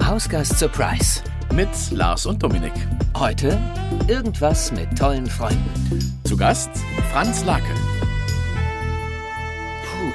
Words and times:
Hausgast 0.00 0.58
Surprise. 0.58 1.22
Mit 1.54 1.68
Lars 1.90 2.26
und 2.26 2.42
Dominik. 2.42 2.72
Heute 3.16 3.60
irgendwas 4.08 4.72
mit 4.72 4.96
tollen 4.98 5.26
Freunden. 5.26 6.20
Zu 6.24 6.36
Gast 6.36 6.70
Franz 7.12 7.44
Lake. 7.44 7.64
Puh, 9.84 10.12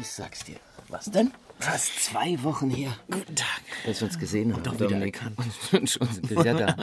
ich 0.00 0.08
sag's 0.08 0.44
dir. 0.44 0.56
Was 0.88 1.06
denn? 1.10 1.30
Fast 1.58 2.02
zwei 2.04 2.42
Wochen 2.42 2.70
her, 2.70 2.90
Guten 3.10 3.36
Tag. 3.36 3.46
dass 3.86 4.00
wir 4.00 4.08
uns 4.08 4.18
gesehen 4.18 4.52
haben. 4.52 4.62
doch 4.64 4.74
wieder 4.74 4.88
Dominik. 4.88 5.16
erkannt. 5.16 5.38
Und 5.72 5.88
schon 5.90 6.08
sind 6.12 6.28
wir 6.30 6.38
wieder 6.40 6.54
da. 6.54 6.76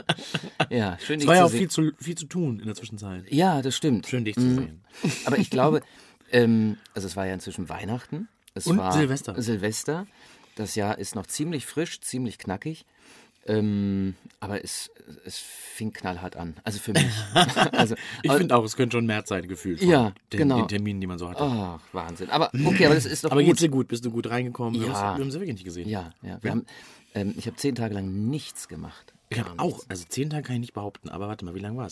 Ja, 0.70 0.98
schön, 1.04 1.16
Es 1.16 1.20
dich 1.20 1.26
war 1.28 1.34
ja 1.36 1.40
zu 1.42 1.46
auch 1.46 1.50
sehen. 1.50 1.58
viel 1.58 1.70
zu, 1.70 1.90
viel 1.98 2.14
zu 2.16 2.26
tun 2.26 2.60
in 2.60 2.66
der 2.66 2.74
Zwischenzeit. 2.74 3.24
Ja, 3.30 3.60
das 3.62 3.76
stimmt. 3.76 4.06
Schön, 4.06 4.24
dich 4.24 4.34
zu 4.36 4.40
Mhm. 4.40 4.56
sehen. 4.56 4.84
Aber 5.26 5.38
ich 5.38 5.50
glaube, 5.50 5.82
ähm, 6.32 6.76
also 6.94 7.06
es 7.06 7.14
war 7.16 7.26
ja 7.26 7.34
inzwischen 7.34 7.68
Weihnachten. 7.68 8.28
Es 8.54 8.66
Und 8.66 8.78
war 8.78 8.92
Silvester. 8.92 9.40
Silvester. 9.40 10.06
Das 10.60 10.74
Jahr 10.74 10.98
ist 10.98 11.14
noch 11.14 11.26
ziemlich 11.26 11.64
frisch, 11.64 12.00
ziemlich 12.02 12.36
knackig. 12.36 12.84
Ähm, 13.46 14.14
aber 14.40 14.62
es, 14.62 14.90
es 15.24 15.38
fing 15.38 15.90
knallhart 15.94 16.36
an. 16.36 16.54
Also 16.64 16.78
für 16.78 16.92
mich. 16.92 17.06
also, 17.72 17.94
Ich 18.22 18.30
finde 18.30 18.54
auch, 18.54 18.62
es 18.64 18.76
könnte 18.76 18.98
schon 18.98 19.06
März 19.06 19.30
sein, 19.30 19.48
gefühlt. 19.48 19.80
Ja, 19.82 20.12
den, 20.32 20.38
genau. 20.38 20.58
Den 20.58 20.68
Terminen, 20.68 21.00
die 21.00 21.06
man 21.06 21.18
so 21.18 21.30
hatte. 21.30 21.42
Ach, 21.42 21.80
Wahnsinn. 21.92 22.28
Aber 22.28 22.50
okay, 22.66 22.84
aber 22.84 22.94
das 22.94 23.06
ist 23.06 23.24
doch 23.24 23.30
Aber 23.30 23.40
gut. 23.40 23.48
geht's 23.52 23.60
dir 23.60 23.70
gut? 23.70 23.88
Bist 23.88 24.04
du 24.04 24.10
gut 24.10 24.28
reingekommen? 24.28 24.78
Wir, 24.78 24.88
Ja. 24.88 24.94
haben, 24.94 25.16
wir 25.18 25.24
haben 25.24 25.30
sie 25.30 25.40
wirklich 25.40 25.54
nicht 25.54 25.64
gesehen. 25.64 25.88
Ja, 25.88 26.12
ja. 26.20 26.38
Wir 26.42 26.50
haben, 26.50 26.66
ähm, 27.14 27.34
ich 27.38 27.46
habe 27.46 27.56
zehn 27.56 27.74
Tage 27.74 27.94
lang 27.94 28.28
nichts 28.28 28.68
gemacht. 28.68 29.14
Ich 29.30 29.38
habe 29.40 29.58
auch, 29.58 29.80
also 29.88 30.04
zehn 30.06 30.28
Tage 30.28 30.42
kann 30.42 30.56
ich 30.56 30.60
nicht 30.60 30.74
behaupten, 30.74 31.08
aber 31.08 31.26
warte 31.28 31.46
mal, 31.46 31.54
wie 31.54 31.60
lang 31.60 31.78
war 31.78 31.86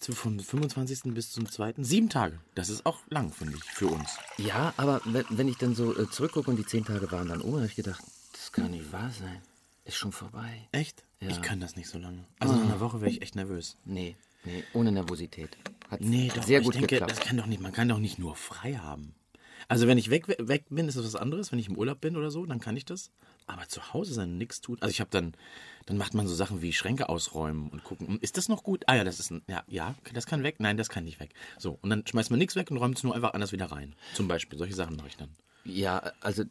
Vom 0.00 0.38
25. 0.38 1.14
bis 1.14 1.32
zum 1.32 1.48
2. 1.48 1.74
Sieben 1.78 2.10
Tage. 2.10 2.38
Das 2.54 2.68
ist 2.68 2.84
auch 2.84 3.00
lang, 3.08 3.32
finde 3.32 3.56
ich, 3.56 3.64
für 3.64 3.86
uns. 3.86 4.10
Ja, 4.36 4.74
aber 4.76 5.00
wenn, 5.06 5.24
wenn 5.30 5.48
ich 5.48 5.56
dann 5.56 5.74
so 5.74 5.96
äh, 5.98 6.10
zurückgucke 6.10 6.50
und 6.50 6.56
die 6.56 6.66
zehn 6.66 6.84
Tage 6.84 7.10
waren 7.10 7.28
dann 7.28 7.40
um, 7.40 7.54
habe 7.56 7.66
ich 7.66 7.74
gedacht, 7.74 8.02
das 8.32 8.52
kann 8.52 8.70
nicht 8.70 8.92
wahr 8.92 9.10
sein. 9.18 9.40
Ist 9.86 9.96
schon 9.96 10.12
vorbei. 10.12 10.68
Echt? 10.72 11.04
Ja. 11.20 11.28
Ich 11.28 11.40
kann 11.40 11.60
das 11.60 11.76
nicht 11.76 11.88
so 11.88 11.98
lange. 11.98 12.24
Also 12.38 12.54
in 12.54 12.62
einer 12.62 12.80
Woche 12.80 13.00
wäre 13.00 13.10
ich 13.10 13.22
echt 13.22 13.34
nervös. 13.34 13.76
Nee, 13.86 14.16
nee, 14.44 14.62
ohne 14.74 14.92
Nervosität. 14.92 15.56
Hat 15.90 16.00
Nee, 16.02 16.30
doch, 16.34 16.42
sehr 16.42 16.58
ich 16.60 16.64
gut 16.66 16.74
denke, 16.74 16.88
geklappt. 16.88 17.10
das 17.12 17.20
kann 17.20 17.36
doch 17.38 17.46
nicht, 17.46 17.62
man 17.62 17.72
kann 17.72 17.88
doch 17.88 17.98
nicht 17.98 18.18
nur 18.18 18.36
frei 18.36 18.74
haben. 18.74 19.14
Also 19.68 19.86
wenn 19.86 19.96
ich 19.96 20.10
weg, 20.10 20.26
weg 20.38 20.64
bin, 20.68 20.88
ist 20.88 20.98
das 20.98 21.04
was 21.06 21.16
anderes. 21.16 21.50
Wenn 21.50 21.58
ich 21.58 21.68
im 21.68 21.78
Urlaub 21.78 22.00
bin 22.02 22.16
oder 22.16 22.30
so, 22.30 22.44
dann 22.44 22.60
kann 22.60 22.76
ich 22.76 22.84
das. 22.84 23.10
Aber 23.46 23.68
zu 23.68 23.92
Hause 23.92 24.14
sein 24.14 24.30
und 24.30 24.38
nichts 24.38 24.60
tun. 24.60 24.78
Also 24.80 24.90
ich 24.90 25.00
habe 25.00 25.10
dann, 25.10 25.34
dann 25.86 25.96
macht 25.98 26.14
man 26.14 26.26
so 26.26 26.34
Sachen 26.34 26.62
wie 26.62 26.72
Schränke 26.72 27.08
ausräumen 27.08 27.68
und 27.68 27.84
gucken, 27.84 28.06
hm, 28.08 28.18
ist 28.22 28.36
das 28.38 28.48
noch 28.48 28.62
gut? 28.62 28.84
Ah 28.86 28.94
ja, 28.96 29.04
das 29.04 29.20
ist 29.20 29.30
ein, 29.30 29.42
ja, 29.48 29.62
ja, 29.66 29.94
das 30.14 30.26
kann 30.26 30.42
weg. 30.42 30.56
Nein, 30.60 30.76
das 30.76 30.88
kann 30.88 31.04
nicht 31.04 31.20
weg. 31.20 31.34
So, 31.58 31.78
und 31.82 31.90
dann 31.90 32.06
schmeißt 32.06 32.30
man 32.30 32.38
nichts 32.38 32.56
weg 32.56 32.70
und 32.70 32.78
räumt 32.78 32.96
es 32.96 33.02
nur 33.04 33.14
einfach 33.14 33.34
anders 33.34 33.52
wieder 33.52 33.66
rein. 33.70 33.94
Zum 34.14 34.28
Beispiel, 34.28 34.58
solche 34.58 34.74
Sachen 34.74 34.96
mache 34.96 35.08
ich 35.08 35.16
dann. 35.16 35.28
Ja, 35.66 36.12
also 36.20 36.42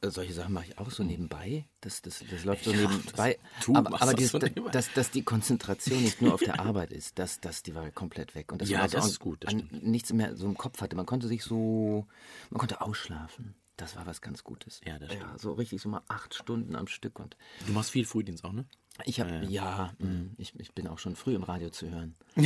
äh, 0.00 0.10
solche 0.10 0.32
Sachen 0.32 0.52
mache 0.52 0.66
ich 0.66 0.78
auch 0.78 0.90
so 0.90 1.04
nebenbei. 1.04 1.64
Das, 1.80 2.02
das, 2.02 2.24
das 2.28 2.44
läuft 2.44 2.64
so 2.64 2.72
Ja, 2.72 2.78
nebenbei. 2.78 3.38
das- 3.38 3.64
du 3.66 3.76
aber 3.76 3.94
aber 4.02 4.06
das 4.12 4.16
dieses, 4.16 4.32
so 4.32 4.38
nebenbei. 4.38 4.70
dass, 4.72 4.92
dass 4.92 5.10
die 5.12 5.22
Konzentration 5.22 6.02
nicht 6.02 6.20
nur 6.20 6.34
auf 6.34 6.42
der 6.42 6.58
Arbeit 6.60 6.92
ist, 6.92 7.16
das, 7.18 7.38
das, 7.40 7.62
die 7.62 7.74
war 7.76 7.88
komplett 7.92 8.34
weg. 8.34 8.50
Und 8.50 8.60
dass 8.62 8.68
Ja, 8.68 8.80
man 8.80 8.90
das 8.90 9.04
auch 9.04 9.08
ist 9.08 9.20
gut, 9.20 9.44
das 9.44 9.54
an 9.54 9.68
nichts 9.70 10.12
mehr 10.12 10.34
so 10.36 10.46
im 10.46 10.56
Kopf 10.56 10.80
hatte. 10.80 10.96
Man 10.96 11.06
konnte 11.06 11.28
sich 11.28 11.44
so, 11.44 12.06
man 12.50 12.58
konnte 12.58 12.80
ausschlafen. 12.80 13.54
Das 13.76 13.94
war 13.96 14.06
was 14.06 14.20
ganz 14.22 14.42
Gutes. 14.42 14.80
Ja, 14.86 14.98
das 14.98 15.12
stimmt. 15.12 15.38
so 15.40 15.52
richtig 15.52 15.82
so 15.82 15.88
mal 15.90 16.02
acht 16.08 16.34
Stunden 16.34 16.74
am 16.76 16.86
Stück. 16.86 17.18
Und 17.18 17.36
Du 17.66 17.72
machst 17.72 17.90
viel 17.90 18.06
Frühdienst 18.06 18.44
auch, 18.44 18.52
ne? 18.52 18.64
ich 19.04 19.20
habe, 19.20 19.44
ja, 19.46 19.92
mh, 19.98 20.30
ich, 20.38 20.58
ich 20.58 20.72
bin 20.72 20.88
auch 20.88 20.98
schon 20.98 21.16
früh 21.16 21.34
im 21.34 21.42
Radio 21.42 21.68
zu 21.68 21.90
hören. 21.90 22.14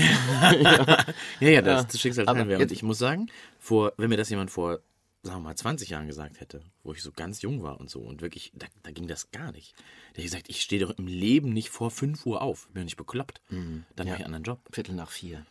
Ja, 1.40 1.48
ja, 1.48 1.62
das, 1.62 1.86
das 1.86 2.00
Schicksal 2.00 2.28
Aber 2.28 2.48
wir. 2.48 2.58
Und 2.58 2.72
ich 2.72 2.82
muss 2.82 2.98
sagen, 2.98 3.30
vor, 3.58 3.92
wenn 3.96 4.08
mir 4.10 4.16
das 4.16 4.28
jemand 4.30 4.50
vor, 4.50 4.80
sagen 5.22 5.38
wir 5.38 5.48
mal, 5.50 5.56
20 5.56 5.90
Jahren 5.90 6.06
gesagt 6.06 6.40
hätte, 6.40 6.62
wo 6.82 6.92
ich 6.92 7.02
so 7.02 7.12
ganz 7.12 7.42
jung 7.42 7.62
war 7.62 7.78
und 7.80 7.88
so 7.90 8.00
und 8.00 8.20
wirklich, 8.22 8.50
da, 8.54 8.66
da 8.82 8.90
ging 8.90 9.06
das 9.06 9.30
gar 9.30 9.52
nicht. 9.52 9.74
Da 9.76 9.82
hätte 10.10 10.20
ich 10.22 10.24
gesagt, 10.26 10.48
ich 10.48 10.60
stehe 10.60 10.84
doch 10.84 10.96
im 10.98 11.06
Leben 11.06 11.52
nicht 11.52 11.70
vor 11.70 11.90
5 11.90 12.26
Uhr 12.26 12.42
auf. 12.42 12.68
Bin 12.72 12.84
nicht 12.84 12.96
bekloppt. 12.96 13.40
Dann 13.50 13.84
mache 13.96 14.06
ich 14.08 14.14
einen 14.14 14.24
anderen 14.24 14.44
Job. 14.44 14.60
Viertel 14.72 14.94
nach 14.94 15.10
vier. 15.10 15.46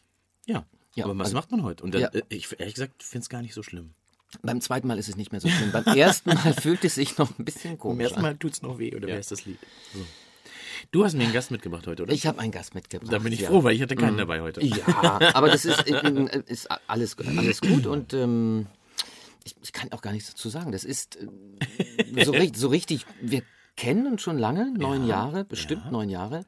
Ja. 0.45 0.66
Ja, 0.95 1.06
aber 1.06 1.18
was 1.18 1.28
also- 1.28 1.38
macht 1.38 1.51
man 1.51 1.63
heute? 1.63 1.84
Und 1.84 1.94
dann, 1.94 2.01
Ja. 2.01 2.07
äh, 2.09 2.23
ich 2.29 2.59
ehrlich 2.59 2.73
gesagt, 2.75 3.03
finde 3.03 3.23
es 3.23 3.29
gar 3.29 3.41
nicht 3.41 3.53
so 3.53 3.63
schlimm. 3.63 3.94
Beim 4.41 4.62
zweiten 4.62 4.88
Mal 4.88 5.00
ist 5.00 5.09
es 5.09 5.16
nicht 5.16 5.31
mehr 5.31 5.41
so 5.41 5.50
schlimm. 5.50 5.72
Beim 5.72 5.85
ersten 5.85 6.29
Mal 6.34 6.53
fühlt 6.62 6.84
es 6.84 6.95
sich 6.95 7.17
noch 7.17 7.38
ein 7.38 7.45
bisschen 7.45 7.72
Beim 7.72 7.79
komisch 7.79 8.03
ersten 8.03 8.17
an. 8.17 8.23
Mal 8.23 8.38
tut 8.38 8.53
es 8.53 8.62
noch 8.62 8.79
weh, 8.79 8.95
oder 8.95 9.07
wer 9.07 9.19
ist 9.19 9.31
das 9.31 9.45
Lied? 9.45 9.59
So. 9.94 10.06
Du 10.91 11.03
hast 11.03 11.13
mir 11.13 11.23
einen 11.23 11.34
Gast 11.34 11.51
mitgebracht 11.51 11.85
heute, 11.88 12.03
oder? 12.03 12.13
Ich 12.13 12.25
habe 12.25 12.39
einen 12.39 12.51
Gast 12.51 12.73
mitgebracht. 12.73 13.12
da 13.12 13.19
bin 13.19 13.34
ich 13.34 13.41
ja. 13.41 13.50
froh, 13.50 13.63
weil 13.63 13.75
ich 13.75 13.81
hatte 13.81 13.95
keinen 13.95 14.18
dabei 14.18 14.41
heute. 14.41 14.63
Ja, 14.63 15.19
aber 15.34 15.50
das 15.50 15.66
ist, 15.66 15.88
äh, 15.88 16.44
ist 16.47 16.69
alles, 16.88 17.18
alles 17.18 17.62
gut 17.62 17.85
und 17.85 18.13
ähm, 18.13 18.68
ich, 19.44 19.56
ich 19.62 19.73
kann 19.73 19.91
auch 19.91 20.01
gar 20.01 20.13
nichts 20.13 20.29
dazu 20.29 20.50
sagen. 20.50 20.72
Das 20.72 20.84
ist 20.84 21.18
äh, 21.18 22.23
so, 22.23 22.34
so 22.56 22.68
richtig, 22.69 23.06
wir 23.22 23.44
kennen 23.75 24.07
uns 24.07 24.22
schon 24.22 24.38
lange, 24.38 24.72
neun 24.72 25.06
Jahre, 25.06 25.45
bestimmt 25.45 25.91
neun 25.91 26.09
Jahre. 26.09 26.45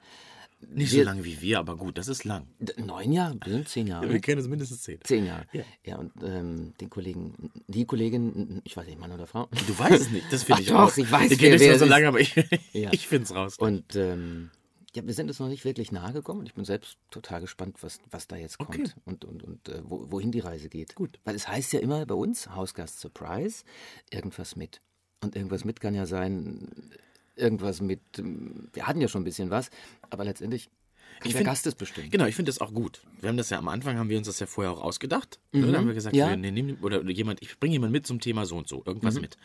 Nicht 0.70 0.94
wir- 0.94 1.00
so 1.04 1.06
lange 1.10 1.26
wie 1.26 1.42
wir, 1.42 1.60
aber 1.60 1.76
gut, 1.76 1.98
das 1.98 2.08
ist 2.08 2.24
lang. 2.24 2.48
Neun 2.78 3.12
Jahre, 3.12 3.36
bestimmt 3.36 3.68
zehn 3.70 3.88
Jahre. 3.88 4.10
Wir 4.10 4.20
kennen 4.20 4.40
uns 4.40 4.48
mindestens 4.50 4.82
zehn. 4.84 5.00
Zehn 5.04 5.26
Jahre. 5.26 5.46
Ja. 5.54 5.64
Ja, 5.84 5.98
und 5.98 6.12
ähm, 6.24 6.74
den 6.80 6.90
Kollegen, 6.90 7.52
die 7.68 7.86
Kollegin, 7.86 8.62
ich 8.64 8.78
weiß 8.78 8.86
nicht, 8.88 9.00
Mann 9.00 9.12
oder 9.12 9.28
Frau. 9.28 9.48
Du 9.68 9.78
weißt 9.78 10.02
es 10.02 10.10
nicht, 10.12 10.32
das 10.32 10.44
finde 10.44 10.62
ich 10.62 10.68
doch, 10.70 10.76
raus. 10.76 10.98
ich 10.98 11.12
weiß, 11.12 11.30
Wir 11.30 11.30
wer- 11.32 11.38
kennen 11.38 11.54
uns 11.54 11.62
wer 11.62 11.78
so 11.80 11.86
es 11.86 11.90
lange, 11.90 12.08
aber 12.08 12.20
ich, 12.20 12.36
Ja. 12.74 12.94
ich 12.94 13.08
finde 13.08 13.24
es 13.26 13.36
raus. 13.36 13.58
Und 13.58 13.96
ähm, 13.96 14.52
ja, 14.96 15.06
wir 15.06 15.14
sind 15.14 15.30
uns 15.30 15.40
noch 15.40 15.48
nicht 15.48 15.64
wirklich 15.66 15.92
nahe 15.92 16.12
gekommen 16.14 16.42
und 16.42 16.46
ich 16.48 16.54
bin 16.54 16.66
selbst 16.66 16.98
total 17.12 17.42
gespannt, 17.42 17.78
was, 17.82 18.00
was 18.12 18.28
da 18.28 18.36
jetzt 18.36 18.58
kommt 18.58 18.70
Okay. 18.78 18.90
und, 19.06 19.26
und, 19.26 19.44
und 19.44 19.70
äh, 19.70 19.82
wo, 19.86 20.12
wohin 20.12 20.32
die 20.32 20.40
Reise 20.42 20.70
geht. 20.70 20.96
Gut. 20.96 21.20
Weil 21.24 21.36
es 21.36 21.48
heißt 21.48 21.74
ja 21.74 21.80
immer 21.80 22.06
bei 22.06 22.16
uns, 22.16 22.50
Hausgast 22.54 23.00
Surprise, 23.00 23.64
irgendwas 24.10 24.56
mit. 24.56 24.82
Und 25.24 25.36
irgendwas 25.36 25.64
mit 25.66 25.80
kann 25.80 25.96
ja 25.96 26.06
sein, 26.06 26.68
irgendwas 27.36 27.82
mit, 27.82 28.02
ähm, 28.18 28.70
wir 28.74 28.88
hatten 28.88 29.02
ja 29.02 29.08
schon 29.08 29.22
ein 29.22 29.26
bisschen 29.26 29.50
was, 29.50 29.70
aber 30.10 30.24
letztendlich 30.26 30.70
Ich 31.24 31.32
der 31.32 31.38
find- 31.40 31.46
Gast 31.46 31.68
es 31.68 31.76
bestimmen. 31.76 32.10
Genau, 32.10 32.26
ich 32.26 32.36
finde 32.36 32.50
das 32.50 32.60
auch 32.62 32.74
gut. 32.74 33.02
Wir 33.20 33.30
haben 33.30 33.38
das 33.38 33.50
ja 33.50 33.58
am 33.60 33.68
Anfang, 33.68 33.98
haben 33.98 34.10
wir 34.10 34.18
uns 34.18 34.28
das 34.28 34.40
ja 34.40 34.48
vorher 34.48 34.72
auch 34.74 34.82
ausgedacht. 34.82 35.40
Ne? 35.52 35.72
Da 35.72 35.78
haben 35.78 35.88
wir 35.88 35.94
gesagt, 35.94 36.14
Mhm. 36.16 36.20
Ja. 36.20 36.30
wir 36.30 36.38
nehmen, 36.38 36.78
oder 36.82 37.04
jemand, 37.10 37.42
ich 37.42 37.60
bringe 37.60 37.74
jemanden 37.74 37.92
mit 37.94 38.08
zum 38.08 38.20
Thema 38.20 38.46
so 38.46 38.58
und 38.58 38.68
so, 38.68 38.84
irgendwas 38.86 39.16
Mhm. 39.16 39.22
mit. 39.22 39.38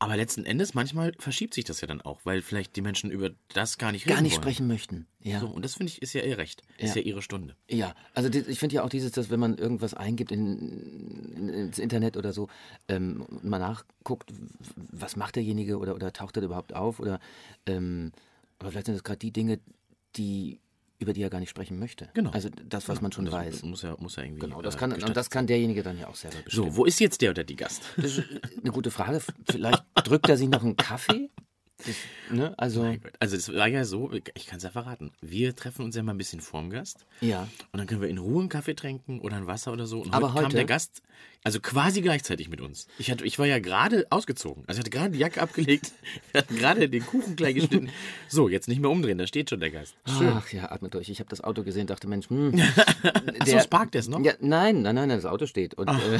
Aber 0.00 0.16
letzten 0.16 0.44
Endes, 0.44 0.74
manchmal 0.74 1.12
verschiebt 1.18 1.54
sich 1.54 1.64
das 1.64 1.80
ja 1.80 1.86
dann 1.86 2.00
auch, 2.00 2.20
weil 2.24 2.42
vielleicht 2.42 2.74
die 2.74 2.80
Menschen 2.80 3.10
über 3.10 3.30
das 3.52 3.78
gar 3.78 3.92
nicht 3.92 4.06
reden 4.06 4.14
Gar 4.16 4.22
nicht 4.22 4.32
wollen. 4.34 4.42
sprechen 4.42 4.66
möchten. 4.66 5.06
Ja. 5.20 5.40
So, 5.40 5.46
und 5.46 5.64
das 5.64 5.74
finde 5.74 5.92
ich, 5.92 6.02
ist 6.02 6.12
ja 6.14 6.22
ihr 6.22 6.36
Recht. 6.36 6.62
Ist 6.78 6.96
Ja. 6.96 7.02
ja 7.02 7.06
ihre 7.06 7.22
Stunde. 7.22 7.54
Ja, 7.70 7.94
also 8.12 8.28
die- 8.28 8.40
ich 8.40 8.58
finde 8.58 8.74
ja 8.76 8.82
auch 8.82 8.88
dieses, 8.88 9.12
dass 9.12 9.30
wenn 9.30 9.38
man 9.40 9.56
irgendwas 9.56 9.94
eingibt 9.94 10.32
in, 10.32 11.32
in, 11.36 11.48
ins 11.48 11.78
Internet 11.78 12.16
oder 12.16 12.32
so, 12.32 12.48
ähm, 12.88 13.24
mal 13.42 13.58
nachguckt, 13.58 14.32
was 14.76 15.16
macht 15.16 15.36
derjenige 15.36 15.78
oder, 15.78 15.94
oder 15.94 16.12
taucht 16.12 16.36
er 16.36 16.42
überhaupt 16.42 16.74
auf 16.74 16.98
oder 16.98 17.20
ähm, 17.66 18.10
aber 18.58 18.70
vielleicht 18.72 18.86
sind 18.86 18.94
das 18.96 19.04
gerade 19.04 19.18
die 19.18 19.32
Dinge, 19.32 19.60
die 20.16 20.60
über 21.04 21.12
die 21.12 21.22
er 21.22 21.30
gar 21.30 21.38
nicht 21.38 21.50
sprechen 21.50 21.78
möchte. 21.78 22.08
Genau. 22.14 22.30
Also 22.30 22.48
das, 22.68 22.88
was 22.88 23.00
man 23.00 23.12
schon 23.12 23.26
Das 23.26 23.34
weiß. 23.34 23.62
Muss 23.62 23.82
ja, 23.82 23.96
muss 23.98 24.16
ja 24.16 24.24
irgendwie. 24.24 24.40
Genau, 24.40 24.60
das 24.62 24.74
äh, 24.74 24.78
kann, 24.78 24.92
und 24.92 25.16
das 25.16 25.30
kann 25.30 25.46
derjenige 25.46 25.82
dann 25.82 25.98
ja 25.98 26.08
auch 26.08 26.16
selber 26.16 26.38
bestimmen. 26.42 26.70
So, 26.72 26.76
wo 26.76 26.84
ist 26.84 26.98
jetzt 26.98 27.20
der 27.20 27.30
oder 27.30 27.44
die 27.44 27.56
Gast? 27.56 27.82
Das 27.96 28.18
ist 28.18 28.24
eine 28.62 28.72
gute 28.72 28.90
Frage. 28.90 29.20
Vielleicht 29.50 29.84
drückt 29.94 30.28
er 30.28 30.36
sich 30.36 30.48
noch 30.48 30.62
einen 30.64 30.76
Kaffee. 30.76 31.30
Das, 31.78 31.96
ne? 32.30 32.54
Also. 32.56 32.94
Also 33.18 33.36
das 33.36 33.52
war 33.52 33.66
ja 33.66 33.84
so, 33.84 34.10
ich 34.12 34.46
kann 34.46 34.58
es 34.58 34.62
ja 34.62 34.70
verraten. 34.70 35.10
Wir 35.20 35.56
treffen 35.56 35.84
uns 35.84 35.96
ja 35.96 36.02
mal 36.02 36.14
ein 36.14 36.18
bisschen 36.18 36.40
vorm 36.40 36.70
Gast. 36.70 37.04
ja. 37.20 37.48
Und 37.72 37.78
dann 37.78 37.86
können 37.88 38.00
wir 38.00 38.08
in 38.08 38.18
Ruhe 38.18 38.40
einen 38.40 38.48
Kaffee 38.48 38.74
trinken 38.74 39.20
oder 39.20 39.36
ein 39.36 39.46
Wasser 39.46 39.72
oder 39.72 39.86
so. 39.86 40.02
Und 40.02 40.14
Aber 40.14 40.28
heute, 40.28 40.34
kam 40.36 40.44
heute- 40.46 40.56
der 40.56 40.64
Gast, 40.66 41.02
also 41.42 41.60
quasi 41.60 42.00
gleichzeitig 42.00 42.48
mit 42.48 42.60
uns. 42.60 42.86
Ich, 42.98 43.10
hatte, 43.10 43.24
ich 43.26 43.38
war 43.40 43.46
ja 43.46 43.58
gerade 43.58 44.06
ausgezogen. 44.10 44.62
Also 44.66 44.78
ich 44.78 44.84
hatte 44.86 44.90
gerade 44.96 45.10
die 45.10 45.18
Jacke 45.18 45.42
abgelegt. 45.42 45.92
Wir 46.32 46.40
hatten 46.40 46.56
gerade 46.56 46.88
den 46.88 47.04
Kuchen 47.04 47.34
klein 47.36 47.54
geschnitten. 47.56 47.90
So, 48.28 48.48
jetzt 48.48 48.68
nicht 48.68 48.80
mehr 48.80 48.90
umdrehen, 48.90 49.18
da 49.18 49.26
steht 49.26 49.50
schon 49.50 49.60
der 49.60 49.70
Gast. 49.70 49.96
Schön. 50.06 50.28
Ach 50.28 50.48
ja, 50.52 50.70
atme 50.70 50.88
durch. 50.88 51.08
Ich 51.08 51.18
habe 51.18 51.28
das 51.28 51.42
Auto 51.42 51.64
gesehen, 51.64 51.86
dachte, 51.88 52.06
Mensch, 52.06 52.30
hm, 52.30 52.54
Achso, 53.40 53.56
es 53.56 53.66
parkt 53.66 53.94
jetzt 53.96 54.08
noch? 54.08 54.20
Ja, 54.24 54.32
nein, 54.40 54.82
nein, 54.82 54.94
nein, 54.94 55.08
das 55.08 55.24
Auto 55.26 55.46
steht 55.46 55.74
und 55.74 55.88
äh, 55.88 56.18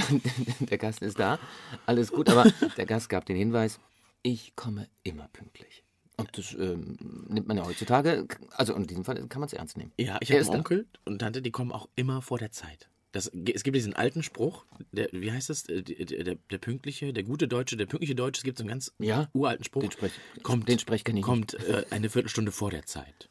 der 0.67 0.79
Gast 0.79 1.01
ist 1.01 1.19
da. 1.19 1.39
Alles 1.87 2.11
gut, 2.13 2.29
aber 2.29 2.51
der 2.77 2.87
Gast 2.87 3.09
gab 3.09 3.25
den 3.25 3.37
Hinweis, 3.37 3.79
ich 4.25 4.57
komme 4.57 4.89
immer 5.05 5.29
pünktlich. 5.33 5.85
Und 6.17 6.37
das 6.39 6.55
ähm, 6.55 6.97
nimmt 7.29 7.47
man 7.49 7.57
ja 7.57 7.65
heutzutage, 7.67 8.27
also 8.51 8.75
in 8.75 8.87
diesem 8.87 9.05
Fall 9.05 9.17
kann 9.29 9.41
man 9.41 9.47
es 9.49 9.53
ernst 9.53 9.77
nehmen. 9.77 9.93
Ja, 9.99 10.19
ich 10.21 10.31
habe 10.31 10.41
einen 10.41 10.51
da. 10.51 10.59
Onkel 10.59 10.87
und 11.05 11.19
Tante, 11.21 11.43
die 11.43 11.51
kommen 11.51 11.71
auch 11.73 11.89
immer 11.95 12.23
vor 12.23 12.39
der 12.39 12.51
Zeit. 12.51 12.89
Das, 13.13 13.29
es 13.29 13.63
gibt 13.63 13.77
diesen 13.77 13.95
alten 13.95 14.23
Spruch, 14.25 14.65
der, 14.93 15.09
wie 15.13 15.31
heißt 15.31 15.51
das? 15.51 15.65
Der, 15.65 15.83
der, 15.83 16.25
der, 16.25 16.35
der 16.51 16.59
pünktliche, 16.59 17.13
der 17.13 17.23
gute 17.23 17.47
Deutsche, 17.47 17.77
der 17.77 17.87
pünktliche 17.87 18.15
Deutsche, 18.17 18.41
es 18.41 18.45
gibt 18.45 18.59
so 18.59 18.63
einen 18.63 18.71
ganz 18.71 18.93
Ja, 18.99 19.29
uralten 19.35 19.65
Spruch. 19.65 19.83
den 19.83 19.91
Sprech, 19.93 20.13
kommt, 20.43 20.69
den 20.69 20.79
Sprech 20.81 21.05
kenne 21.05 21.21
ich 21.21 21.25
kommt 21.25 21.55
äh, 21.55 21.85
eine 21.91 22.11
Viertelstunde 22.11 22.51
vor 22.51 22.71
der 22.71 22.87
Zeit. 22.87 23.29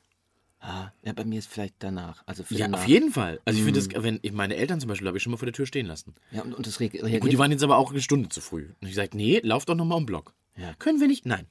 Ah, 0.59 0.91
ja, 1.03 1.11
bei 1.11 1.25
mir 1.25 1.39
ist 1.39 1.49
vielleicht 1.49 1.75
danach. 1.79 2.23
Also 2.25 2.43
Ja, 2.49 2.69
nach. 2.69 2.79
auf 2.79 2.87
jeden 2.87 3.11
Fall. 3.11 3.41
Also 3.43 3.59
ich 3.59 3.65
finde 3.65 3.81
das, 3.81 4.03
wenn 4.03 4.19
ich 4.21 4.31
meine 4.31 4.55
Eltern 4.55 4.79
zum 4.79 4.87
Beispiel 4.87 5.07
habe 5.07 5.17
ich 5.17 5.23
schon 5.23 5.31
mal 5.31 5.37
vor 5.37 5.45
der 5.45 5.53
Tür 5.53 5.65
stehen 5.65 5.85
lassen. 5.85 6.15
Ja, 6.31 6.41
und, 6.43 6.53
und 6.53 6.65
das 6.65 6.79
re 6.79 6.87
Gut, 6.87 7.03
reagiert. 7.03 7.31
die 7.33 7.37
waren 7.37 7.51
jetzt 7.51 7.63
aber 7.63 7.77
auch 7.77 7.91
eine 7.91 8.01
Stunde 8.01 8.29
zu 8.29 8.39
früh. 8.39 8.69
Und 8.79 8.87
ich 8.87 8.95
sagte, 8.95 9.17
nee, 9.17 9.41
lauf 9.43 9.65
doch 9.65 9.75
nochmal 9.75 9.97
um 9.97 10.05
Block. 10.05 10.33
Ja. 10.55 10.73
Können 10.79 10.99
wir 10.99 11.07
nicht? 11.07 11.25
Nein. 11.25 11.47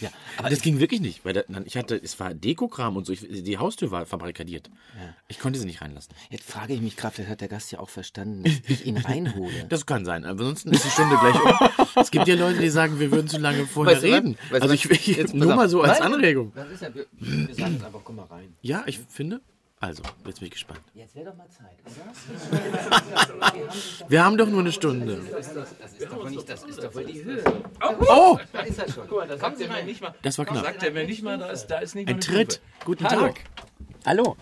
Ja, 0.00 0.10
Aber 0.38 0.50
das 0.50 0.62
ging 0.62 0.78
wirklich 0.78 1.00
nicht, 1.00 1.24
weil 1.24 1.32
da, 1.32 1.42
ich 1.64 1.76
hatte, 1.76 1.96
es 1.96 2.20
war 2.20 2.32
Dekokram 2.32 2.96
und 2.96 3.06
so. 3.06 3.12
Ich, 3.12 3.26
die 3.28 3.58
Haustür 3.58 3.90
war 3.90 4.06
verbarrikadiert. 4.06 4.70
Ich 5.28 5.38
konnte 5.40 5.58
sie 5.58 5.66
nicht 5.66 5.80
reinlassen. 5.82 6.14
Jetzt 6.30 6.48
frage 6.48 6.74
ich 6.74 6.80
mich 6.80 6.96
gerade, 6.96 7.16
das 7.16 7.26
hat 7.26 7.40
der 7.40 7.48
Gast 7.48 7.72
ja 7.72 7.80
auch 7.80 7.88
verstanden, 7.88 8.44
dass 8.44 8.52
ich 8.68 8.86
ihn 8.86 8.96
reinhole. 8.98 9.66
Das 9.68 9.86
kann 9.86 10.04
sein. 10.04 10.24
Aber 10.24 10.40
ansonsten 10.40 10.70
ist 10.72 10.84
die 10.84 10.90
Stunde 10.90 11.16
gleich 11.16 11.34
um. 11.34 12.00
Es 12.00 12.10
gibt 12.10 12.28
ja 12.28 12.34
Leute, 12.36 12.60
die 12.60 12.68
sagen, 12.70 13.00
wir 13.00 13.10
würden 13.10 13.28
zu 13.28 13.38
lange 13.38 13.66
vorher 13.66 13.94
Weißt 13.96 14.04
du 14.04 14.12
reden. 14.12 14.36
Weißt 14.50 14.50
du 14.50 14.54
also 14.54 14.68
was? 14.68 14.74
ich 14.74 14.88
will 15.06 15.16
Jetzt 15.16 15.34
nur 15.34 15.54
mal 15.54 15.68
so 15.68 15.82
als 15.82 15.98
Nein. 15.98 16.14
Anregung. 16.14 16.52
Das 16.54 16.70
ist 16.70 16.82
ja, 16.82 16.94
wir, 16.94 17.06
wir 17.12 17.54
sagen 17.54 17.74
jetzt 17.74 17.84
einfach, 17.84 18.00
komm 18.04 18.16
mal 18.16 18.26
rein. 18.26 18.54
Ja, 18.62 18.84
ich 18.86 19.00
finde. 19.08 19.40
Also, 19.84 20.02
jetzt 20.24 20.38
bin 20.40 20.46
ich 20.46 20.52
gespannt. 20.52 20.80
Jetzt 20.94 21.14
wäre 21.14 21.26
doch 21.26 21.36
mal 21.36 21.46
Zeit, 21.50 21.76
oder? 21.84 23.52
Wir 24.08 24.24
haben 24.24 24.38
doch 24.38 24.48
nur 24.48 24.60
eine 24.60 24.72
Stunde. 24.72 25.20
Das 25.30 25.48
ist 25.48 25.56
doch 26.10 26.30
nicht, 26.30 26.48
das 26.48 26.62
ist 26.62 26.82
doch 26.82 26.94
wohl 26.94 27.04
die 27.04 27.22
Höhe. 27.22 27.44
Oh, 28.08 28.38
Da 28.50 28.60
ist 28.60 28.78
er 28.78 28.90
schon. 28.90 29.06
Das 29.28 29.38
sagt 29.40 29.60
er 29.60 29.68
mir 29.68 29.84
nicht 29.84 30.00
mal. 30.00 30.14
das 30.22 30.38
war 30.38 30.46
knapp. 30.46 30.64
Sagt 30.64 30.82
er 30.84 30.90
mir 30.90 31.04
nicht 31.04 31.22
mal, 31.22 31.36
da 31.36 31.50
ist, 31.50 31.66
da 31.66 31.80
ist 31.80 31.94
nicht 31.94 32.06
mal 32.06 32.14
Ein 32.14 32.20
Tritt. 32.22 32.62
Guten 32.86 33.04
Hallo. 33.04 33.26
Tag. 33.26 33.40
Hallo. 34.06 34.36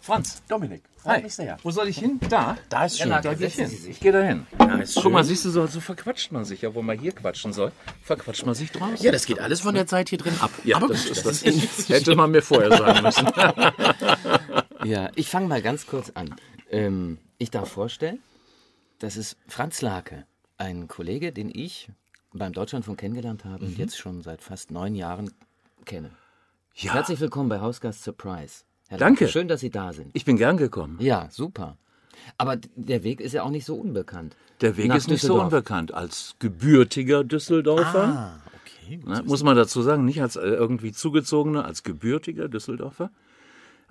Franz. 0.00 0.42
Dominik. 0.46 0.84
Hi. 1.06 1.22
Wo 1.62 1.70
soll 1.72 1.88
ich 1.88 1.98
hin? 1.98 2.20
Da. 2.30 2.56
Da 2.68 2.86
ist 2.86 2.98
schön. 2.98 3.10
Da 3.10 3.34
gehe 3.34 3.48
ich 3.48 3.54
hin. 3.54 3.70
Ich 3.88 3.98
gehe 3.98 4.12
da 4.12 4.22
hin. 4.22 4.46
Ja, 4.60 4.76
ist 4.76 4.94
Guck 4.94 5.12
mal, 5.12 5.18
schön. 5.24 5.28
siehst 5.28 5.44
du, 5.44 5.50
so, 5.50 5.66
so 5.66 5.80
verquatscht 5.80 6.30
man 6.30 6.44
sich. 6.44 6.62
Ja, 6.62 6.74
wo 6.74 6.82
man 6.82 6.98
hier 6.98 7.12
quatschen 7.12 7.52
soll, 7.52 7.72
verquatscht 8.04 8.46
man 8.46 8.54
sich 8.54 8.70
draußen. 8.70 9.04
Ja, 9.04 9.10
das 9.12 9.26
geht 9.26 9.40
alles 9.40 9.60
von 9.60 9.74
der 9.74 9.86
Zeit 9.86 10.08
hier 10.08 10.18
drin 10.18 10.34
ab. 10.40 10.50
Ja, 10.62 10.76
Aber 10.76 10.88
das, 10.88 11.02
gut, 11.02 11.16
ist, 11.16 11.26
das 11.26 11.42
ist, 11.42 11.88
hätte 11.90 12.14
man 12.16 12.30
mir 12.30 12.42
vorher 12.42 12.70
sagen 12.70 13.02
müssen. 13.02 13.26
Ja, 14.84 15.10
ich 15.14 15.28
fange 15.28 15.48
mal 15.48 15.62
ganz 15.62 15.86
kurz 15.86 16.10
an. 16.14 16.34
Ähm, 16.70 17.18
ich 17.38 17.50
darf 17.50 17.70
vorstellen, 17.70 18.18
das 18.98 19.16
ist 19.16 19.36
Franz 19.48 19.82
Lake, 19.82 20.26
ein 20.58 20.88
Kollege, 20.88 21.32
den 21.32 21.50
ich 21.52 21.88
beim 22.32 22.52
Deutschlandfunk 22.52 22.98
kennengelernt 22.98 23.44
habe 23.44 23.64
und 23.64 23.78
jetzt 23.78 23.96
schon 23.96 24.22
seit 24.22 24.42
fast 24.42 24.70
neun 24.70 24.94
Jahren 24.94 25.30
kenne. 25.84 26.10
Ja, 26.74 26.94
Herzlich 26.94 27.20
willkommen 27.20 27.48
bei 27.48 27.60
Hausgast 27.60 28.02
Surprise. 28.02 28.64
Herr 28.88 28.98
Danke. 28.98 29.24
Lake, 29.24 29.32
Schön, 29.32 29.48
dass 29.48 29.60
Sie 29.60 29.70
da 29.70 29.92
sind. 29.92 30.10
ich 30.12 30.24
bin 30.24 30.36
gern 30.36 30.56
gekommen. 30.56 30.98
Ja, 31.00 31.28
super. 31.30 31.76
Aber 32.38 32.56
der 32.74 33.02
Weg 33.04 33.20
ist 33.20 33.32
ja 33.32 33.42
auch 33.42 33.50
nicht 33.50 33.64
so 33.64 33.76
unbekannt. 33.76 34.36
Der 34.60 34.76
Weg 34.76 34.88
Nach 34.88 34.96
ist 34.96 35.08
nicht 35.08 35.22
so 35.22 35.40
unbekannt. 35.40 35.92
Als 35.94 36.36
gebürtiger 36.38 37.22
Düsseldorfer, 37.24 38.04
Ah, 38.04 38.42
okay. 38.62 39.00
ne, 39.04 39.22
muss 39.24 39.42
man 39.42 39.56
dazu 39.56 39.82
sagen, 39.82 40.04
nicht 40.04 40.20
als 40.22 40.36
äh, 40.36 40.40
irgendwie 40.40 40.92
zugezogener, 40.92 41.64
als 41.64 41.82
gebürtiger 41.82 42.48
Düsseldorfer. 42.48 43.10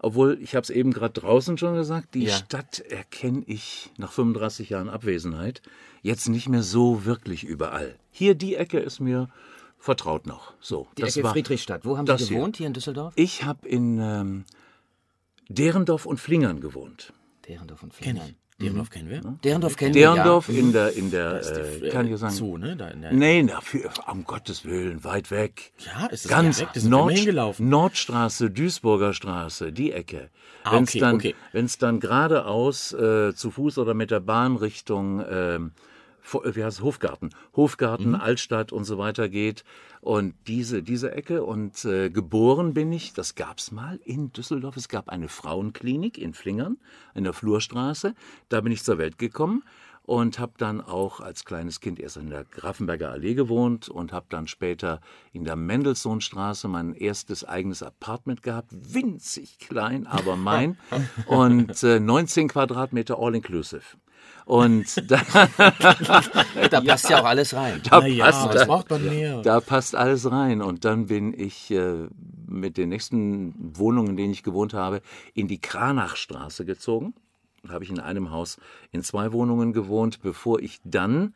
Obwohl, 0.03 0.37
ich 0.41 0.53
habe 0.55 0.63
es 0.63 0.69
eben 0.69 0.91
gerade 0.91 1.19
draußen 1.19 1.57
schon 1.57 1.75
gesagt, 1.75 2.13
die 2.13 2.25
Ja. 2.25 2.33
Stadt 2.35 2.79
erkenne 2.79 3.43
ich 3.47 3.89
nach 3.97 4.11
35 4.11 4.69
Jahren 4.69 4.89
Abwesenheit 4.89 5.61
jetzt 6.01 6.27
nicht 6.27 6.49
mehr 6.49 6.61
so 6.61 7.05
wirklich 7.05 7.43
überall. 7.45 7.95
Hier 8.11 8.35
die 8.35 8.55
Ecke 8.55 8.79
ist 8.79 8.99
mir 8.99 9.29
vertraut 9.79 10.27
noch. 10.27 10.53
So, 10.59 10.87
Die 10.97 11.01
das 11.03 11.15
Ecke 11.15 11.23
war, 11.25 11.31
Friedrichstadt. 11.31 11.85
Wo 11.85 11.97
haben 11.97 12.05
Sie 12.05 12.25
hier. 12.25 12.37
gewohnt, 12.37 12.57
hier 12.57 12.67
in 12.67 12.73
Düsseldorf? 12.73 13.13
Ich 13.15 13.43
habe 13.45 13.67
in 13.67 13.99
ähm, 13.99 14.45
Derendorf 15.49 16.05
und 16.05 16.19
Flingern 16.19 16.59
gewohnt. 16.59 17.13
Derendorf 17.47 17.83
und 17.83 17.93
Kenn 17.93 18.17
Flingern. 18.17 18.35
Derendorf 18.63 18.89
kennen 18.89 19.09
wir. 19.09 19.21
Derendorf 19.43 19.75
kennen 19.75 19.93
Derendorf 19.93 20.47
wir, 20.47 20.55
ja. 20.55 20.61
in 20.61 20.71
der, 20.73 20.93
in 20.93 21.11
der, 21.11 21.81
äh, 21.83 21.89
kann 21.89 22.07
ich 22.11 22.17
sagen. 22.17 22.33
Zoo, 22.33 22.57
ne? 22.57 22.75
Da 22.75 22.87
in 22.87 23.01
der, 23.01 23.13
Nee, 23.13 23.43
na, 23.43 23.61
für, 23.61 23.89
um 24.11 24.23
Gottes 24.23 24.65
Willen, 24.65 25.03
weit 25.03 25.29
weg. 25.31 25.73
Ja, 25.85 26.07
ist 26.07 26.25
das 26.25 26.31
Ganz 26.31 26.61
weit 26.61 26.75
weg? 26.75 26.83
Nord, 26.85 27.13
hingelaufen. 27.13 27.69
Nordstraße, 27.69 28.49
Duisburger 28.51 29.13
Straße, 29.13 29.71
die 29.71 29.91
Ecke. 29.91 30.29
Ah, 30.63 30.73
Wenn's 30.73 30.89
okay, 30.91 30.99
dann, 30.99 31.15
okay. 31.15 31.35
Wenn's 31.51 31.77
dann 31.77 31.99
geradeaus 31.99 32.93
äh, 32.93 33.33
zu 33.35 33.51
Fuß 33.51 33.77
oder 33.77 33.93
mit 33.93 34.11
der 34.11 34.19
Bahn 34.21 34.55
Richtung 34.55 35.19
ähm, 35.29 35.71
vor- 35.73 35.92
wie 36.23 36.63
heißt 36.63 36.79
es, 36.79 36.83
Hofgarten, 36.83 37.29
Hofgarten, 37.55 38.09
Mhm. 38.09 38.15
Altstadt 38.15 38.71
und 38.71 38.85
so 38.85 38.97
weiter 38.97 39.29
geht. 39.29 39.63
Und 40.01 40.33
diese, 40.47 40.83
diese 40.83 41.11
Ecke. 41.13 41.43
Und 41.43 41.85
äh, 41.85 42.09
geboren 42.09 42.73
bin 42.73 42.91
ich, 42.91 43.13
das 43.13 43.35
gab's 43.35 43.71
mal 43.71 43.99
in 44.03 44.31
Düsseldorf. 44.33 44.75
Es 44.77 44.89
gab 44.89 45.09
eine 45.09 45.29
Frauenklinik 45.29 46.17
in 46.17 46.33
Flingern, 46.33 46.77
in 47.13 47.23
der 47.23 47.33
Flurstraße. 47.33 48.15
Da 48.49 48.61
bin 48.61 48.71
ich 48.71 48.83
zur 48.83 48.97
Welt 48.97 49.17
gekommen 49.17 49.63
und 50.05 50.37
habe 50.37 50.51
dann 50.57 50.81
auch 50.81 51.21
als 51.21 51.45
kleines 51.45 51.79
Kind 51.79 51.99
erst 51.99 52.17
in 52.17 52.29
der 52.29 52.43
Grafenberger 52.43 53.11
Allee 53.11 53.33
gewohnt 53.35 53.87
und 53.87 54.11
habe 54.11 54.25
dann 54.29 54.47
später 54.47 54.99
in 55.31 55.45
der 55.45 55.55
Mendelssohnstraße 55.55 56.67
mein 56.67 56.93
erstes 56.93 57.45
eigenes 57.45 57.81
Apartment 57.81 58.43
gehabt, 58.43 58.71
winzig 58.71 59.59
klein, 59.59 60.05
aber 60.05 60.35
mein 60.35 60.77
und 61.27 61.81
äh, 61.83 61.99
19 62.01 62.49
Quadratmeter 62.49 63.17
all 63.17 63.33
inclusive. 63.35 63.83
Und 64.45 64.85
da, 65.11 65.17
Da 66.69 66.81
passt 66.81 67.09
ja 67.09 67.21
auch 67.21 67.25
alles 67.25 67.53
rein. 67.53 67.81
da 67.83 67.99
Na 68.01 68.07
ja, 68.07 68.25
passt 68.25 68.49
was 68.49 68.67
braucht 68.67 68.89
man 68.89 69.05
mehr? 69.05 69.41
da 69.41 69.59
passt 69.61 69.95
alles 69.95 70.29
rein. 70.29 70.61
Und 70.61 70.85
dann 70.85 71.07
bin 71.07 71.33
ich 71.37 71.71
äh, 71.71 72.07
mit 72.47 72.77
den 72.77 72.89
nächsten 72.89 73.53
Wohnungen, 73.77 74.09
in 74.11 74.17
denen 74.17 74.33
ich 74.33 74.43
gewohnt 74.43 74.73
habe, 74.73 75.01
in 75.33 75.47
die 75.47 75.59
Kranachstraße 75.59 76.65
gezogen. 76.65 77.13
Da 77.63 77.73
habe 77.73 77.83
ich 77.85 77.89
in 77.89 77.99
einem 77.99 78.31
Haus 78.31 78.57
in 78.91 79.03
zwei 79.03 79.31
Wohnungen 79.31 79.71
gewohnt, 79.71 80.21
bevor 80.21 80.59
ich 80.59 80.79
dann 80.83 81.33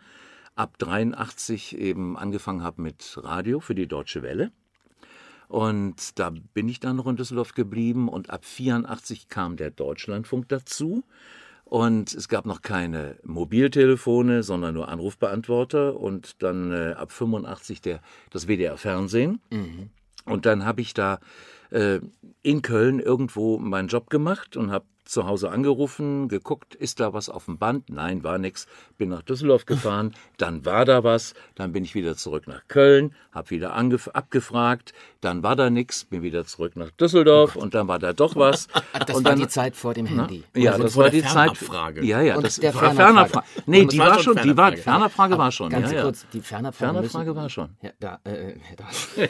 ab 0.55 0.77
83 0.79 1.77
eben 1.77 2.17
angefangen 2.17 2.63
habe 2.63 2.81
mit 2.81 3.17
Radio 3.21 3.59
für 3.61 3.75
die 3.75 3.87
Deutsche 3.87 4.21
Welle. 4.23 4.51
Und 5.47 6.19
da 6.19 6.31
bin 6.53 6.67
ich 6.67 6.81
dann 6.81 6.97
noch 6.97 7.07
in 7.07 7.15
Düsseldorf 7.15 7.53
geblieben 7.53 8.09
und 8.09 8.29
ab 8.29 8.43
84 8.43 9.29
kam 9.29 9.55
der 9.55 9.71
Deutschlandfunk 9.71 10.49
dazu. 10.49 11.03
Und 11.69 12.13
es 12.13 12.29
gab 12.29 12.45
noch 12.45 12.61
keine 12.61 13.17
Mobiltelefone, 13.23 14.41
sondern 14.41 14.73
nur 14.73 14.87
Anrufbeantworter 14.87 15.99
und 15.99 16.41
dann 16.41 16.71
äh, 16.71 16.93
ab 16.93 17.11
85 17.11 17.81
der, 17.81 17.99
das 18.29 18.47
WDR 18.47 18.77
Fernsehen. 18.77 19.41
Und 20.23 20.45
dann 20.45 20.65
habe 20.65 20.79
ich 20.79 20.93
da 20.93 21.19
äh, 21.71 21.99
in 22.41 22.61
Köln 22.61 23.01
irgendwo 23.01 23.57
meinen 23.59 23.89
Job 23.89 24.09
gemacht 24.09 24.55
und 24.55 24.71
habe 24.71 24.85
zu 25.07 25.25
Hause 25.25 25.49
angerufen, 25.51 26.27
geguckt, 26.27 26.75
ist 26.75 26.99
da 26.99 27.13
was 27.13 27.29
auf 27.29 27.45
dem 27.45 27.57
Band? 27.57 27.89
Nein, 27.89 28.23
war 28.23 28.37
nix. 28.37 28.67
Bin 28.97 29.09
nach 29.09 29.21
Düsseldorf 29.21 29.65
gefahren, 29.65 30.13
dann 30.37 30.65
war 30.65 30.85
da 30.85 31.03
was, 31.03 31.33
dann 31.55 31.71
bin 31.71 31.83
ich 31.83 31.95
wieder 31.95 32.15
zurück 32.15 32.47
nach 32.47 32.67
Köln, 32.67 33.13
habe 33.31 33.49
wieder 33.51 33.73
abgefragt, 33.75 34.93
dann 35.21 35.43
war 35.43 35.55
da 35.55 35.69
nix, 35.69 36.05
bin 36.05 36.21
wieder 36.21 36.45
zurück 36.45 36.75
nach 36.75 36.91
Düsseldorf 36.91 37.55
und 37.55 37.73
dann 37.73 37.87
war 37.87 37.99
da 37.99 38.13
doch 38.13 38.35
was. 38.35 38.67
Das 39.07 39.15
und 39.17 39.25
war 39.25 39.31
dann, 39.31 39.39
die 39.39 39.47
Zeit 39.47 39.75
vor 39.75 39.93
dem 39.93 40.05
Handy. 40.05 40.43
ja, 40.55 40.73
Oder 40.73 40.85
das 40.85 40.97
war 40.97 41.09
die 41.09 41.21
Zeit. 41.21 41.51
Ja, 42.01 42.21
ja, 42.21 42.35
Und 42.35 42.43
das 42.43 42.55
der 42.55 42.73
war 42.73 42.93
Fernabfrage. 42.93 43.13
Fernabfrage. 43.13 43.45
Nee, 43.65 43.85
die 43.85 43.99
war 43.99 44.09
war 44.09 44.19
schon 44.19 44.37
die 44.43 44.57
war, 44.57 44.73
Fernabfrage. 44.75 45.37
War 45.37 45.51
schon. 45.51 45.69
Ganz 45.69 45.91
ja, 45.91 46.01
kurz, 46.01 46.25
die 46.33 46.41
Fernabfrage. 46.41 46.93
Fernabfrage 46.93 47.35
war 47.35 47.49
schon. 47.49 47.69
Ja, 47.81 47.91
da, 47.99 48.19
äh, 48.23 48.55
da. 48.75 48.85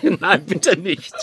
Nein, 0.19 0.45
bitte 0.45 0.77
nicht. 0.77 1.13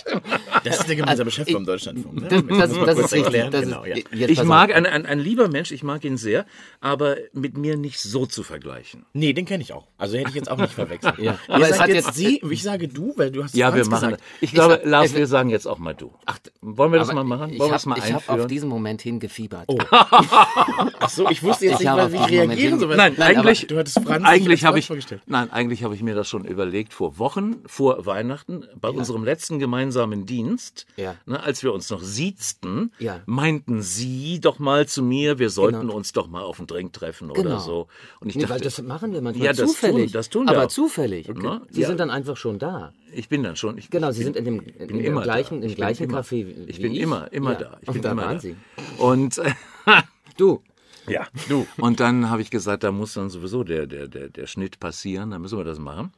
Das 0.62 0.80
ist 0.80 0.88
der 0.88 0.96
gemeinsame 0.96 1.30
Chef 1.30 1.50
vom 1.50 1.64
Deutschlandfunk. 1.64 2.30
Ne? 2.30 2.44
Das, 2.54 2.70
das, 2.70 2.78
das 2.78 2.96
Kurz 2.96 2.98
ist 2.98 3.12
richtig. 3.12 3.50
Das 3.50 3.64
genau, 3.64 3.84
ist, 3.84 3.96
ja. 3.96 4.04
jetzt 4.12 4.30
Ich 4.30 4.44
pass 4.44 4.69
mag, 4.69 4.75
ein, 4.75 4.87
ein, 4.87 5.06
ein 5.06 5.19
lieber 5.19 5.49
Mensch, 5.49 5.70
ich 5.73 5.82
mag 5.82 6.05
ihn 6.05 6.17
sehr, 6.17 6.46
aber 6.81 7.17
mit 7.32 7.56
mir 7.56 7.76
nicht 7.76 8.00
so 8.00 8.26
zu 8.26 8.43
vergleichen. 8.43 9.06
Nee, 9.12 9.32
den 9.32 9.44
kenne 9.44 9.62
ich 9.62 9.73
auch. 9.73 9.88
Also 9.99 10.17
hätte 10.17 10.31
ich 10.31 10.35
jetzt 10.37 10.50
auch 10.50 10.56
nicht 10.58 10.73
verwechselt. 10.73 11.14
Ja. 11.25 11.38
Ihr 11.49 11.55
Aber 11.55 11.62
es 11.64 11.69
sagt 11.76 11.81
hat 11.82 11.88
jetzt 11.91 12.14
Sie, 12.14 12.41
ich 12.50 12.62
sage 12.62 12.89
du, 12.89 13.13
weil 13.17 13.31
du 13.31 13.43
hast 13.44 13.55
Ja, 13.55 13.74
wir 13.74 13.84
machen 13.86 14.10
gesagt. 14.10 14.20
das. 14.20 14.43
Ich 14.43 14.53
glaube, 14.53 14.74
sag- 14.74 14.84
Lars, 14.86 15.15
wir 15.15 15.27
sagen 15.27 15.48
jetzt 15.51 15.67
auch 15.67 15.79
mal 15.79 15.94
du. 15.94 16.13
Ach, 16.27 16.39
wollen 16.60 16.93
wir 16.93 16.98
das 16.98 17.13
mal 17.13 17.24
machen? 17.24 17.51
Ich 17.51 17.58
Wollen 17.58 17.70
wir 17.70 17.79
habe 17.79 18.22
hab 18.27 18.29
auf 18.41 18.46
diesen 18.46 18.69
Moment 18.69 19.01
hingefiebert. 19.03 19.65
Oh. 19.69 19.79
Ach 19.91 21.08
so, 21.08 21.29
ich 21.31 21.43
wusste 21.43 21.67
jetzt 21.67 21.74
Ich 21.74 21.79
nicht 21.81 21.89
mal, 21.89 22.13
wie 22.13 22.17
ich 22.17 22.31
reagieren 22.31 22.79
soll. 22.79 22.96
Nein, 22.96 23.15
Nein, 23.17 23.36
eigentlich, 23.36 23.67
Du 23.67 23.79
hattest 23.79 24.01
Franz 24.01 24.24
eigentlich 24.24 24.65
habe 24.65 24.79
ich, 24.79 24.91
nein, 25.27 25.53
eigentlich 25.53 25.84
habe 25.84 25.94
ich 25.94 26.03
mir 26.03 26.15
das 26.15 26.29
schon 26.29 26.44
überlegt 26.44 26.93
vor 26.93 27.19
Wochen, 27.19 27.56
vor 27.67 28.05
Weihnachten, 28.06 28.65
bei 28.81 28.89
unserem 28.89 29.24
letzten 29.24 29.58
gemeinsamen 29.58 30.27
Dienst, 30.27 30.86
Ja. 30.96 31.15
ne, 31.27 31.43
als 31.43 31.63
wir 31.63 31.72
uns 31.72 31.91
noch 31.91 32.03
siezten, 32.03 32.93
Ja. 32.98 33.20
meinten 33.27 33.82
Sie 33.82 34.33
doch 34.41 34.58
mal 34.58 34.86
zu 34.86 35.03
mir, 35.03 35.38
wir 35.38 35.50
sollten 35.50 35.81
Genau. 35.81 35.94
uns 35.94 36.12
doch 36.12 36.26
mal 36.29 36.43
auf 36.43 36.58
einen 36.58 36.67
Drink 36.67 36.93
treffen 36.93 37.29
Genau. 37.32 37.41
oder 37.41 37.58
so. 37.60 37.88
Und 38.20 38.29
ich 38.31 38.36
Nee, 38.36 38.43
weil 38.43 38.48
dachte, 38.48 38.64
das 38.64 38.82
machen 38.82 39.12
wir 39.12 39.20
manchmal 39.22 39.46
Ja, 39.46 39.53
das 39.53 39.69
zufällig. 39.70 40.06
tun- 40.06 40.12
das 40.12 40.29
tun 40.31 40.46
wir 40.46 40.53
aber 40.53 40.64
auch. 40.64 40.69
zufällig. 40.69 41.29
Okay. 41.29 41.58
Sie 41.70 41.81
Ja. 41.82 41.88
sind 41.88 42.00
dann 42.00 42.10
einfach 42.10 42.36
schon 42.36 42.58
da. 42.58 42.93
ich 43.12 43.29
bin 43.29 43.43
dann 43.44 43.55
schon. 43.56 43.79
Ich, 43.79 43.91
Genau, 43.91 44.10
Sie 44.10 44.24
bin, 44.24 44.34
sind 44.34 44.36
in 44.36 44.44
dem, 44.44 44.60
in 44.60 44.88
dem 44.88 45.00
immer 45.00 45.22
gleichen, 45.22 45.62
im 45.62 45.74
gleichen 45.74 46.05
immer, 46.05 46.20
Café 46.22 46.46
wie 46.46 46.64
Ich 46.67 46.81
bin 46.81 46.93
ich. 46.93 46.98
immer, 47.00 47.32
immer 47.32 47.53
Ja. 47.53 47.58
da. 47.58 47.79
Ich 47.81 47.88
Und 47.88 47.94
bin 47.94 48.03
da 48.03 48.10
immer 48.12 48.22
waren 48.22 48.34
da. 48.36 48.41
Sie. 48.41 48.56
Und 48.98 49.38
äh, 49.38 49.53
Du, 50.36 50.62
Ja, 51.06 51.26
du. 51.48 51.67
Und 51.79 52.00
dann 52.00 52.29
habe 52.31 52.43
ich 52.43 52.50
gesagt, 52.50 52.82
da 52.82 52.91
muss 52.91 53.14
dann 53.14 53.31
sowieso 53.31 53.62
der, 53.62 53.86
der, 53.86 54.08
der, 54.08 54.29
der 54.31 54.46
Schnitt 54.48 54.81
passieren, 54.81 55.31
da 55.31 55.38
müssen 55.38 55.58
wir 55.58 55.64
das 55.64 55.79
machen. 55.79 56.12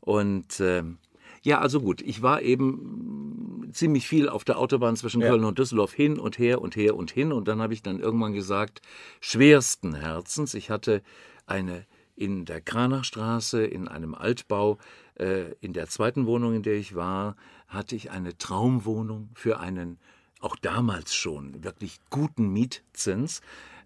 Und 0.00 0.60
ähm, 0.60 0.98
ja, 1.42 1.58
also 1.60 1.80
gut, 1.80 2.00
ich 2.02 2.22
war 2.22 2.42
eben 2.42 3.25
ziemlich 3.76 4.08
viel 4.08 4.28
auf 4.28 4.44
der 4.44 4.58
Autobahn 4.58 4.96
zwischen 4.96 5.20
Köln 5.20 5.44
und 5.44 5.58
Düsseldorf 5.58 5.92
hin 5.92 6.18
und 6.18 6.38
her 6.38 6.60
und 6.60 6.76
her 6.76 6.96
und 6.96 7.10
hin. 7.10 7.32
Und 7.32 7.48
dann 7.48 7.60
habe 7.60 7.74
ich 7.74 7.82
dann 7.82 8.00
irgendwann 8.00 8.32
gesagt, 8.32 8.82
schwersten 9.20 9.94
Herzens, 9.94 10.54
ich 10.54 10.70
hatte 10.70 11.02
eine 11.46 11.86
in 12.16 12.46
der 12.46 12.62
Kranachstraße, 12.62 13.64
in 13.64 13.88
einem 13.88 14.14
Altbau, 14.14 14.78
äh, 15.16 15.52
in 15.60 15.74
der 15.74 15.86
zweiten 15.88 16.26
Wohnung, 16.26 16.54
in 16.54 16.62
der 16.62 16.74
ich 16.74 16.94
war, 16.94 17.36
hatte 17.68 17.94
ich 17.94 18.10
eine 18.10 18.38
Traumwohnung 18.38 19.30
für 19.34 19.60
einen 19.60 19.98
auch 20.40 20.56
damals 20.56 21.14
schon 21.14 21.64
wirklich 21.64 21.98
guten 22.10 22.52
Mietzins. 22.52 23.40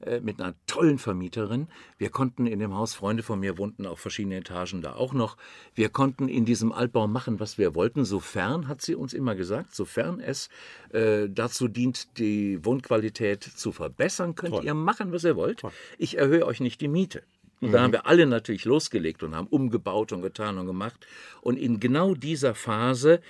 Äh, 0.04 0.21
mit 0.21 0.40
einer 0.40 0.54
tollen 0.66 0.99
Vermieterin. 0.99 1.69
Wir 1.99 2.11
konnten 2.11 2.47
in 2.47 2.59
dem 2.59 2.75
Haus, 2.75 2.95
Freunde 2.95 3.23
von 3.23 3.40
mir 3.40 3.59
wohnten 3.59 3.87
auf 3.87 4.00
verschiedenen 4.00 4.38
Etagen 4.38 4.83
da 4.83 4.95
auch 4.95 5.12
noch. 5.12 5.37
Wir 5.75 5.88
konnten 5.88 6.28
in 6.28 6.45
diesem 6.45 6.73
Altbau 6.73 7.07
machen, 7.07 7.40
was 7.40 7.59
wir 7.59 7.75
wollten, 7.75 8.04
sofern, 8.04 8.69
hat 8.69 8.80
sie 8.83 8.95
uns 8.95 9.12
immer 9.12 9.35
gesagt, 9.35 9.75
sofern 9.75 10.21
es 10.21 10.49
äh, 10.92 11.28
dazu 11.28 11.69
dient, 11.69 12.19
die 12.19 12.64
Wohnqualität 12.64 13.42
zu 13.42 13.73
verbessern, 13.73 14.35
könnt 14.35 14.54
Toll. 14.54 14.64
ihr 14.64 14.75
machen, 14.75 15.12
was 15.12 15.25
ihr 15.25 15.37
wollt. 15.37 15.62
Ich 15.99 16.16
erhöhe 16.16 16.47
euch 16.47 16.61
nicht 16.61 16.80
die 16.80 16.88
Miete. 16.88 17.23
Und 17.61 17.73
da 17.73 17.83
haben 17.83 17.92
wir 17.92 18.07
alle 18.07 18.26
natürlich 18.26 18.64
losgelegt 18.64 19.23
und 19.23 19.35
haben 19.35 19.47
umgebaut 19.49 20.12
und 20.12 20.23
getan 20.23 20.57
und 20.57 20.66
gemacht. 20.66 21.07
Und 21.42 21.59
in 21.59 21.78
genau 21.78 22.14
dieser 22.14 22.54
Phase 22.54 23.21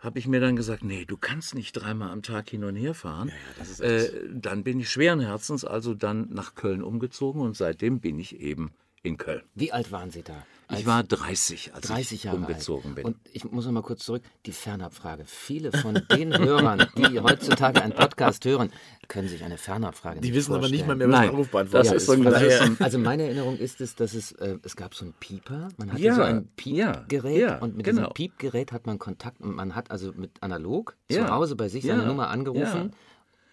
habe 0.00 0.18
ich 0.18 0.26
mir 0.26 0.40
dann 0.40 0.56
gesagt, 0.56 0.82
nee, 0.82 1.04
du 1.04 1.16
kannst 1.16 1.54
nicht 1.54 1.72
dreimal 1.72 2.10
am 2.10 2.22
Tag 2.22 2.48
hin 2.50 2.64
und 2.64 2.74
her 2.74 2.94
fahren. 2.94 3.30
äh, 3.80 4.08
dann 4.32 4.64
bin 4.64 4.80
ich 4.80 4.90
schweren 4.90 5.20
Herzens 5.20 5.64
also 5.64 5.94
dann 5.94 6.28
nach 6.30 6.54
Köln 6.54 6.82
umgezogen 6.82 7.42
und 7.42 7.56
seitdem 7.56 8.00
bin 8.00 8.18
ich 8.18 8.40
eben 8.40 8.72
in 9.02 9.18
Köln. 9.18 9.42
Wie 9.54 9.72
alt 9.72 9.92
waren 9.92 10.10
Sie 10.10 10.22
da? 10.22 10.44
Ich 10.78 10.86
war 10.86 11.02
30, 11.02 11.74
als 11.74 11.88
30 11.88 12.12
ich 12.12 12.24
Jahre 12.24 12.36
umgezogen 12.38 12.86
alt. 12.90 12.94
bin. 12.96 13.04
Und 13.06 13.16
ich 13.32 13.44
muss 13.44 13.66
noch 13.66 13.72
mal 13.72 13.82
kurz 13.82 14.04
zurück, 14.04 14.22
die 14.46 14.52
Fernabfrage. 14.52 15.24
Viele 15.26 15.72
von 15.72 16.00
den 16.12 16.36
Hörern, 16.38 16.86
die 16.96 17.18
heutzutage 17.20 17.82
einen 17.82 17.92
Podcast 17.92 18.44
hören, 18.44 18.70
können 19.08 19.28
sich 19.28 19.42
eine 19.42 19.58
Fernabfrage 19.58 20.20
Die 20.20 20.28
nicht 20.28 20.36
wissen 20.36 20.54
aber 20.54 20.68
nicht 20.68 20.86
mal 20.86 20.94
mehr, 20.96 21.08
was 21.08 21.12
Nein, 21.12 21.22
ein 21.24 21.30
Anrufbeantworter 21.30 21.84
das 21.84 21.92
ist. 21.92 22.02
ist 22.02 22.06
so 22.06 22.22
das 22.22 22.34
ist 22.34 22.40
daher- 22.42 22.58
so 22.58 22.64
ein- 22.64 22.76
Also 22.80 22.98
meine 22.98 23.22
Erinnerung 23.24 23.56
ist 23.58 23.80
es, 23.80 23.94
dass 23.96 24.14
es, 24.14 24.32
äh, 24.32 24.58
es 24.62 24.76
gab 24.76 24.94
so 24.94 25.04
ein 25.04 25.14
Pieper, 25.18 25.68
man 25.76 25.92
hatte 25.92 26.02
Ja, 26.02 26.14
so 26.14 26.22
ein 26.22 26.36
ja, 26.36 26.42
Piepgerät 26.56 27.38
ja, 27.40 27.58
und 27.58 27.76
mit 27.76 27.84
genau. 27.86 28.02
diesem 28.02 28.12
Piepgerät 28.14 28.72
hat 28.72 28.86
man 28.86 28.98
Kontakt 28.98 29.40
und 29.40 29.54
man 29.54 29.74
hat 29.74 29.90
also 29.90 30.12
mit 30.14 30.42
analog 30.42 30.96
Ja, 31.10 31.26
zu 31.26 31.32
Hause 31.32 31.56
bei 31.56 31.68
sich 31.68 31.84
seine 31.84 32.02
ja, 32.02 32.08
Nummer 32.08 32.28
angerufen 32.28 32.90
ja. 32.92 32.96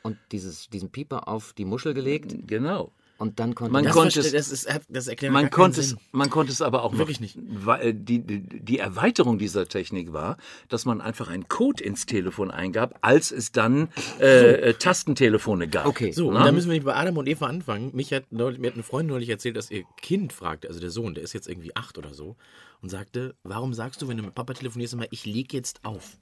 und 0.03 0.17
dieses, 0.31 0.69
diesen 0.69 0.91
Pieper 0.91 1.27
auf 1.27 1.53
die 1.53 1.65
Muschel 1.65 1.93
gelegt 1.93 2.36
genau. 2.47 2.91
Und 3.17 3.39
dann 3.39 3.55
konnte 3.55 3.74
Man 3.74 3.83
das, 3.83 3.93
konnte 3.93 4.19
es- 4.19 4.31
das, 4.31 4.51
ist, 4.51 4.67
das 4.89 5.07
erklärt 5.07 5.33
Man 5.33 5.50
konnte, 5.50 5.81
es, 5.81 5.95
man 6.12 6.29
konnte 6.29 6.51
es 6.51 6.62
aber 6.62 6.83
auch 6.83 6.91
noch, 6.91 7.00
Wirklich 7.00 7.19
nicht. 7.19 7.38
Weil 7.41 7.93
die, 7.93 8.19
die, 8.19 8.41
die 8.41 8.79
Erweiterung 8.79 9.38
dieser 9.38 9.67
Technik 9.67 10.13
war, 10.13 10.38
dass 10.69 10.86
man 10.86 11.01
einfach 11.01 11.27
einen 11.29 11.47
Code 11.47 11.83
ins 11.83 12.05
Telefon 12.05 12.51
eingab, 12.51 12.97
als 13.01 13.31
es 13.31 13.51
dann 13.51 13.89
äh, 14.19 14.69
äh, 14.69 14.74
Tastentelefone 14.74 15.67
gab. 15.67 15.86
Okay. 15.88 16.12
So, 16.12 16.27
und 16.29 16.36
da 16.36 16.51
müssen 16.51 16.67
wir 16.69 16.75
nicht 16.75 16.86
bei 16.86 16.95
Adam 16.95 17.17
und 17.17 17.27
Eva 17.27 17.47
anfangen. 17.47 17.91
Mich 17.95 18.12
hat, 18.13 18.24
neulich- 18.31 18.59
mir 18.59 18.67
hat 18.71 18.77
ein 18.77 18.83
Freund 18.83 19.07
neulich 19.09 19.29
erzählt, 19.29 19.55
dass 19.57 19.71
ihr 19.71 19.83
Kind 20.01 20.33
fragte, 20.33 20.67
also 20.67 20.79
der 20.79 20.89
Sohn, 20.89 21.13
der 21.13 21.24
ist 21.24 21.33
jetzt 21.33 21.47
irgendwie 21.47 21.75
acht 21.75 21.97
oder 21.97 22.13
so, 22.13 22.36
und 22.81 22.89
sagte, 22.89 23.36
warum 23.43 23.74
sagst 23.74 24.01
du, 24.01 24.07
wenn 24.07 24.17
du 24.17 24.24
mit 24.24 24.36
Papa 24.36 24.53
telefonierst, 24.53 24.93
immer, 24.93 25.05
ich 25.12 25.25
leg 25.25 25.51
jetzt 25.53 25.83
auf? 25.83 26.17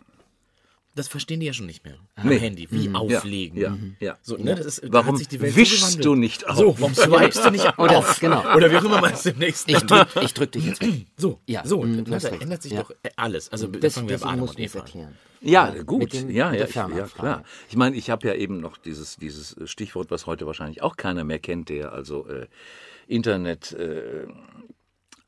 Das 0.96 1.10
verstehen 1.10 1.42
die 1.42 1.46
ja 1.46 1.52
schon 1.54 1.66
nicht 1.66 1.84
mehr. 1.84 1.98
Am 2.16 2.30
Nee. 2.30 2.40
Handy, 2.40 2.68
wie 2.72 2.90
auflegen. 2.96 3.60
Ja, 3.60 3.78
ja. 4.00 4.18
So, 4.22 4.38
ne, 4.38 4.56
das 4.56 4.66
ist, 4.66 4.84
da 4.86 4.94
Warum 4.94 5.10
hat 5.16 5.18
sich 5.18 5.28
die 5.28 5.42
Welt 5.42 5.56
wischst 5.56 5.92
so 5.92 6.00
du 6.02 6.16
nicht 6.16 6.48
auf? 6.48 6.58
So, 6.58 6.76
warum 6.80 6.96
swipest 6.96 7.46
du 7.46 7.50
nicht 7.52 7.66
Oder- 7.78 7.98
auf? 7.98 8.20
genau. 8.20 8.56
Oder 8.56 8.72
wie 8.72 8.78
auch 8.78 8.84
immer 8.86 9.02
man 9.02 9.14
es 9.14 9.24
demnächst 9.24 9.70
ich 9.70 9.78
drück, 9.80 10.08
ich 10.22 10.34
drück 10.34 10.52
dich 10.54 10.66
jetzt 10.66 10.82
weg. 10.82 11.06
So, 11.18 11.40
Ja, 11.48 11.64
so, 11.66 11.86
hast 11.86 12.24
da 12.26 12.30
ändert 12.30 12.62
sich 12.62 12.74
doch 12.74 12.92
alles. 13.18 13.52
Also, 13.52 13.68
da 13.68 13.80
Das, 13.80 13.96
fangen 13.96 14.08
wir 14.10 14.18
bei 14.18 14.26
Adam 14.26 14.40
muss 14.40 14.52
und 14.52 14.60
Eva 14.60 14.80
erklären. 14.80 15.16
Ja, 15.42 15.72
Mit 15.72 15.86
gut. 15.86 16.14
dem- 16.14 16.30
ja, 16.30 16.54
ja, 16.54 16.66
ich, 16.66 16.76
ja, 16.76 16.88
klar. 17.14 17.44
Ich 17.70 17.76
meine, 17.76 17.96
ich 17.98 18.10
habe 18.10 18.28
ja 18.28 18.34
eben 18.34 18.62
noch 18.62 18.78
dieses, 18.78 19.18
dieses 19.18 19.56
Stichwort, 19.70 20.10
was 20.12 20.26
heute 20.28 20.46
wahrscheinlich 20.48 20.82
auch 20.82 20.96
keiner 20.96 21.24
mehr 21.26 21.40
kennt, 21.40 21.68
der 21.70 21.92
also 21.92 22.26
äh, 22.28 22.48
Internet 23.08 23.74
äh, 23.74 24.28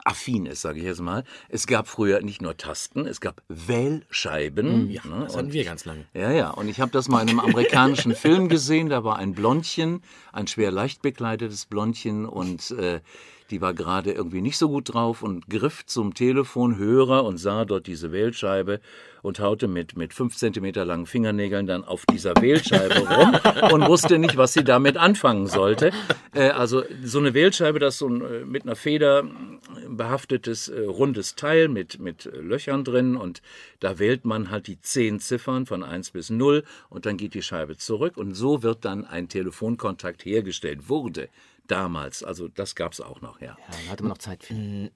affin 0.08 0.46
ist, 0.46 0.62
sage 0.62 0.80
ich 0.80 0.86
jetzt 0.86 1.02
mal. 1.02 1.24
Es 1.50 1.68
gab 1.68 1.88
früher 1.88 2.22
nicht 2.22 2.42
nur 2.42 2.56
Tasten, 2.58 3.06
es 3.06 3.22
gab 3.22 3.42
Wählscheiben. 3.50 4.90
Ja, 4.90 5.02
Das 5.24 5.36
hatten 5.36 5.52
wir 5.54 5.64
ganz 5.66 5.86
lange. 5.86 6.06
Ja, 6.14 6.32
ja. 6.32 6.50
Und 6.50 6.70
ich 6.70 6.80
habe 6.80 6.92
das 6.92 7.10
mal 7.10 7.22
in 7.22 7.30
einem 7.30 7.40
amerikanischen 7.40 8.16
Film 8.16 8.50
gesehen. 8.50 8.90
Da 8.90 9.04
war 9.04 9.18
ein 9.18 9.34
Blondchen, 9.34 10.02
ein 10.32 10.48
schwer 10.48 10.72
leicht 10.72 11.02
bekleidetes 11.02 11.66
Blondchen 11.66 12.26
und 12.26 12.72
äh, 12.72 13.02
die 13.52 13.62
war 13.62 13.74
gerade 13.74 14.12
irgendwie 14.12 14.42
nicht 14.42 14.58
so 14.58 14.70
gut 14.70 14.94
drauf 14.94 15.24
und 15.24 15.50
griff 15.50 15.86
zum 15.86 16.14
Telefonhörer 16.14 17.24
und 17.24 17.38
sah 17.38 17.66
dort 17.66 17.88
diese 17.88 18.12
Wählscheibe 18.12 18.80
und 19.22 19.40
haute 19.40 19.68
mit, 19.68 19.98
mit 19.98 20.14
fünf 20.14 20.36
Zentimeter 20.36 20.86
langen 20.86 21.06
Fingernägeln 21.06 21.68
dann 21.68 21.84
auf 21.84 22.06
dieser 22.06 22.34
Wählscheibe 22.40 23.08
rum 23.08 23.38
und 23.72 23.88
wusste 23.88 24.20
nicht, 24.20 24.38
was 24.38 24.54
sie 24.54 24.64
damit 24.64 24.98
anfangen 24.98 25.48
sollte. 25.48 25.92
Äh, 26.34 26.50
also 26.50 26.84
so 27.04 27.20
eine 27.20 27.34
Wählscheibe, 27.34 27.80
das 27.80 27.96
ist 27.96 28.00
so 28.00 28.08
ein, 28.08 28.22
äh, 28.22 28.46
mit 28.46 28.64
einer 28.64 28.76
Feder 28.76 29.24
äh, 29.24 29.90
behaftetes 29.90 30.70
äh, 30.70 30.86
rundes 30.86 31.36
Teil 31.36 31.68
mit, 31.68 32.00
mit 32.00 32.26
äh, 32.26 32.38
Löchern 32.38 32.84
drin 32.84 33.16
und 33.16 33.42
da 33.80 34.00
wählt 34.00 34.26
man 34.26 34.50
halt 34.50 34.68
die 34.68 34.80
zehn 34.82 35.20
Ziffern 35.20 35.66
von 35.66 35.84
1 35.84 36.12
bis 36.12 36.30
0 36.30 36.64
und 36.90 37.06
dann 37.06 37.18
geht 37.18 37.34
die 37.34 37.42
Scheibe 37.42 37.78
zurück 37.78 38.18
und 38.18 38.34
so 38.34 38.64
wird 38.64 38.86
dann 38.86 39.06
ein 39.06 39.30
Telefonkontakt 39.30 40.26
hergestellt. 40.26 40.90
Wurde 40.90 41.30
damals, 41.68 42.24
also 42.24 42.48
das 42.48 42.76
gab 42.76 42.94
es 42.94 43.02
auch 43.02 43.22
noch, 43.22 43.40
ja. 43.42 43.48
Ja, 43.48 43.56
dann 43.70 43.90
hatte 43.92 44.04
man 44.04 44.10
noch 44.12 44.18
Zeit 44.18 44.44
für. 44.44 44.54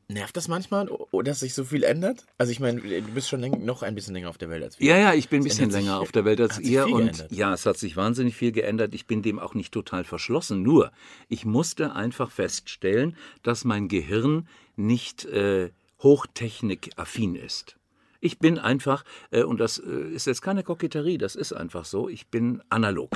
Nervt 0.07 0.35
das 0.37 0.47
manchmal, 0.47 0.89
dass 1.23 1.39
sich 1.41 1.53
so 1.53 1.63
viel 1.63 1.83
ändert? 1.83 2.25
Also 2.37 2.51
ich 2.51 2.59
meine, 2.59 2.81
du 2.81 3.01
bist 3.13 3.29
schon 3.29 3.41
noch 3.65 3.83
ein 3.83 3.95
bisschen 3.95 4.13
länger 4.13 4.29
auf 4.29 4.37
der 4.37 4.49
Welt 4.49 4.63
als 4.63 4.79
wir. 4.79 4.87
Ja, 4.87 4.97
ja, 4.97 5.13
ich 5.13 5.29
bin 5.29 5.41
ein 5.41 5.43
bisschen 5.43 5.71
sich- 5.71 5.81
länger 5.81 5.99
auf 5.99 6.11
der 6.11 6.25
Welt 6.25 6.41
als 6.41 6.59
ihr 6.59 6.85
und 6.87 7.05
geändert. 7.11 7.31
ja, 7.31 7.53
es 7.53 7.65
hat 7.65 7.77
sich 7.77 7.95
wahnsinnig 7.97 8.35
viel 8.35 8.51
geändert. 8.51 8.93
Ich 8.95 9.05
bin 9.07 9.21
dem 9.21 9.39
auch 9.39 9.53
nicht 9.53 9.73
total 9.73 10.03
verschlossen. 10.03 10.61
Nur, 10.63 10.91
ich 11.29 11.45
musste 11.45 11.93
einfach 11.95 12.31
feststellen, 12.31 13.15
dass 13.43 13.65
mein 13.65 13.87
Gehirn 13.87 14.47
nicht 14.75 15.25
äh, 15.25 15.69
hochtechnikaffin 16.01 17.35
ist. 17.35 17.75
Ich 18.23 18.37
bin 18.39 18.59
einfach, 18.59 19.03
äh, 19.31 19.43
und 19.43 19.59
das 19.59 19.79
äh, 19.79 20.09
ist 20.13 20.27
jetzt 20.27 20.41
keine 20.41 20.63
Koketterie, 20.63 21.17
das 21.17 21.35
ist 21.35 21.53
einfach 21.53 21.85
so, 21.85 22.07
ich 22.07 22.27
bin 22.27 22.61
analog. 22.69 23.09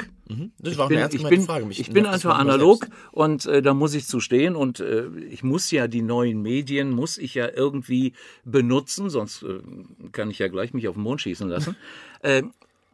Das 0.59 0.77
war 0.77 0.85
auch 0.85 0.89
bin, 0.89 0.97
eine 0.97 1.03
ernst 1.03 1.15
ich 1.15 1.27
bin, 1.27 1.41
Frage. 1.43 1.65
Mich 1.65 1.79
ich 1.79 1.91
bin 1.91 2.05
einfach 2.05 2.29
manchmal 2.37 2.55
analog 2.55 2.83
selbst. 2.85 2.99
und 3.11 3.45
äh, 3.45 3.61
da 3.61 3.73
muss 3.73 3.93
ich 3.93 4.07
zu 4.07 4.19
stehen 4.19 4.55
und 4.55 4.79
äh, 4.79 5.07
ich 5.29 5.43
muss 5.43 5.69
ja 5.71 5.87
die 5.87 6.01
neuen 6.01 6.41
Medien, 6.41 6.89
muss 6.91 7.17
ich 7.17 7.35
ja 7.35 7.47
irgendwie 7.49 8.13
benutzen, 8.43 9.09
sonst 9.09 9.43
äh, 9.43 9.59
kann 10.11 10.31
ich 10.31 10.39
ja 10.39 10.47
gleich 10.47 10.73
mich 10.73 10.87
auf 10.87 10.95
den 10.95 11.03
Mond 11.03 11.21
schießen 11.21 11.47
lassen. 11.47 11.75
äh, 12.21 12.43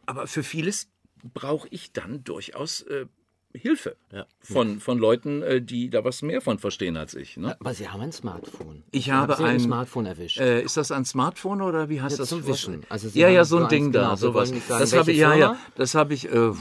aber 0.06 0.26
für 0.26 0.42
vieles 0.42 0.88
brauche 1.34 1.68
ich 1.70 1.92
dann 1.92 2.22
durchaus 2.24 2.82
äh, 2.82 3.06
Hilfe 3.54 3.96
Ja. 4.10 4.24
von, 4.40 4.80
von 4.80 4.98
Leuten, 4.98 5.42
äh, 5.42 5.60
die 5.60 5.90
da 5.90 6.04
was 6.04 6.22
mehr 6.22 6.40
von 6.40 6.58
verstehen 6.58 6.96
als 6.96 7.14
ich. 7.14 7.36
Ne? 7.36 7.54
Aber 7.60 7.74
Sie 7.74 7.86
haben 7.88 8.00
ein 8.00 8.10
Smartphone. 8.12 8.82
Ich 8.92 9.10
hab 9.10 9.28
habe 9.28 9.36
Sie 9.36 9.44
ein 9.44 9.50
ein 9.56 9.60
Smartphone 9.60 10.06
erwischt. 10.06 10.38
Äh, 10.40 10.62
ist 10.62 10.76
das 10.78 10.90
ein 10.90 11.04
Smartphone 11.04 11.60
oder 11.60 11.88
wie 11.90 12.00
heißt 12.00 12.12
Ja, 12.16 12.22
das? 12.22 12.28
zum 12.30 12.46
Wischen. 12.46 12.82
Also 12.88 13.08
Sie 13.10 13.20
ja, 13.20 13.28
ja, 13.28 13.44
so 13.44 13.58
ein 13.58 13.68
Ding 13.68 13.92
da, 13.92 14.02
genau, 14.04 14.16
sowas. 14.16 14.48
sagen, 14.48 14.62
das 14.68 14.92
habe 14.94 15.12
ich, 15.12 15.18
ja, 15.18 15.34
ja, 15.34 15.56
das 15.76 15.94
habe 15.94 16.14
ich. 16.14 16.32
Äh, 16.32 16.52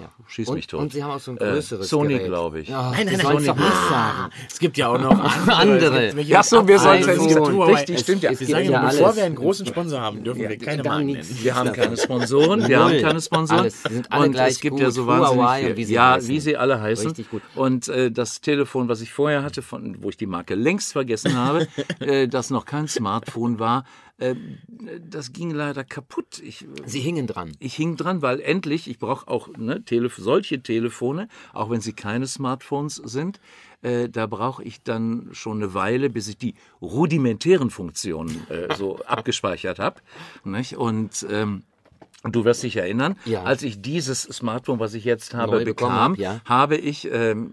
Ja. 0.00 0.08
schieß 0.26 0.48
und, 0.48 0.54
mich 0.56 0.66
tot. 0.66 0.80
Und 0.80 0.92
Sie 0.92 1.02
haben 1.02 1.10
auch 1.10 1.20
so 1.20 1.32
ein 1.32 1.36
Äh, 1.38 1.40
größeres 1.52 1.88
Sony, 1.88 2.14
Gerät. 2.14 2.26
glaube 2.26 2.60
ich. 2.60 2.68
Ja, 2.68 2.90
Nein, 2.90 3.06
nein, 3.06 3.16
nein, 3.16 3.26
Sony. 3.26 3.40
nicht 3.40 3.50
Ah, 3.50 3.90
sagen. 3.90 4.32
Es 4.48 4.58
gibt 4.58 4.76
ja 4.76 4.88
auch 4.88 4.98
noch 5.00 5.10
andere. 5.48 5.56
Andere. 5.56 6.06
Es 6.08 6.14
gibt 6.16 6.28
Ja, 6.28 6.42
so, 6.42 6.66
wir 6.68 6.78
sollten 6.78 7.02
Abteilungen, 7.04 7.28
jetzt 7.28 7.38
iPhone. 7.38 7.54
Huawei. 7.56 7.72
richtig, 7.74 7.98
stimmt 8.00 8.22
ja. 8.22 8.30
Es 8.30 8.40
Wir 8.40 8.46
gibt 8.46 8.56
sagen 8.58 8.64
ja 8.66 8.72
ja, 8.82 8.88
bevor 8.90 9.04
alles. 9.06 9.16
wir 9.16 9.24
einen 9.24 9.34
großen 9.34 9.66
Sponsor 9.66 10.00
haben, 10.00 10.24
dürfen 10.24 10.40
wir 10.40 10.58
keine 10.58 10.82
Marken 10.82 11.06
nennen. 11.06 11.26
Wir 11.42 11.54
haben 11.54 11.72
keine 11.74 11.96
Sponsoren, 11.96 12.68
wir 12.68 12.78
haben 12.80 13.00
keine 13.00 13.20
Sponsoren. 13.20 13.60
Alles. 13.60 13.82
Sind 13.82 14.12
alle 14.12 14.26
und 14.26 14.32
gleich 14.32 14.52
es 14.52 14.60
gibt 14.60 14.72
gut. 14.76 14.82
ja 14.82 14.90
so 14.90 15.06
wahnsinnig 15.06 15.76
wie 15.76 15.84
sie 15.84 15.94
ja, 15.94 16.12
heißen. 16.14 16.28
wie 16.28 16.40
sie 16.40 16.56
alle 16.56 16.80
heißen. 16.80 17.06
Richtig 17.08 17.30
gut. 17.30 17.42
Und 17.54 17.88
äh, 17.88 18.10
das 18.10 18.40
Telefon, 18.40 18.88
was 18.88 19.00
ich 19.00 19.12
vorher 19.12 19.42
hatte, 19.42 19.62
von, 19.62 19.96
wo 20.02 20.08
ich 20.10 20.16
die 20.16 20.26
Marke 20.26 20.54
längst 20.54 20.92
vergessen 20.92 21.36
habe, 21.36 21.66
äh, 22.00 22.28
das 22.28 22.50
noch 22.50 22.64
kein 22.64 22.88
Smartphone 22.88 23.58
war, 23.58 23.80
äh, 23.80 23.82
das 24.18 25.32
ging 25.32 25.50
leider 25.52 25.84
kaputt. 25.84 26.40
Ich, 26.42 26.66
Sie 26.84 27.00
hingen 27.00 27.26
dran. 27.26 27.52
ich 27.60 27.74
hing 27.74 27.96
dran, 27.96 28.20
weil 28.22 28.40
endlich, 28.40 28.88
ich 28.88 28.98
brauche 28.98 29.28
auch 29.28 29.48
ne, 29.56 29.84
Tele 29.84 30.10
solche 30.16 30.60
Telefone, 30.62 31.28
auch 31.52 31.70
wenn 31.70 31.80
sie 31.80 31.92
keine 31.92 32.26
Smartphones 32.26 32.96
sind, 32.96 33.40
äh, 33.82 34.08
da 34.08 34.26
brauche 34.26 34.64
ich 34.64 34.82
dann 34.82 35.28
schon 35.32 35.58
eine 35.62 35.72
Weile, 35.74 36.10
bis 36.10 36.26
ich 36.28 36.36
die 36.36 36.54
rudimentären 36.82 37.70
Funktionen 37.70 38.44
äh, 38.50 38.74
so 38.76 38.98
abgespeichert 39.06 39.78
habe. 39.78 40.00
Und 40.76 41.26
ähm, 41.30 41.62
du 42.24 42.44
wirst 42.44 42.64
dich 42.64 42.76
erinnern, 42.76 43.16
Ja. 43.24 43.44
als 43.44 43.62
ich 43.62 43.80
dieses 43.80 44.22
Smartphone, 44.22 44.80
was 44.80 44.94
ich 44.94 45.04
jetzt 45.04 45.34
habe, 45.34 45.58
Neu 45.58 45.64
bekam, 45.64 46.12
hab, 46.12 46.18
ja. 46.18 46.40
habe 46.44 46.76
ich, 46.76 47.08
ähm, 47.12 47.52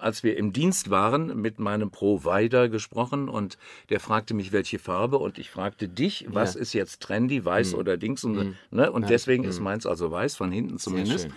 als 0.00 0.22
wir 0.22 0.36
im 0.36 0.52
Dienst 0.52 0.90
waren, 0.90 1.40
mit 1.40 1.58
meinem 1.58 1.90
Provider 1.90 2.68
gesprochen 2.68 3.28
und 3.28 3.58
der 3.88 4.00
fragte 4.00 4.34
mich, 4.34 4.52
welche 4.52 4.78
Farbe 4.78 5.18
und 5.18 5.38
ich 5.38 5.50
fragte 5.50 5.88
dich, 5.88 6.26
was 6.28 6.56
ist 6.56 6.72
jetzt 6.72 7.02
trendy, 7.02 7.44
weiß 7.44 7.74
oder 7.74 7.96
Dings 7.96 8.24
und, 8.24 8.56
ne? 8.70 8.90
und 8.90 9.08
deswegen 9.10 9.44
ist 9.44 9.60
meins 9.60 9.86
also 9.86 10.10
weiß, 10.10 10.36
von 10.36 10.50
hinten 10.52 10.78
zumindest. 10.78 11.28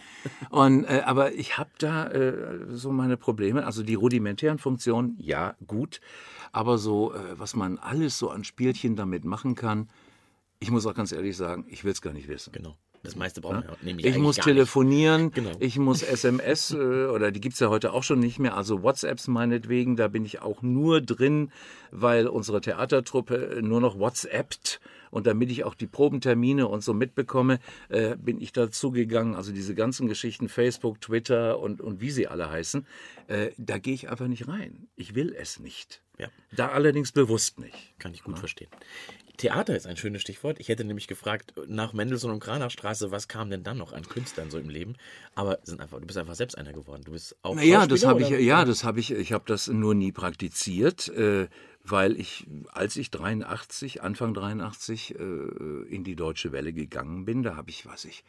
Und, 0.50 0.86
äh, 0.86 1.02
aber 1.06 1.34
ich 1.34 1.58
habe 1.58 1.70
da 1.78 2.08
äh, 2.08 2.66
so 2.70 2.92
meine 2.92 3.18
Probleme, 3.18 3.66
also 3.66 3.84
die 3.84 3.96
rudimentären 3.96 4.58
Funktionen, 4.58 5.16
ja, 5.20 5.56
gut, 5.68 6.00
aber 6.52 6.78
so, 6.78 7.14
äh, 7.14 7.18
was 7.38 7.56
man 7.56 7.78
alles 7.80 8.18
so 8.18 8.30
an 8.30 8.44
Spielchen 8.44 8.96
damit 8.96 9.26
machen 9.26 9.56
kann, 9.56 9.90
ich 10.60 10.72
muss 10.72 10.86
auch 10.86 10.94
ganz 10.94 11.12
ehrlich 11.12 11.36
sagen, 11.36 11.66
ich 11.68 11.84
will 11.84 11.92
es 11.92 12.02
gar 12.02 12.14
nicht 12.14 12.28
wissen. 12.30 12.54
Genau. 12.54 12.78
Das 13.04 13.16
meiste 13.16 13.42
brauchen 13.42 13.64
wir 13.68 13.78
nämlich 13.82 14.06
Ich 14.06 14.18
muss 14.18 14.38
telefonieren, 14.38 15.32
Genau. 15.32 15.52
ich 15.60 15.78
muss 15.78 16.02
SMS, 16.04 16.72
äh, 16.72 16.78
oder 16.78 17.32
die 17.32 17.42
gibt's 17.42 17.60
ja 17.60 17.70
heute 17.70 17.92
auch 17.92 18.04
schon 18.04 18.20
nicht 18.20 18.40
mehr, 18.40 18.56
also 18.56 18.82
WhatsApps 18.82 19.28
meinetwegen, 19.28 19.96
da 19.98 20.08
bin 20.08 20.24
ich 20.26 20.42
auch 20.42 20.62
nur 20.62 21.02
drin, 21.02 21.52
weil 21.92 22.28
unsere 22.28 22.62
Theatertruppe 22.62 23.58
äh, 23.58 23.62
nur 23.62 23.82
noch 23.82 24.00
WhatsAppt 24.00 24.80
Und 25.12 25.28
damit 25.28 25.52
ich 25.52 25.64
auch 25.64 25.76
die 25.76 25.86
Probentermine 25.86 26.68
und 26.68 26.84
so 26.84 26.94
mitbekomme, 26.96 27.60
äh, 27.90 28.16
bin 28.16 28.42
ich 28.42 28.52
dazu 28.52 28.90
gegangen. 28.92 29.36
Also 29.36 29.52
diese 29.52 29.76
ganzen 29.76 30.08
Geschichten, 30.08 30.50
Facebook, 30.50 31.02
Twitter 31.02 31.60
und, 31.60 31.82
und 31.82 32.02
wie 32.02 32.10
sie 32.10 32.28
alle 32.28 32.50
heißen, 32.50 32.88
äh, 33.28 33.52
da 33.58 33.78
gehe 33.78 33.94
ich 33.94 34.10
einfach 34.10 34.28
nicht 34.28 34.48
rein. 34.48 34.88
Ich 34.96 35.14
will 35.14 35.36
es 35.38 35.60
nicht. 35.60 36.02
Ja. 36.18 36.30
Da 36.56 36.70
allerdings 36.70 37.12
bewusst 37.12 37.60
nicht. 37.60 37.94
Kann 38.00 38.14
ich 38.16 38.24
gut 38.24 38.40
verstehen. 38.40 38.70
Theater 39.38 39.76
ist 39.76 39.88
ein 39.88 39.98
schönes 39.98 40.22
Stichwort. 40.22 40.60
Ich 40.60 40.70
hätte 40.70 40.84
nämlich 40.84 41.08
gefragt 41.08 41.54
nach 41.68 41.94
Mendelssohn 41.94 42.32
und 42.32 42.40
Kranachstraße, 42.40 43.10
was 43.10 43.28
kam 43.28 43.50
denn 43.50 43.64
dann 43.64 43.78
noch 43.78 43.92
an 43.92 44.08
Künstlern 44.08 44.52
so 44.52 44.60
im 44.60 44.70
Leben? 44.70 44.96
Aber 45.34 45.60
sind 45.64 45.82
einfach, 45.82 46.00
du 46.00 46.06
bist 46.06 46.20
einfach 46.20 46.36
selbst 46.36 46.56
einer 46.56 46.72
geworden. 46.72 47.02
Du 47.04 47.14
bist 47.14 47.36
auch 47.42 47.60
Ja, 47.60 47.88
das 47.88 48.06
habe 48.06 48.22
ich, 48.22 48.30
ja, 48.30 48.64
das 48.64 48.84
habe 48.84 49.00
ich, 49.00 49.12
ich 49.12 49.34
habe 49.34 49.46
das 49.48 49.68
nur 49.68 49.96
nie 49.96 50.12
praktiziert, 50.12 51.08
äh, 51.10 51.48
weil 51.84 52.20
ich, 52.20 52.46
als 52.72 52.96
ich 52.96 53.10
83, 53.10 54.04
Anfang 54.04 54.36
83 54.36 55.16
äh, 55.16 55.24
in 55.90 56.04
die 56.04 56.16
Deutsche 56.16 56.52
Welle 56.52 56.72
gegangen 56.72 57.26
bin, 57.26 57.42
da 57.42 57.56
habe 57.56 57.72
ich, 57.72 57.86
weiß 57.86 58.06
ich, 58.06 58.24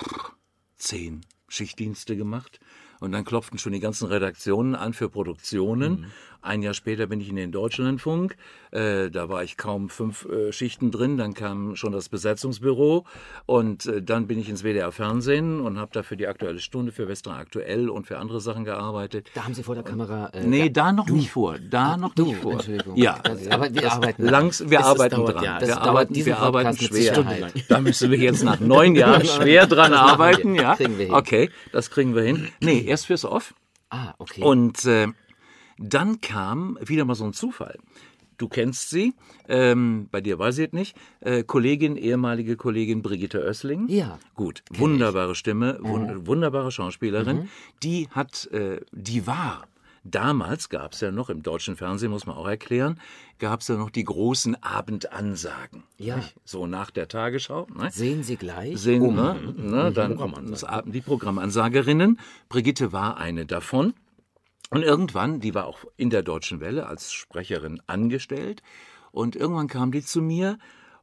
pff, 0.00 0.32
zehn 0.76 1.20
Schichtdienste 1.48 2.16
gemacht. 2.16 2.60
Und 3.00 3.12
dann 3.12 3.24
klopften 3.24 3.58
schon 3.58 3.72
die 3.72 3.80
ganzen 3.80 4.06
Redaktionen 4.08 4.74
an 4.74 4.92
für 4.92 5.08
Produktionen. 5.08 6.12
Ein 6.42 6.62
Jahr 6.62 6.74
später 6.74 7.06
bin 7.06 7.20
ich 7.20 7.28
in 7.28 7.36
den 7.36 7.52
Deutschlandfunk. 7.52 8.36
Äh, 8.70 9.10
da 9.10 9.28
war 9.28 9.42
ich 9.42 9.56
kaum 9.56 9.88
fünf 9.88 10.24
äh, 10.26 10.52
Schichten 10.52 10.90
drin. 10.90 11.16
Dann 11.16 11.34
kam 11.34 11.76
schon 11.76 11.92
das 11.92 12.08
Besetzungsbüro. 12.08 13.04
Und 13.46 13.86
äh, 13.86 14.02
dann 14.02 14.26
bin 14.26 14.38
ich 14.38 14.48
ins 14.48 14.62
WDR 14.62 14.92
Fernsehen 14.92 15.60
und 15.60 15.78
habe 15.78 15.90
da 15.92 16.02
für 16.02 16.16
die 16.16 16.26
Aktuelle 16.26 16.60
Stunde, 16.60 16.92
für 16.92 17.08
Western 17.08 17.34
Aktuell 17.34 17.90
und 17.90 18.06
für 18.06 18.18
andere 18.18 18.40
Sachen 18.40 18.64
gearbeitet. 18.64 19.30
Da 19.34 19.44
haben 19.44 19.54
Sie 19.54 19.62
vor 19.62 19.74
der 19.74 19.84
Kamera. 19.84 20.28
Äh, 20.32 20.44
Nee, 20.46 20.70
da 20.70 20.92
noch 20.92 21.08
nicht 21.08 21.30
vor. 21.30 21.56
Da 21.58 21.96
noch 21.96 22.14
du, 22.14 22.26
nicht 22.26 22.40
vor. 22.40 22.52
Entschuldigung. 22.52 22.96
Ja, 22.96 23.18
Das, 23.22 23.46
aber 23.48 23.72
wir 23.74 23.92
arbeiten. 23.92 24.24
Langs, 24.24 24.70
wir 24.70 24.84
arbeiten 24.84 25.16
dauert 25.16 25.34
dran. 25.36 25.58
Das 25.60 25.68
wir 25.68 25.80
arbeiten, 25.82 26.14
wir 26.14 26.38
arbeiten 26.38 26.76
schwer. 26.78 27.50
Da 27.68 27.80
müssen 27.80 28.10
wir 28.10 28.18
jetzt 28.18 28.42
nach 28.44 28.60
neun 28.60 28.94
Jahren 28.94 29.24
schwer 29.26 29.66
dran 29.66 29.92
arbeiten. 29.92 30.54
Ja, 30.54 30.76
Kriegen 30.76 30.98
wir 30.98 31.06
hin. 31.06 31.14
okay, 31.14 31.50
das 31.72 31.90
kriegen 31.90 32.14
wir 32.14 32.22
hin. 32.22 32.48
Nee, 32.60 32.80
erst 32.86 33.06
fürs 33.06 33.24
Off. 33.24 33.54
Ah, 33.90 34.14
okay. 34.18 34.42
Und 34.42 34.84
äh, 34.86 35.08
dann 35.80 36.20
kam 36.20 36.78
wieder 36.80 37.04
mal 37.04 37.14
so 37.14 37.24
ein 37.24 37.32
Zufall. 37.32 37.78
Du 38.36 38.48
kennst 38.48 38.88
sie, 38.88 39.12
ähm, 39.48 40.08
bei 40.10 40.20
dir 40.22 40.38
weiß 40.38 40.58
ich 40.58 40.68
es 40.68 40.72
nicht. 40.72 40.96
Äh, 41.20 41.42
Kollegin, 41.42 41.96
ehemalige 41.96 42.56
Kollegin 42.56 43.02
Brigitte 43.02 43.44
Oessling. 43.44 43.86
Ja, 43.88 44.18
Gut, 44.34 44.62
wunderbare 44.70 45.34
Stimme, 45.34 45.78
wun 45.82 46.26
wunderbare 46.26 46.70
Schauspielerin. 46.70 47.48
Die 47.82 48.08
hat, 48.12 48.46
äh, 48.52 48.80
die 48.92 49.26
war. 49.26 49.66
Damals 50.04 50.70
gab 50.70 50.92
es 50.94 51.02
ja 51.02 51.10
noch, 51.10 51.28
im 51.28 51.42
deutschen 51.42 51.76
Fernsehen 51.76 52.10
muss 52.10 52.24
man 52.24 52.34
auch 52.34 52.48
erklären, 52.48 52.98
gab 53.38 53.60
es 53.60 53.68
ja 53.68 53.76
noch 53.76 53.90
die 53.90 54.04
großen 54.04 54.56
Abendansagen. 54.62 55.82
Ja. 55.98 56.16
Nicht? 56.16 56.34
So 56.44 56.66
nach 56.66 56.90
der 56.90 57.08
Tagesschau. 57.08 57.66
Ne? 57.76 57.90
Sehen 57.90 58.22
Sie 58.22 58.36
gleich. 58.36 58.78
sehen, 58.78 59.02
Oh, 59.02 59.10
ne, 59.10 59.36
ne, 59.58 59.92
dann 59.92 60.16
das, 60.50 60.64
die 60.86 61.02
Programmansagerinnen. 61.02 62.18
Brigitte 62.48 62.92
war 62.92 63.18
eine 63.18 63.44
davon. 63.44 63.92
Und 64.70 64.82
irgendwann, 64.82 65.40
die 65.40 65.54
war 65.54 65.66
auch 65.66 65.84
in 65.96 66.10
der 66.10 66.22
Deutschen 66.22 66.60
Welle 66.60 66.86
als 66.86 67.12
Sprecherin 67.12 67.82
angestellt. 67.86 68.62
Und 69.12 69.34
irgendwann 69.34 69.66
kam 69.66 69.90
die 69.90 70.02
zu 70.04 70.22
mir 70.22 70.58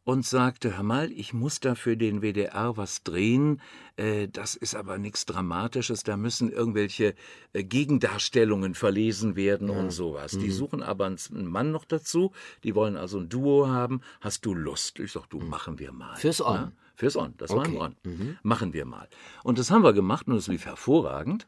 und 0.05 0.25
sagte, 0.25 0.77
hör 0.77 0.83
mal, 0.83 1.11
ich 1.11 1.33
muss 1.33 1.59
da 1.59 1.75
für 1.75 1.97
den 1.97 2.21
WDR 2.21 2.77
was 2.77 3.03
drehen. 3.03 3.59
Äh, 3.97 4.29
das 4.29 4.55
ist 4.55 4.73
aber 4.73 4.97
nichts 4.97 5.25
Dramatisches. 5.25 6.03
Da 6.03 6.15
müssen 6.15 6.49
irgendwelche 6.49 7.13
äh, 7.51 7.65
Gegendarstellungen 7.65 8.73
verlesen 8.73 9.35
werden 9.35 9.69
und 9.69 9.91
sowas. 9.91 10.31
Die 10.31 10.49
suchen 10.49 10.81
aber 10.81 11.07
einen 11.07 11.45
Mann 11.51 11.73
noch 11.73 11.83
dazu. 11.83 12.31
Die 12.63 12.73
wollen 12.73 12.95
also 12.95 13.19
ein 13.19 13.27
Duo 13.27 13.67
haben. 13.67 13.99
Hast 14.21 14.45
du 14.45 14.53
Lust? 14.53 14.97
Ich 14.99 15.11
sag, 15.11 15.27
du, 15.29 15.39
machen 15.39 15.77
wir 15.77 15.91
mal. 15.91 16.15
Fürs 16.15 16.39
On. 16.39 16.55
Ja? 16.55 16.71
Fürs 16.95 17.17
On, 17.17 17.33
das 17.37 17.51
war 17.51 17.57
Okay. 17.59 17.71
im 17.71 17.77
On. 17.77 17.95
Machen 18.43 18.71
wir 18.71 18.85
mal. 18.85 19.09
Und 19.43 19.59
das 19.59 19.71
haben 19.71 19.83
wir 19.83 19.91
gemacht 19.91 20.25
und 20.27 20.35
es 20.35 20.47
lief 20.47 20.65
hervorragend. 20.65 21.45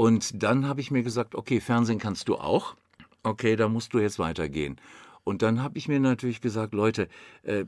Und 0.00 0.42
dann 0.42 0.66
habe 0.66 0.80
ich 0.80 0.90
mir 0.90 1.02
gesagt, 1.02 1.34
okay, 1.34 1.60
Fernsehen 1.60 1.98
kannst 1.98 2.26
du 2.30 2.36
auch. 2.36 2.74
Okay, 3.22 3.54
da 3.54 3.68
musst 3.68 3.92
du 3.92 3.98
jetzt 3.98 4.18
weitergehen. 4.18 4.80
Und 5.24 5.42
dann 5.42 5.62
habe 5.62 5.76
ich 5.76 5.88
mir 5.88 6.00
natürlich 6.00 6.40
gesagt, 6.40 6.72
Leute, 6.72 7.06
äh, 7.42 7.66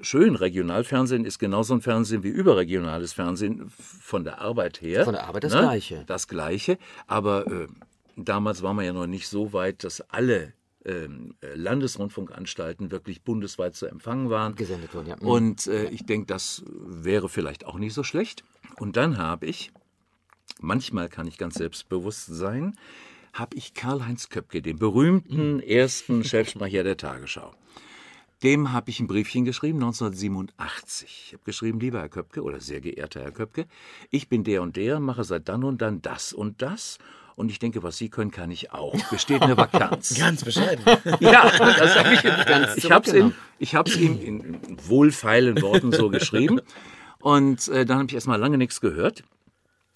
schön, 0.00 0.36
Regionalfernsehen 0.36 1.24
ist 1.24 1.40
genauso 1.40 1.74
ein 1.74 1.80
Fernsehen 1.80 2.22
wie 2.22 2.28
überregionales 2.28 3.12
Fernsehen 3.12 3.68
von 3.68 4.22
der 4.22 4.40
Arbeit 4.40 4.80
her. 4.80 5.02
Von 5.02 5.14
der 5.14 5.26
Arbeit 5.26 5.42
das 5.42 5.54
ne? 5.54 5.62
Gleiche. 5.62 6.04
Das 6.06 6.28
Gleiche. 6.28 6.78
Aber 7.08 7.48
äh, 7.48 7.66
damals 8.14 8.62
waren 8.62 8.76
wir 8.76 8.84
ja 8.84 8.92
noch 8.92 9.08
nicht 9.08 9.26
so 9.26 9.52
weit, 9.52 9.82
dass 9.82 10.02
alle 10.02 10.52
ähm, 10.84 11.34
äh, 11.40 11.56
Landesrundfunkanstalten 11.56 12.92
wirklich 12.92 13.22
bundesweit 13.22 13.74
zu 13.74 13.86
empfangen 13.86 14.30
waren. 14.30 14.54
Gesendet 14.54 14.94
wurden, 14.94 15.08
ja. 15.08 15.16
Mhm. 15.16 15.26
Und 15.26 15.66
äh, 15.66 15.88
ich 15.88 16.06
denke, 16.06 16.26
das 16.26 16.62
wäre 16.68 17.28
vielleicht 17.28 17.66
auch 17.66 17.78
nicht 17.78 17.94
so 17.94 18.04
schlecht. 18.04 18.44
Und 18.78 18.96
dann 18.96 19.18
habe 19.18 19.46
ich, 19.46 19.72
manchmal 20.60 21.08
kann 21.08 21.26
ich 21.26 21.38
ganz 21.38 21.54
selbstbewusst 21.54 22.26
sein, 22.26 22.76
habe 23.32 23.56
ich 23.56 23.74
Karl-Heinz 23.74 24.28
Köpke, 24.28 24.60
den 24.60 24.78
berühmten 24.78 25.60
ersten 25.60 26.22
Chefsprecher 26.24 26.84
der 26.84 26.96
Tagesschau. 26.96 27.52
Dem 28.42 28.72
habe 28.72 28.90
ich 28.90 28.98
ein 28.98 29.06
Briefchen 29.06 29.44
geschrieben, 29.44 29.78
1987. 29.78 31.24
Ich 31.26 31.32
habe 31.32 31.44
geschrieben, 31.44 31.78
lieber 31.78 32.00
Herr 32.00 32.08
Köpke 32.08 32.42
oder 32.42 32.60
sehr 32.60 32.80
geehrter 32.80 33.22
Herr 33.22 33.30
Köpke, 33.30 33.66
ich 34.10 34.28
bin 34.28 34.42
der 34.42 34.62
und 34.62 34.76
der, 34.76 34.98
mache 34.98 35.22
seit 35.22 35.48
dann 35.48 35.62
und 35.62 35.80
dann 35.80 36.02
das 36.02 36.32
und 36.32 36.60
das. 36.60 36.98
Und 37.34 37.50
ich 37.50 37.58
denke, 37.58 37.82
was 37.82 37.96
Sie 37.96 38.10
können, 38.10 38.30
kann 38.30 38.50
ich 38.50 38.72
auch. 38.72 38.94
Besteht 39.10 39.42
eine 39.42 39.56
Vakanz. 39.56 40.14
Ganz 40.18 40.44
bescheiden. 40.44 40.84
Ja, 41.20 41.50
das 41.50 41.96
habe 41.96 42.14
ich 42.14 42.22
Ganz 42.22 42.76
Ich 42.76 42.90
habe 42.90 43.10
es 43.10 43.32
ich 43.58 43.74
hab's 43.74 43.96
ihm 43.96 44.20
in 44.20 44.58
wohlfeilen 44.86 45.62
Worten 45.62 45.92
so 45.92 46.10
geschrieben. 46.10 46.60
Und 47.20 47.68
äh, 47.68 47.86
dann 47.86 47.98
habe 47.98 48.08
ich 48.08 48.14
erstmal 48.14 48.38
lange 48.38 48.58
nichts 48.58 48.80
gehört. 48.80 49.22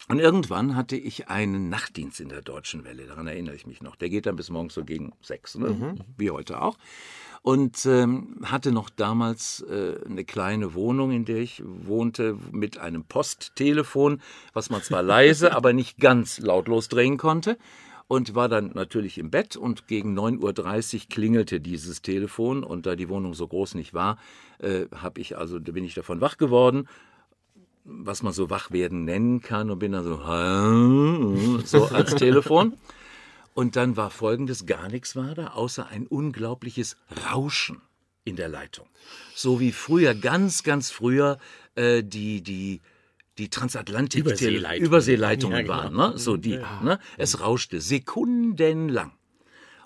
Und 0.08 0.20
irgendwann 0.20 0.76
hatte 0.76 0.96
ich 0.96 1.28
einen 1.28 1.68
Nachtdienst 1.68 2.20
in 2.20 2.28
der 2.28 2.42
Deutschen 2.42 2.84
Welle, 2.84 3.06
daran 3.06 3.26
erinnere 3.26 3.56
ich 3.56 3.66
mich 3.66 3.82
noch. 3.82 3.96
Der 3.96 4.08
geht 4.08 4.26
dann 4.26 4.36
bis 4.36 4.50
morgens 4.50 4.74
so 4.74 4.84
gegen 4.84 5.12
sechs, 5.20 5.56
ne? 5.56 5.96
wie 6.16 6.30
heute 6.30 6.62
auch. 6.62 6.76
Und 7.42 7.86
ähm, 7.86 8.38
hatte 8.44 8.72
noch 8.72 8.90
damals 8.90 9.64
äh, 9.68 9.94
eine 10.04 10.24
kleine 10.24 10.74
Wohnung, 10.74 11.12
in 11.12 11.24
der 11.24 11.38
ich 11.38 11.62
wohnte, 11.64 12.36
mit 12.50 12.78
einem 12.78 13.04
Posttelefon, 13.04 14.20
was 14.52 14.70
man 14.70 14.82
zwar 14.82 15.02
leise, 15.02 15.52
aber 15.56 15.72
nicht 15.72 15.98
ganz 15.98 16.38
lautlos 16.38 16.88
drehen 16.88 17.16
konnte. 17.18 17.56
Und 18.08 18.36
war 18.36 18.48
dann 18.48 18.70
natürlich 18.74 19.18
im 19.18 19.30
Bett 19.30 19.56
und 19.56 19.88
gegen 19.88 20.16
9.30 20.16 20.94
Uhr 20.94 21.00
klingelte 21.08 21.60
dieses 21.60 22.02
Telefon 22.02 22.62
und 22.62 22.86
da 22.86 22.94
die 22.94 23.08
Wohnung 23.08 23.34
so 23.34 23.48
groß 23.48 23.74
nicht 23.74 23.94
war, 23.94 24.18
äh, 24.60 24.86
habe 24.94 25.20
ich 25.20 25.36
also, 25.36 25.60
bin 25.60 25.84
ich 25.84 25.94
davon 25.94 26.20
wach 26.20 26.38
geworden, 26.38 26.88
was 27.86 28.22
man 28.22 28.32
so 28.32 28.50
wach 28.50 28.70
werden 28.70 29.04
nennen 29.04 29.40
kann 29.40 29.70
und 29.70 29.78
bin 29.78 29.92
dann 29.92 30.04
so, 30.04 30.16
so 31.64 31.86
als 31.86 32.14
Telefon. 32.16 32.74
Und 33.54 33.76
dann 33.76 33.96
war 33.96 34.10
folgendes, 34.10 34.66
gar 34.66 34.88
nichts 34.88 35.16
war 35.16 35.34
da, 35.34 35.48
außer 35.48 35.86
ein 35.86 36.06
unglaubliches 36.06 36.96
Rauschen 37.30 37.80
in 38.24 38.36
der 38.36 38.48
Leitung. 38.48 38.86
So 39.34 39.60
wie 39.60 39.72
früher, 39.72 40.14
ganz, 40.14 40.62
ganz 40.62 40.90
früher, 40.90 41.38
äh, 41.74 42.02
die, 42.02 42.42
die, 42.42 42.82
die 43.38 43.48
Transatlantik 43.48 44.20
Überseeleitungen. 44.20 44.86
Überseeleitungen 44.86 45.56
Ja, 45.56 45.62
genau. 45.62 45.74
waren, 45.74 45.96
ne? 46.12 46.18
So 46.18 46.36
die, 46.36 46.58
ne? 46.82 46.98
Es 47.16 47.40
rauschte 47.40 47.80
sekundenlang 47.80 49.12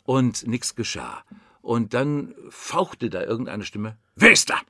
und 0.04 0.46
nichts 0.46 0.74
geschah. 0.74 1.22
Und 1.62 1.94
dann 1.94 2.34
fauchte 2.48 3.10
da 3.10 3.22
irgendeine 3.22 3.64
Stimme, 3.64 3.98
wer 4.16 4.32
ist 4.32 4.50
da? 4.50 4.60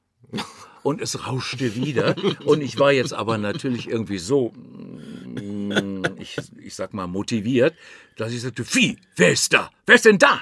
Und 0.82 1.00
es 1.00 1.26
rauschte 1.26 1.74
wieder. 1.74 2.14
Und 2.44 2.62
ich 2.62 2.78
war 2.78 2.92
jetzt 2.92 3.12
aber 3.12 3.38
natürlich 3.38 3.88
irgendwie 3.88 4.18
so, 4.18 4.50
mm, 4.50 6.02
ich, 6.18 6.36
ich 6.58 6.74
sag 6.74 6.94
mal, 6.94 7.06
motiviert, 7.06 7.74
dass 8.16 8.32
ich 8.32 8.42
sagte, 8.42 8.64
Vieh, 8.64 8.98
wer 9.16 9.32
ist 9.32 9.52
da? 9.52 9.70
Wer 9.86 9.94
ist 9.96 10.04
denn 10.04 10.18
da? 10.18 10.40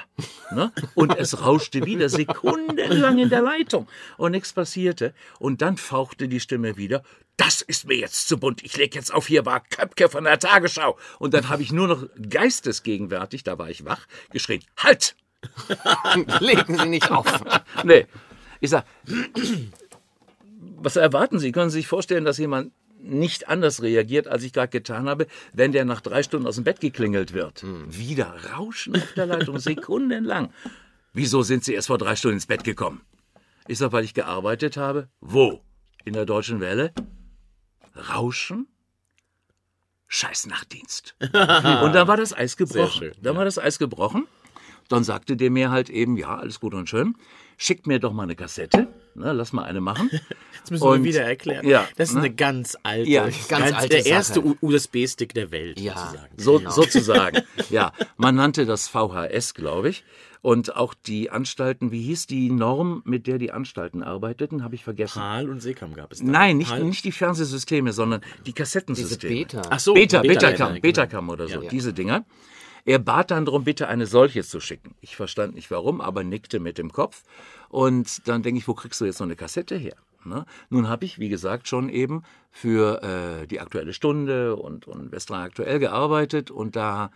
Ne? 0.51 0.71
Und 0.95 1.15
es 1.17 1.41
rauschte 1.41 1.85
wieder 1.85 2.09
sekundenlang 2.09 3.19
in 3.19 3.29
der 3.29 3.41
Leitung. 3.41 3.87
Und 4.17 4.31
nichts 4.31 4.53
passierte. 4.53 5.13
Und 5.39 5.61
dann 5.61 5.77
fauchte 5.77 6.27
die 6.27 6.39
Stimme 6.39 6.77
wieder, 6.77 7.03
das 7.37 7.61
ist 7.61 7.87
mir 7.87 7.97
jetzt 7.97 8.27
zu 8.27 8.37
bunt. 8.37 8.63
Ich 8.63 8.75
leg 8.75 8.93
jetzt 8.95 9.13
auf, 9.13 9.27
hier 9.27 9.45
war 9.45 9.61
Köpke 9.61 10.09
von 10.09 10.25
der 10.25 10.39
Tagesschau. 10.39 10.97
Und 11.19 11.33
dann 11.33 11.47
habe 11.47 11.63
ich 11.63 11.71
nur 11.71 11.87
noch 11.87 12.05
geistesgegenwärtig, 12.29 13.43
da 13.43 13.57
war 13.57 13.69
ich 13.69 13.85
wach, 13.85 14.07
geschrien, 14.31 14.63
halt! 14.77 15.15
Legen 16.41 16.77
Sie 16.77 16.89
nicht 16.89 17.09
auf. 17.11 17.41
Nee. 17.85 18.07
Ich 18.59 18.71
sag, 18.71 18.85
was 20.81 20.95
erwarten 20.95 21.39
Sie? 21.39 21.51
Können 21.51 21.69
Sie 21.69 21.79
sich 21.79 21.87
vorstellen, 21.87 22.25
dass 22.25 22.37
jemand 22.37 22.71
nicht 23.01 23.47
anders 23.47 23.81
reagiert, 23.81 24.27
als 24.27 24.43
ich 24.43 24.53
gerade 24.53 24.69
getan 24.69 25.07
habe, 25.07 25.27
wenn 25.53 25.71
der 25.71 25.85
nach 25.85 26.01
drei 26.01 26.21
Stunden 26.23 26.47
aus 26.47 26.55
dem 26.55 26.63
Bett 26.65 26.81
geklingelt 26.81 27.33
wird? 27.33 27.63
Wieder 27.87 28.35
Rauschen 28.53 28.95
auf 28.95 29.13
der 29.15 29.25
Leitung, 29.25 29.57
sekundenlang. 29.59 30.51
Wieso 31.13 31.41
sind 31.41 31.63
Sie 31.63 31.73
erst 31.73 31.87
vor 31.87 31.97
drei 31.97 32.15
Stunden 32.15 32.35
ins 32.35 32.45
Bett 32.45 32.63
gekommen? 32.63 33.01
Ich 33.67 33.77
sag, 33.77 33.91
weil 33.91 34.03
ich 34.03 34.13
gearbeitet 34.13 34.77
habe. 34.77 35.09
Wo? 35.21 35.61
In 36.03 36.13
der 36.13 36.25
Deutschen 36.25 36.59
Welle? 36.59 36.93
Rauschen? 37.95 38.67
Scheiß 40.07 40.47
Nachtdienst. 40.47 41.15
Und 41.21 41.31
dann 41.33 42.07
war 42.07 42.17
das 42.17 42.33
Eis 42.33 42.57
gebrochen. 42.57 42.89
schön, 42.91 43.13
dann 43.21 43.35
war 43.37 43.45
das 43.45 43.59
Eis 43.59 43.77
gebrochen. 43.77 44.27
Dann 44.87 45.03
sagte 45.03 45.37
der 45.37 45.51
mir 45.51 45.69
halt 45.69 45.89
eben, 45.89 46.17
ja, 46.17 46.35
alles 46.35 46.59
gut 46.59 46.73
und 46.73 46.89
schön. 46.89 47.15
Schickt 47.57 47.85
mir 47.85 47.99
doch 47.99 48.11
mal 48.11 48.23
eine 48.23 48.35
Kassette. 48.35 48.87
Ne, 49.19 49.33
lass 49.33 49.53
mal 49.53 49.63
eine 49.63 49.81
machen. 49.81 50.09
Das 50.61 50.71
müssen 50.71 50.83
Und- 50.87 51.03
wir 51.03 51.13
wieder 51.13 51.23
erklären. 51.23 51.65
ja, 51.65 51.87
das 51.95 52.09
ist 52.09 52.15
ne? 52.15 52.21
eine 52.21 52.33
ganz 52.35 52.77
alte, 52.83 53.09
Ja, 53.09 53.23
ganz 53.23 53.47
ganz 53.47 53.73
alte 53.73 53.89
der 53.89 53.99
Sache. 54.03 54.09
erste 54.13 54.43
USB-Stick 54.61 55.33
der 55.33 55.51
Welt, 55.51 55.79
Ja. 55.79 55.95
sozusagen. 55.97 56.33
So, 56.37 56.57
Genau. 56.57 56.69
Sozusagen. 56.71 57.41
Ja, 57.69 57.93
man 58.17 58.35
nannte 58.35 58.65
das 58.65 58.87
VHS, 58.89 59.53
glaube 59.53 59.89
ich. 59.89 60.03
Und 60.41 60.75
auch 60.75 60.93
die 60.93 61.29
Anstalten, 61.31 61.91
wie 61.91 62.01
hieß 62.03 62.27
die 62.27 62.49
Norm, 62.49 63.01
mit 63.05 63.25
der 63.25 63.37
die 63.37 63.51
Anstalten 63.51 64.03
arbeiteten, 64.03 64.63
habe 64.63 64.75
ich 64.75 64.83
vergessen. 64.83 65.19
PAL 65.19 65.49
und 65.49 65.61
Sekam 65.61 65.93
gab 65.93 66.11
es 66.11 66.19
da. 66.19 66.25
Nein, 66.25 66.57
nicht, 66.57 66.69
PAL? 66.71 66.83
nicht 66.83 67.03
die 67.05 67.11
Fernsehsysteme, 67.13 67.93
sondern 67.93 68.19
die 68.39 68.43
Diese 68.43 68.55
Kassettensysteme. 68.55 69.33
Beta. 69.35 69.61
Ach 69.69 69.79
so, 69.79 69.93
Beta, 69.93 70.21
Beta- 70.21 70.27
Betacam, 70.33 70.67
genau. 70.73 70.81
Betacam 70.81 71.29
oder 71.29 71.47
so, 71.47 71.61
Ja. 71.63 71.69
diese 71.69 71.93
Dinger. 71.93 72.25
Er 72.85 72.99
bat 72.99 73.31
dann 73.31 73.45
darum, 73.45 73.63
bitte 73.65 73.87
eine 73.87 74.05
solche 74.05 74.43
zu 74.43 74.59
schicken. 74.59 74.95
Ich 75.01 75.15
verstand 75.15 75.55
nicht 75.55 75.69
warum, 75.71 75.99
aber 76.01 76.23
nickte 76.23 76.59
mit 76.59 76.77
dem 76.77 76.91
Kopf. 76.91 77.23
Und 77.69 78.27
dann 78.27 78.43
denke 78.43 78.59
ich, 78.59 78.67
wo 78.67 78.73
kriegst 78.73 78.99
du 78.99 79.05
jetzt 79.05 79.19
noch 79.19 79.27
eine 79.27 79.35
Kassette 79.35 79.75
her? 79.75 79.95
Ne? 80.25 80.45
Nun 80.69 80.89
habe 80.89 81.05
ich, 81.05 81.19
wie 81.19 81.29
gesagt, 81.29 81.67
schon 81.67 81.89
eben 81.89 82.23
für 82.51 83.01
äh, 83.03 83.47
die 83.47 83.61
Aktuelle 83.61 83.93
Stunde 83.93 84.55
und, 84.55 84.87
und 84.87 85.11
Westray 85.11 85.37
Aktuell 85.37 85.79
gearbeitet 85.79 86.51
und 86.51 86.75
da 86.75 87.11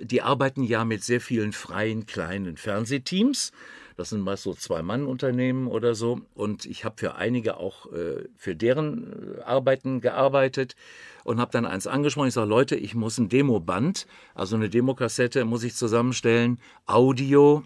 die 0.00 0.22
arbeiten 0.22 0.62
ja 0.62 0.84
mit 0.84 1.04
sehr 1.04 1.20
vielen 1.20 1.52
freien 1.52 2.06
kleinen 2.06 2.56
Fernsehteams. 2.56 3.52
Das 3.96 4.10
sind 4.10 4.22
meist 4.22 4.42
so 4.42 4.54
Zwei-Mann-Unternehmen 4.54 5.68
oder 5.68 5.94
so. 5.94 6.20
Und 6.34 6.66
ich 6.66 6.84
habe 6.84 6.96
für 6.98 7.14
einige 7.14 7.58
auch 7.58 7.92
äh, 7.92 8.24
für 8.36 8.56
deren 8.56 9.38
äh, 9.38 9.42
Arbeiten 9.42 10.00
gearbeitet 10.00 10.74
und 11.22 11.40
habe 11.40 11.52
dann 11.52 11.64
eins 11.64 11.86
angesprochen. 11.86 12.28
Ich 12.28 12.34
sage, 12.34 12.48
Leute, 12.48 12.74
ich 12.74 12.96
muss 12.96 13.18
ein 13.18 13.28
Demoband, 13.28 14.08
also 14.34 14.56
eine 14.56 14.68
Demokassette 14.68 15.44
muss 15.44 15.62
ich 15.62 15.76
zusammenstellen, 15.76 16.58
Audio. 16.86 17.62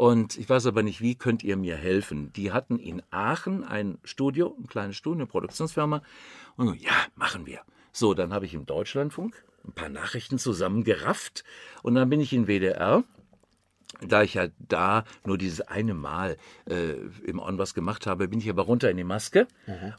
Und 0.00 0.38
ich 0.38 0.48
weiß 0.48 0.64
aber 0.64 0.82
nicht, 0.82 1.02
wie 1.02 1.14
könnt 1.14 1.44
ihr 1.44 1.58
mir 1.58 1.76
helfen? 1.76 2.32
Die 2.32 2.52
hatten 2.52 2.78
in 2.78 3.02
Aachen 3.10 3.64
ein 3.64 3.98
Studio, 4.02 4.56
ein 4.58 4.66
kleines 4.66 4.96
Studio, 4.96 5.18
eine 5.18 5.26
Produktionsfirma. 5.26 6.02
Und 6.56 6.68
so, 6.68 6.72
ja, 6.72 6.94
machen 7.16 7.44
wir. 7.44 7.60
So, 7.92 8.14
dann 8.14 8.32
habe 8.32 8.46
ich 8.46 8.54
im 8.54 8.64
Deutschlandfunk 8.64 9.44
ein 9.62 9.72
paar 9.72 9.90
Nachrichten 9.90 10.38
zusammengerafft 10.38 11.44
und 11.82 11.96
dann 11.96 12.08
bin 12.08 12.18
ich 12.18 12.32
in 12.32 12.46
WDR 12.46 13.04
da 14.00 14.22
ich 14.22 14.34
ja 14.34 14.46
da 14.58 15.04
nur 15.26 15.36
dieses 15.36 15.60
eine 15.60 15.92
Mal 15.92 16.38
äh, 16.64 16.92
im 17.26 17.38
On 17.38 17.58
was 17.58 17.74
gemacht 17.74 18.06
habe, 18.06 18.28
bin 18.28 18.38
ich 18.38 18.48
aber 18.48 18.62
runter 18.62 18.90
in 18.90 18.96
die 18.96 19.04
Maske 19.04 19.48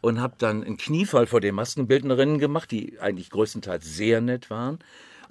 und 0.02 0.20
habe 0.20 0.34
dann 0.40 0.64
einen 0.64 0.78
Kniefall 0.78 1.28
vor 1.28 1.42
den 1.42 1.54
Maskenbildnerinnen 1.54 2.40
gemacht, 2.40 2.72
die 2.72 3.00
eigentlich 3.00 3.30
größtenteils 3.30 3.86
sehr 3.86 4.22
nett 4.22 4.50
waren. 4.50 4.80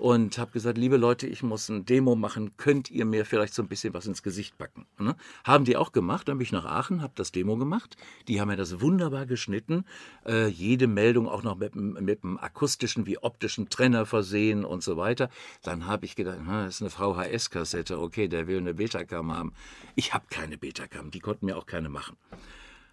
Und 0.00 0.38
habe 0.38 0.50
gesagt, 0.52 0.78
liebe 0.78 0.96
Leute, 0.96 1.26
ich 1.26 1.42
muss 1.42 1.68
ein 1.68 1.84
Demo 1.84 2.16
machen, 2.16 2.56
könnt 2.56 2.90
ihr 2.90 3.04
mir 3.04 3.26
vielleicht 3.26 3.52
so 3.52 3.60
ein 3.62 3.68
bisschen 3.68 3.92
was 3.92 4.06
ins 4.06 4.22
Gesicht 4.22 4.56
packen? 4.56 4.86
Ne? 4.98 5.14
Haben 5.44 5.66
die 5.66 5.76
auch 5.76 5.92
gemacht, 5.92 6.26
dann 6.28 6.38
bin 6.38 6.44
ich 6.46 6.52
nach 6.52 6.64
Aachen, 6.64 7.02
habe 7.02 7.12
das 7.16 7.32
Demo 7.32 7.56
gemacht. 7.58 7.98
Die 8.26 8.40
haben 8.40 8.48
mir 8.48 8.56
das 8.56 8.80
wunderbar 8.80 9.26
geschnitten, 9.26 9.84
äh, 10.26 10.46
jede 10.48 10.86
Meldung 10.86 11.28
auch 11.28 11.42
noch 11.42 11.56
mit, 11.56 11.74
einem- 11.74 12.02
mit 12.02 12.24
einem 12.24 12.38
akustischen 12.38 13.04
wie 13.04 13.18
optischen 13.18 13.68
Trenner 13.68 14.06
versehen 14.06 14.64
und 14.64 14.82
so 14.82 14.96
weiter. 14.96 15.28
Dann 15.62 15.84
habe 15.86 16.06
ich 16.06 16.16
gedacht, 16.16 16.38
hm, 16.38 16.46
das 16.46 16.76
ist 16.76 16.80
eine 16.80 16.90
VHS-Kassette, 16.90 17.98
okay, 18.00 18.26
der 18.26 18.46
will 18.46 18.56
eine 18.56 18.72
Betacam 18.72 19.36
haben. 19.36 19.52
Ich 19.96 20.14
habe 20.14 20.24
keine 20.30 20.56
Betacam, 20.56 21.10
die 21.10 21.20
konnten 21.20 21.44
mir 21.44 21.58
auch 21.58 21.66
keine 21.66 21.90
machen. 21.90 22.16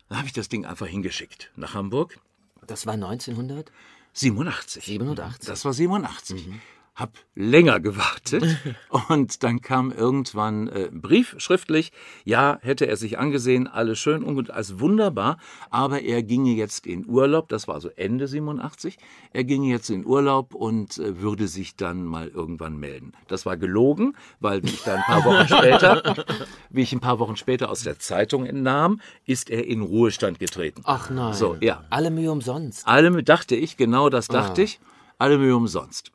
Dann 0.09 0.17
habe 0.17 0.27
ich 0.27 0.33
das 0.33 0.49
Ding 0.49 0.65
einfach 0.65 0.87
hingeschickt 0.87 1.51
nach 1.55 1.73
Hamburg. 1.73 2.19
Das 2.65 2.85
war 2.85 2.95
1900? 2.95 3.71
87. 4.11 4.83
87. 4.83 5.47
Das 5.47 5.63
war 5.63 5.71
87. 5.73 6.49
Hab 6.97 7.13
länger 7.35 7.79
gewartet 7.79 8.43
und 9.09 9.43
dann 9.43 9.61
kam 9.61 9.91
irgendwann 9.91 10.67
äh, 10.67 10.87
ein 10.91 10.99
Brief 10.99 11.35
schriftlich. 11.37 11.91
Ja, 12.25 12.57
hätte 12.63 12.87
er 12.87 12.97
sich 12.97 13.19
angesehen, 13.19 13.67
alles 13.67 13.99
schön 13.99 14.23
und 14.23 14.33
gut, 14.33 14.49
alles 14.49 14.79
wunderbar, 14.79 15.37
aber 15.69 16.01
er 16.01 16.23
ginge 16.23 16.53
jetzt 16.55 16.87
in 16.87 17.07
Urlaub, 17.07 17.49
das 17.49 17.67
war 17.67 17.75
also 17.75 17.89
Ende 17.95 18.27
87. 18.27 18.97
Er 19.31 19.43
ginge 19.43 19.67
jetzt 19.69 19.91
in 19.91 20.07
Urlaub 20.07 20.55
und 20.55 20.97
äh, 20.97 21.21
würde 21.21 21.47
sich 21.47 21.75
dann 21.75 22.03
mal 22.03 22.29
irgendwann 22.29 22.77
melden. 22.77 23.11
Das 23.27 23.45
war 23.45 23.57
gelogen, 23.57 24.15
weil 24.39 24.63
wie 24.63 24.69
ich 24.69 24.81
dann 24.81 24.97
ein 24.97 25.03
paar 25.03 25.23
Wochen 25.23 25.47
später, 25.55 26.25
wie 26.71 26.81
ich 26.81 26.93
ein 26.93 26.99
paar 26.99 27.19
Wochen 27.19 27.35
später 27.35 27.69
aus 27.69 27.83
der 27.83 27.99
Zeitung 27.99 28.43
entnahm, 28.47 29.01
ist 29.27 29.51
er 29.51 29.67
in 29.67 29.81
Ruhestand 29.83 30.39
getreten. 30.39 30.81
Ach 30.85 31.11
nein. 31.11 31.33
So, 31.35 31.57
ja. 31.61 31.83
Alle 31.91 32.09
Mühe 32.09 32.31
umsonst. 32.31 32.87
Alle 32.87 33.11
Mühe, 33.11 33.21
dachte 33.23 33.55
ich, 33.55 33.77
genau 33.77 34.09
das 34.09 34.27
dachte 34.27 34.61
Ah. 34.61 34.63
ich. 34.63 34.79
Alle 35.19 35.37
Mühe 35.37 35.55
umsonst. 35.55 36.11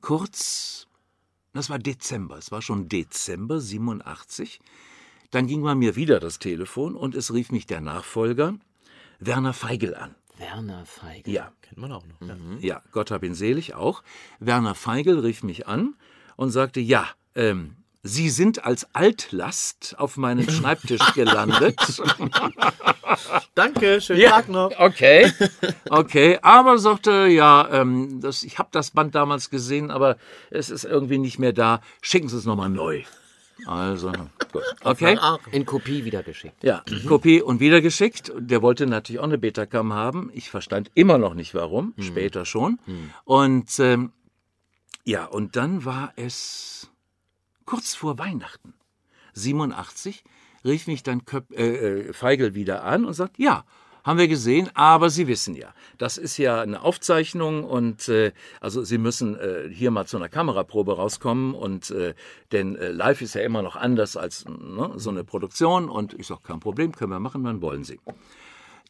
Kurz, 0.00 0.86
das 1.52 1.70
war 1.70 1.78
Dezember, 1.78 2.38
es 2.38 2.50
war 2.52 2.62
schon 2.62 2.88
Dezember 2.88 3.60
87. 3.60 4.60
Dann 5.30 5.46
ging 5.46 5.62
bei 5.62 5.74
mir 5.74 5.96
wieder 5.96 6.20
das 6.20 6.38
Telefon 6.38 6.94
und 6.94 7.14
es 7.14 7.32
rief 7.32 7.50
mich 7.50 7.66
der 7.66 7.80
Nachfolger, 7.80 8.54
Werner 9.18 9.52
Feigl, 9.52 9.94
an. 9.94 10.14
Werner 10.38 10.84
Feigl. 10.84 11.32
Ja, 11.32 11.52
Kennt 11.62 11.78
man 11.78 11.92
auch 11.92 12.04
noch. 12.06 12.20
Ja. 12.20 12.36
ja, 12.60 12.82
Gott 12.92 13.10
hab 13.10 13.24
ihn 13.24 13.34
selig 13.34 13.74
auch. 13.74 14.02
Werner 14.38 14.74
Feigl 14.74 15.18
rief 15.18 15.42
mich 15.42 15.66
an 15.66 15.96
und 16.36 16.50
sagte, 16.50 16.80
ja, 16.80 17.08
ähm, 17.34 17.76
Sie 18.06 18.30
sind 18.30 18.64
als 18.64 18.86
Altlast 18.94 19.96
auf 19.98 20.16
meinen 20.16 20.48
Schreibtisch 20.48 21.14
gelandet. 21.14 21.76
Danke, 23.54 24.00
schönen 24.00 24.20
Ja, 24.20 24.30
Tag 24.30 24.48
noch. 24.48 24.70
Okay, 24.78 25.32
okay. 25.90 26.38
Aber 26.42 26.78
sagte, 26.78 27.26
ja, 27.26 27.68
ähm, 27.72 28.20
das, 28.20 28.44
ich 28.44 28.58
habe 28.58 28.68
das 28.70 28.92
Band 28.92 29.14
damals 29.14 29.50
gesehen, 29.50 29.90
aber 29.90 30.18
es 30.50 30.70
ist 30.70 30.84
irgendwie 30.84 31.18
nicht 31.18 31.38
mehr 31.38 31.52
da. 31.52 31.80
Schicken 32.00 32.28
Sie 32.28 32.36
es 32.36 32.44
nochmal 32.44 32.70
neu. 32.70 33.02
Also, 33.66 34.12
gut. 34.52 34.62
Okay. 34.84 35.18
In 35.50 35.66
Kopie 35.66 36.04
wieder 36.04 36.22
geschickt. 36.22 36.62
Ja, 36.62 36.84
Kopie 37.08 37.42
und 37.42 37.58
wieder 37.58 37.80
geschickt. 37.80 38.32
Der 38.38 38.62
wollte 38.62 38.86
natürlich 38.86 39.18
auch 39.18 39.24
eine 39.24 39.38
Betacam 39.38 39.92
haben. 39.92 40.30
Ich 40.32 40.48
verstand 40.50 40.92
immer 40.94 41.18
noch 41.18 41.34
nicht 41.34 41.54
warum, 41.54 41.92
später 41.98 42.44
schon. 42.44 42.78
Und 43.24 43.80
ähm, 43.80 44.12
ja, 45.08 45.24
und 45.24 45.56
dann 45.56 45.84
war 45.84 46.12
es 46.16 46.75
kurz 47.66 47.94
vor 47.94 48.18
Weihnachten, 48.18 48.72
87, 49.34 50.24
rief 50.64 50.86
mich 50.86 51.02
dann 51.02 51.24
Köp 51.24 51.52
äh, 51.52 52.08
äh, 52.08 52.12
Feigl 52.12 52.54
wieder 52.54 52.84
an 52.84 53.04
und 53.04 53.12
sagt, 53.12 53.38
ja, 53.38 53.64
haben 54.04 54.20
wir 54.20 54.28
gesehen, 54.28 54.70
aber 54.74 55.10
Sie 55.10 55.26
wissen 55.26 55.56
ja, 55.56 55.74
das 55.98 56.16
ist 56.16 56.36
ja 56.36 56.60
eine 56.60 56.82
Aufzeichnung 56.82 57.64
und 57.64 58.08
äh, 58.08 58.32
also 58.60 58.84
Sie 58.84 58.98
müssen 58.98 59.36
äh, 59.36 59.68
hier 59.68 59.90
mal 59.90 60.06
zu 60.06 60.16
einer 60.16 60.28
Kameraprobe 60.28 60.94
rauskommen 60.94 61.54
und 61.54 61.90
äh, 61.90 62.14
denn 62.52 62.76
äh, 62.76 62.92
live 62.92 63.20
ist 63.20 63.34
ja 63.34 63.42
immer 63.42 63.62
noch 63.62 63.74
anders 63.74 64.16
als 64.16 64.44
ne, 64.44 64.92
so 64.94 65.10
eine 65.10 65.24
Produktion 65.24 65.88
und 65.88 66.14
ich 66.14 66.28
sage, 66.28 66.42
kein 66.44 66.60
Problem, 66.60 66.92
können 66.92 67.10
wir 67.10 67.18
machen, 67.18 67.42
wann 67.42 67.60
wollen 67.60 67.82
Sie. 67.82 67.98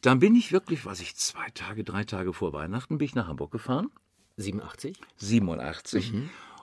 Dann 0.03 0.19
bin 0.19 0.35
ich 0.35 0.51
wirklich, 0.51 0.85
was 0.85 0.99
ich 0.99 1.15
zwei 1.15 1.49
Tage, 1.55 1.83
drei 1.83 2.03
Tage 2.03 2.31
vor 2.31 2.53
Weihnachten, 2.53 2.99
bin 2.99 3.05
ich 3.05 3.15
nach 3.15 3.27
Hamburg 3.27 3.51
gefahren 3.51 3.89
87? 4.37 5.01
87 6.13 6.13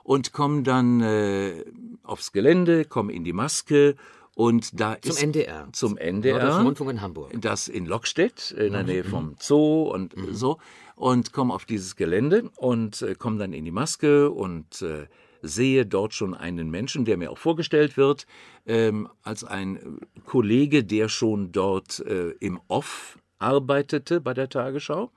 und 0.05 0.33
komme 0.33 0.61
dann 0.61 1.01
äh, 1.01 1.65
aufs 2.03 2.31
Gelände, 2.31 2.85
komme 2.85 3.11
in 3.11 3.23
die 3.23 3.33
Maske 3.33 3.95
und 4.35 4.79
da 4.79 5.01
Zum 5.01 5.11
ist 5.11 5.23
NDR. 5.23 5.67
zum 5.71 5.97
NDR 5.97 6.61
Rundfunk 6.61 6.91
in 6.91 7.01
Hamburg. 7.01 7.41
das 7.41 7.67
in 7.67 7.87
Lockstedt 7.87 8.51
in 8.51 8.73
der 8.73 8.83
Nähe 8.83 9.03
vom 9.03 9.35
Zoo 9.39 9.91
und 9.91 10.13
so 10.31 10.59
und 10.95 11.33
komme 11.33 11.53
auf 11.53 11.65
dieses 11.65 11.95
Gelände 11.95 12.49
und 12.55 13.01
äh, 13.01 13.15
komme 13.15 13.39
dann 13.39 13.51
in 13.51 13.65
die 13.65 13.71
Maske 13.71 14.29
und 14.29 14.81
äh, 14.83 15.07
sehe 15.41 15.85
dort 15.87 16.13
schon 16.13 16.35
einen 16.35 16.69
Menschen, 16.69 17.03
der 17.05 17.17
mir 17.17 17.31
auch 17.31 17.37
vorgestellt 17.39 17.97
wird, 17.97 18.27
ähm, 18.67 19.09
als 19.23 19.43
ein 19.43 19.99
Kollege, 20.25 20.83
der 20.83 21.09
schon 21.09 21.51
dort 21.51 21.99
äh, 22.01 22.29
im 22.39 22.59
Off 22.67 23.17
arbeitete 23.39 24.21
bei 24.21 24.33
der 24.35 24.49
Tagesschau. 24.49 25.11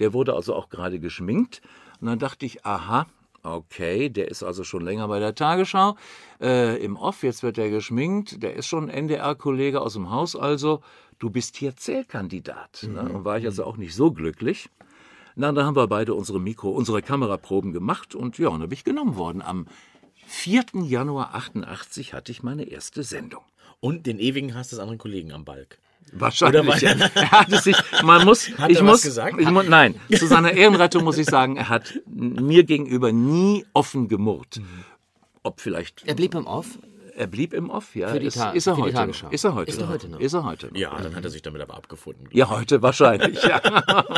Der 0.00 0.12
wurde 0.12 0.34
also 0.34 0.54
auch 0.54 0.70
gerade 0.70 0.98
geschminkt. 0.98 1.60
Und 2.00 2.08
dann 2.08 2.18
dachte 2.18 2.46
ich, 2.46 2.64
aha, 2.66 3.06
okay, 3.44 4.08
der 4.08 4.28
ist 4.28 4.42
also 4.42 4.64
schon 4.64 4.84
länger 4.84 5.06
bei 5.08 5.20
der 5.20 5.34
Tagesschau. 5.34 5.96
Äh, 6.40 6.82
Im 6.82 6.96
Off, 6.96 7.22
jetzt 7.22 7.42
wird 7.42 7.58
er 7.58 7.70
geschminkt. 7.70 8.42
Der 8.42 8.54
ist 8.54 8.66
schon 8.66 8.88
NDR-Kollege 8.88 9.80
aus 9.80 9.92
dem 9.92 10.10
Haus, 10.10 10.34
also 10.34 10.82
du 11.18 11.30
bist 11.30 11.56
hier 11.56 11.76
Zählkandidat. 11.76 12.86
Ne? 12.90 13.02
Und 13.02 13.24
war 13.24 13.38
ich 13.38 13.44
also 13.44 13.64
auch 13.64 13.76
nicht 13.76 13.94
so 13.94 14.10
glücklich. 14.10 14.68
Na, 15.36 15.50
dann 15.52 15.66
haben 15.66 15.76
wir 15.76 15.88
beide 15.88 16.14
unsere 16.14 16.40
Mikro, 16.40 16.70
unsere 16.70 17.02
Kameraproben 17.02 17.72
gemacht 17.72 18.14
und 18.14 18.38
ja, 18.38 18.48
und 18.48 18.60
da 18.60 18.66
bin 18.66 18.74
ich 18.74 18.84
genommen 18.84 19.16
worden. 19.16 19.42
Am 19.42 19.66
4. 20.26 20.64
Januar 20.84 21.34
88 21.34 22.14
hatte 22.14 22.32
ich 22.32 22.42
meine 22.42 22.64
erste 22.64 23.02
Sendung. 23.02 23.42
Und 23.80 24.06
den 24.06 24.18
ewigen 24.18 24.54
Hass 24.54 24.70
des 24.70 24.78
anderen 24.78 24.98
Kollegen 24.98 25.32
am 25.32 25.44
Balk. 25.44 25.78
Wahrscheinlich. 26.12 26.60
Oder 26.62 26.76
ja. 26.78 27.10
Er 27.14 27.30
hatte 27.30 27.58
sich, 27.60 27.76
man 28.02 28.24
muss, 28.24 28.48
Hat 28.58 28.70
ich 28.70 28.78
er 28.78 28.84
was 28.84 28.90
muss, 28.92 29.02
gesagt? 29.02 29.40
Ich 29.40 29.50
muss, 29.50 29.66
nein, 29.68 29.94
zu 30.16 30.26
seiner 30.26 30.52
Ehrenrettung 30.52 31.02
muss 31.04 31.18
ich 31.18 31.26
sagen, 31.26 31.56
er 31.56 31.68
hat 31.68 32.00
mir 32.06 32.64
gegenüber 32.64 33.12
nie 33.12 33.64
offen 33.72 34.08
gemurrt. 34.08 34.60
Ob 35.42 35.60
vielleicht, 35.60 36.02
Er 36.06 36.14
blieb 36.14 36.34
im 36.34 36.46
Off. 36.46 36.78
er 37.16 37.26
blieb 37.26 37.52
im 37.52 37.68
Off, 37.68 37.94
ja. 37.94 38.08
Für 38.08 38.18
die 38.20 38.26
ist, 38.26 38.36
ist 38.54 38.66
er 38.66 38.74
für 38.74 38.80
die 38.80 38.82
heute 38.86 38.92
Tagesschau. 38.94 39.26
noch. 39.26 39.32
Ist 39.32 39.44
er 39.44 39.54
heute 39.54 39.70
Ist 39.70 39.78
er 39.78 39.84
noch. 39.86 39.92
heute 39.92 40.08
noch. 40.08 40.20
Ist 40.20 40.32
er 40.32 40.44
heute 40.44 40.66
noch. 40.68 40.74
Ja, 40.76 40.98
dann 41.02 41.14
hat 41.14 41.24
er 41.24 41.30
sich 41.30 41.42
damit 41.42 41.60
aber 41.60 41.74
abgefunden. 41.74 42.28
Ja, 42.32 42.48
heute 42.48 42.80
wahrscheinlich. 42.80 43.42
Ja. 43.42 43.60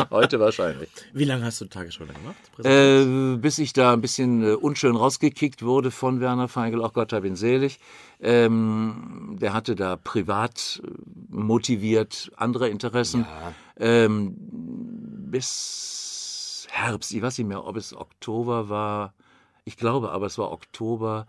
heute 0.11 0.39
wahrscheinlich. 0.39 0.89
Wie 1.13 1.25
lange 1.25 1.45
hast 1.45 1.61
du 1.61 1.65
Tagesschau 1.65 2.05
gemacht? 2.05 2.37
Äh, 2.65 3.37
bis 3.39 3.59
ich 3.59 3.73
da 3.73 3.93
ein 3.93 4.01
bisschen 4.01 4.45
äh, 4.45 4.53
unschön 4.55 4.95
rausgekickt 4.97 5.63
wurde 5.63 5.91
von 5.91 6.21
Werner 6.21 6.49
Feigl, 6.49 6.81
auch 6.83 6.93
Gott 6.93 7.13
hab 7.13 7.25
ihn 7.25 7.37
selig. 7.37 7.79
Ähm, 8.21 9.37
der 9.41 9.53
hatte 9.53 9.75
da 9.77 9.97
privat 9.97 10.81
äh, 10.85 10.89
motiviert, 11.29 12.31
andere 12.37 12.69
Interessen. 12.69 13.27
Ähm, 13.79 14.35
bis 15.31 16.67
Herbst, 16.71 17.13
ich 17.13 17.23
weiß 17.23 17.39
nicht 17.39 17.47
mehr, 17.47 17.65
ob 17.65 17.77
es 17.77 17.95
Oktober 17.95 18.69
war. 18.69 19.15
Ich 19.65 19.77
glaube 19.77 20.11
aber, 20.11 20.27
es 20.27 20.39
war 20.39 20.53
Oktober 20.53 21.27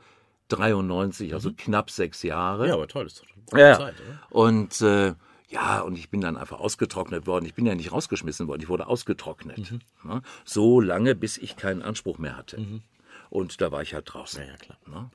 93, 0.49 1.33
also 1.33 1.51
knapp 1.55 1.89
sechs 1.89 2.23
Jahre. 2.23 2.67
Ja, 2.67 2.73
aber 2.75 2.87
toll, 2.87 3.05
ist 3.05 3.21
doch 3.21 3.57
Ja. 3.57 3.77
Zeit, 3.77 3.95
oder? 4.01 4.19
Und 4.29 4.81
äh, 4.81 5.13
ja, 5.49 5.81
und 5.81 5.97
ich 5.97 6.09
bin 6.09 6.21
dann 6.21 6.37
einfach 6.37 6.59
ausgetrocknet 6.59 7.25
worden. 7.25 7.45
Ich 7.45 7.53
bin 7.53 7.65
ja 7.65 7.73
nicht 7.75 7.91
rausgeschmissen 7.91 8.47
worden, 8.47 8.61
ich 8.61 8.69
wurde 8.69 8.87
ausgetrocknet. 8.87 9.73
Ne? 10.03 10.21
So 10.43 10.81
lange, 10.81 11.15
bis 11.15 11.37
ich 11.37 11.55
keinen 11.55 11.81
Anspruch 11.81 12.17
mehr 12.17 12.35
hatte. 12.35 12.81
Und 13.29 13.61
da 13.61 13.71
war 13.71 13.81
ich 13.81 13.93
halt 13.93 14.13
draußen. 14.13 14.41
Ja, 14.41 14.47
ja, 14.49 14.57
klar. 14.57 14.77
Ne? 14.87 15.09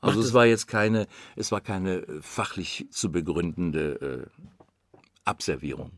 Also 0.00 0.20
es 0.20 0.32
war 0.32 0.46
jetzt 0.46 0.68
keine, 0.68 1.06
es 1.36 1.50
war 1.52 1.60
keine 1.60 1.96
äh, 1.96 2.22
fachlich 2.22 2.86
zu 2.90 3.10
begründende 3.12 4.26
äh, 4.36 4.48
Abservierung. 5.24 5.92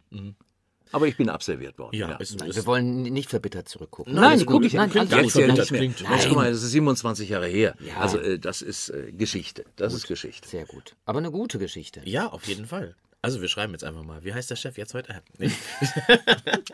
Aber 0.93 1.07
ich 1.07 1.17
bin 1.17 1.29
abserviert 1.29 1.79
worden. 1.79 1.95
Ja, 1.97 2.17
ist, 2.17 2.41
Nein, 2.41 2.51
ist, 2.51 2.57
wir 2.57 2.67
wollen 2.67 3.03
nicht 3.03 3.31
verbittert 3.31 3.69
zurückgucken. 3.69 4.15
Nein, 4.15 4.25
Alles 4.25 4.41
gucke 4.47 4.59
gut. 4.59 4.65
ich 4.67 4.73
Nein, 4.73 4.91
Nein, 4.93 5.13
alles 5.13 5.35
jetzt 5.35 5.37
ja 5.37 5.47
gut. 5.47 5.59
nicht 5.59 5.71
mehr. 5.71 5.81
klingt- 5.81 6.05
guck 6.27 6.35
mal, 6.37 6.51
das 6.51 6.63
ist 6.65 6.71
27 6.73 7.29
Jahre 7.29 7.47
her. 7.47 7.77
Ja. 7.79 7.99
Also 7.99 8.19
äh, 8.19 8.39
das 8.41 8.61
ist 8.61 8.89
äh, 8.89 9.13
Geschichte. 9.13 9.65
Das 9.77 9.95
ist 9.95 10.09
Geschichte. 10.09 10.49
Sehr 10.49 10.65
gut. 10.67 10.97
Aber 11.05 11.19
eine 11.19 11.31
gute 11.31 11.59
Geschichte. 11.61 12.01
ja, 12.05 12.27
auf 12.27 12.45
jeden 12.49 12.67
Fall. 12.67 12.97
Also 13.23 13.41
wir 13.43 13.49
schreiben 13.49 13.73
jetzt 13.73 13.85
einfach 13.85 14.03
mal. 14.03 14.25
Wie 14.25 14.33
heißt 14.33 14.49
der 14.51 14.57
Chef 14.57 14.79
jetzt 14.79 14.95
heute? 14.95 15.13
Äh, 15.13 15.21
Nee. 15.39 15.51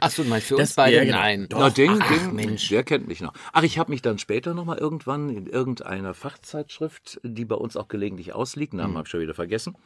Achso, 0.00 0.22
du 0.22 0.28
meinst 0.28 0.48
für 0.48 0.56
Das- 0.56 0.70
uns 0.70 0.76
beide? 0.76 0.96
ja, 0.96 1.04
genau. 1.04 1.16
Nein. 1.18 1.46
Doch. 1.48 1.58
Na, 1.58 1.70
den, 1.70 2.00
Ach, 2.02 2.08
den, 2.08 2.34
Mensch. 2.34 2.68
der 2.68 2.84
kennt 2.84 3.06
mich 3.06 3.20
noch. 3.20 3.32
Ach, 3.52 3.62
ich 3.62 3.78
habe 3.78 3.90
mich 3.90 4.02
dann 4.02 4.18
später 4.18 4.54
noch 4.54 4.64
mal 4.64 4.78
irgendwann 4.78 5.28
in 5.28 5.46
irgendeiner 5.46 6.14
Fachzeitschrift, 6.14 7.20
die 7.22 7.44
bei 7.44 7.54
uns 7.56 7.76
auch 7.76 7.88
gelegentlich 7.88 8.32
ausliegt, 8.32 8.74
Namen 8.74 8.96
habe 8.96 9.06
ich 9.06 9.10
schon 9.10 9.20
wieder 9.20 9.34
vergessen, 9.34 9.76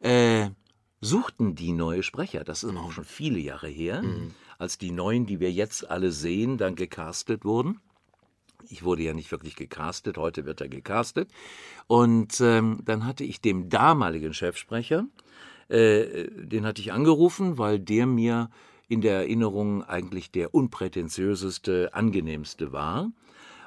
äh, 0.00 0.48
suchten 1.00 1.54
die 1.54 1.72
neue 1.72 2.02
Sprecher. 2.02 2.44
Das 2.44 2.62
ist 2.64 2.74
auch 2.76 2.92
schon 2.92 3.04
viele 3.04 3.38
Jahre 3.38 3.68
her, 3.68 4.02
als 4.58 4.78
die 4.78 4.90
neuen, 4.90 5.26
die 5.26 5.40
wir 5.40 5.52
jetzt 5.52 5.90
alle 5.90 6.12
sehen, 6.12 6.58
dann 6.58 6.74
gecastet 6.76 7.44
wurden. 7.44 7.80
Ich 8.68 8.84
wurde 8.84 9.02
ja 9.02 9.14
nicht 9.14 9.30
wirklich 9.32 9.56
gecastet, 9.56 10.18
heute 10.18 10.44
wird 10.44 10.60
er 10.60 10.68
gecastet. 10.68 11.30
Und 11.86 12.40
ähm, 12.40 12.80
dann 12.84 13.06
hatte 13.06 13.24
ich 13.24 13.40
dem 13.40 13.68
damaligen 13.68 14.34
Chefsprecher, 14.34 15.06
äh, 15.68 16.28
den 16.30 16.66
hatte 16.66 16.80
ich 16.80 16.92
angerufen, 16.92 17.58
weil 17.58 17.78
der 17.78 18.06
mir 18.06 18.50
in 18.88 19.00
der 19.00 19.18
Erinnerung 19.18 19.84
eigentlich 19.84 20.32
der 20.32 20.52
unprätentiöseste, 20.52 21.94
angenehmste 21.94 22.72
war. 22.72 23.10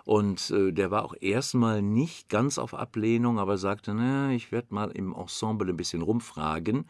Und 0.06 0.52
äh, 0.52 0.74
der 0.74 0.92
war 0.92 1.06
auch 1.06 1.16
erstmal 1.22 1.82
nicht 1.82 2.28
ganz 2.28 2.58
auf 2.58 2.74
Ablehnung, 2.74 3.40
aber 3.40 3.58
sagte, 3.58 3.94
na, 3.94 4.32
ich 4.32 4.52
werde 4.52 4.74
mal 4.74 4.92
im 4.92 5.14
Ensemble 5.14 5.70
ein 5.70 5.78
bisschen 5.78 6.02
rumfragen. 6.02 6.86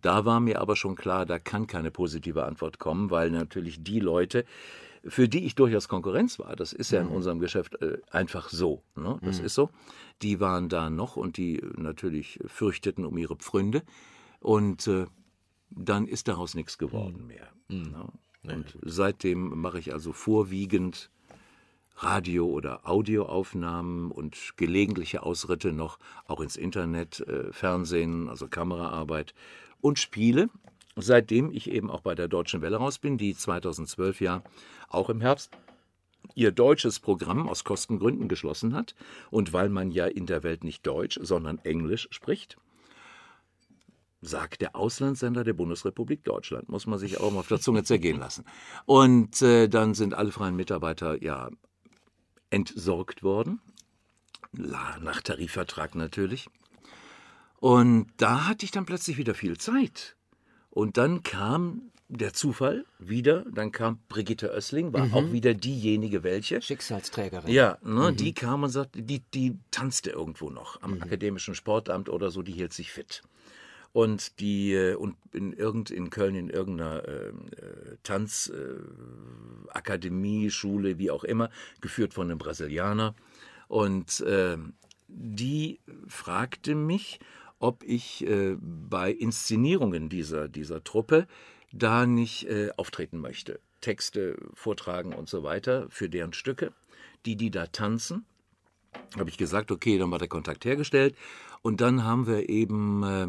Da 0.00 0.24
war 0.24 0.40
mir 0.40 0.60
aber 0.60 0.74
schon 0.74 0.96
klar, 0.96 1.26
da 1.26 1.38
kann 1.38 1.66
keine 1.66 1.90
positive 1.90 2.44
Antwort 2.44 2.78
kommen, 2.78 3.10
weil 3.10 3.30
natürlich 3.30 3.84
die 3.84 4.00
Leute, 4.00 4.44
für 5.06 5.28
die 5.28 5.44
ich 5.44 5.54
durchaus 5.54 5.88
Konkurrenz 5.88 6.38
war, 6.38 6.56
das 6.56 6.72
ist 6.72 6.90
ja 6.90 7.00
in 7.00 7.08
unserem 7.08 7.38
Geschäft 7.38 7.80
äh, 7.82 7.98
einfach 8.10 8.48
so. 8.48 8.82
Ne? 8.96 9.18
Das 9.22 9.38
ist 9.38 9.54
so. 9.54 9.70
Die 10.22 10.40
waren 10.40 10.68
da 10.68 10.90
noch 10.90 11.16
und 11.16 11.36
die 11.36 11.58
äh, 11.58 11.72
natürlich 11.76 12.40
fürchteten 12.46 13.04
um 13.04 13.16
ihre 13.18 13.36
Pfründe. 13.36 13.82
Und 14.40 14.86
äh, 14.88 15.06
dann 15.70 16.06
ist 16.06 16.28
daraus 16.28 16.54
nichts 16.54 16.78
geworden 16.78 17.26
mehr. 17.26 17.48
Ne? 17.68 18.08
Und 18.44 18.78
seitdem 18.82 19.60
mache 19.60 19.78
ich 19.78 19.92
also 19.92 20.12
vorwiegend 20.12 21.10
Radio- 21.96 22.48
oder 22.48 22.88
Audioaufnahmen 22.88 24.10
und 24.10 24.54
gelegentliche 24.56 25.22
Ausritte 25.22 25.72
noch 25.72 25.98
auch 26.26 26.40
ins 26.40 26.56
Internet, 26.56 27.20
äh, 27.20 27.52
Fernsehen, 27.52 28.28
also 28.28 28.48
Kameraarbeit 28.48 29.34
und 29.80 29.98
Spiele. 29.98 30.48
Seitdem 30.96 31.50
ich 31.50 31.70
eben 31.70 31.90
auch 31.90 32.00
bei 32.00 32.14
der 32.14 32.28
Deutschen 32.28 32.62
Welle 32.62 32.76
raus 32.76 32.98
bin, 32.98 33.18
die 33.18 33.34
2012 33.34 34.20
ja 34.20 34.42
auch 34.88 35.10
im 35.10 35.20
Herbst 35.20 35.50
ihr 36.34 36.52
deutsches 36.52 37.00
Programm 37.00 37.48
aus 37.48 37.64
Kostengründen 37.64 38.28
geschlossen 38.28 38.74
hat 38.74 38.94
und 39.30 39.52
weil 39.52 39.68
man 39.68 39.90
ja 39.90 40.06
in 40.06 40.26
der 40.26 40.42
Welt 40.42 40.64
nicht 40.64 40.86
Deutsch, 40.86 41.18
sondern 41.20 41.58
Englisch 41.58 42.08
spricht, 42.10 42.56
sagt 44.22 44.62
der 44.62 44.74
Auslandssender 44.74 45.44
der 45.44 45.52
Bundesrepublik 45.52 46.24
Deutschland. 46.24 46.68
Muss 46.68 46.86
man 46.86 46.98
sich 46.98 47.20
auch 47.20 47.30
mal 47.30 47.40
auf 47.40 47.48
der 47.48 47.60
Zunge 47.60 47.84
zergehen 47.84 48.18
lassen. 48.18 48.44
Und 48.86 49.42
äh, 49.42 49.68
dann 49.68 49.94
sind 49.94 50.14
alle 50.14 50.32
freien 50.32 50.56
Mitarbeiter 50.56 51.22
ja 51.22 51.50
entsorgt 52.50 53.22
worden. 53.22 53.60
Nach 54.52 55.20
Tarifvertrag 55.20 55.94
natürlich. 55.94 56.48
Und 57.60 58.06
da 58.16 58.46
hatte 58.46 58.64
ich 58.64 58.70
dann 58.70 58.86
plötzlich 58.86 59.18
wieder 59.18 59.34
viel 59.34 59.58
Zeit. 59.58 60.16
Und 60.74 60.98
dann 60.98 61.22
kam 61.22 61.92
der 62.08 62.32
Zufall 62.32 62.84
wieder, 62.98 63.44
dann 63.50 63.70
kam 63.70 64.00
Brigitte 64.08 64.52
Oessling, 64.52 64.92
war 64.92 65.14
auch 65.14 65.30
wieder 65.30 65.54
diejenige 65.54 66.24
welche. 66.24 66.60
Schicksalsträgerin. 66.60 67.48
Ja, 67.48 67.78
ne, 67.82 68.12
die 68.12 68.34
kam 68.34 68.64
und 68.64 68.70
sagte, 68.70 69.00
die, 69.00 69.20
die 69.20 69.56
tanzte 69.70 70.10
irgendwo 70.10 70.50
noch 70.50 70.82
am 70.82 71.00
akademischen 71.00 71.54
Sportamt 71.54 72.08
oder 72.08 72.32
so, 72.32 72.42
die 72.42 72.50
hielt 72.50 72.72
sich 72.72 72.90
fit. 72.90 73.22
Und 73.92 74.40
die 74.40 74.72
äh, 74.72 74.96
und 74.96 75.14
in 75.32 75.52
irgend 75.52 75.92
in 75.92 76.10
Köln 76.10 76.34
in 76.34 76.50
irgendeiner 76.50 77.06
äh, 77.06 77.28
äh, 77.28 77.32
Tanzakademie, 78.02 80.46
äh, 80.46 80.50
Schule, 80.50 80.98
wie 80.98 81.12
auch 81.12 81.22
immer, 81.22 81.50
geführt 81.80 82.14
von 82.14 82.28
einem 82.28 82.38
Brasilianer. 82.38 83.14
Und 83.68 84.18
äh, 84.22 84.56
die 85.06 85.78
fragte 86.08 86.74
mich, 86.74 87.20
ob 87.58 87.82
ich 87.84 88.26
äh, 88.26 88.56
bei 88.60 89.10
Inszenierungen 89.10 90.08
dieser, 90.08 90.48
dieser 90.48 90.82
Truppe 90.84 91.26
da 91.72 92.06
nicht 92.06 92.46
äh, 92.48 92.70
auftreten 92.76 93.18
möchte. 93.20 93.60
Texte 93.80 94.36
vortragen 94.54 95.12
und 95.12 95.28
so 95.28 95.42
weiter 95.42 95.86
für 95.90 96.08
deren 96.08 96.32
Stücke, 96.32 96.72
die, 97.26 97.36
die 97.36 97.50
da 97.50 97.66
tanzen. 97.66 98.24
Habe 99.18 99.28
ich 99.28 99.36
gesagt, 99.36 99.70
okay, 99.70 99.98
dann 99.98 100.10
war 100.10 100.18
der 100.18 100.28
Kontakt 100.28 100.64
hergestellt. 100.64 101.16
Und 101.62 101.80
dann 101.80 102.04
haben 102.04 102.26
wir 102.26 102.48
eben 102.48 103.02
äh, 103.02 103.26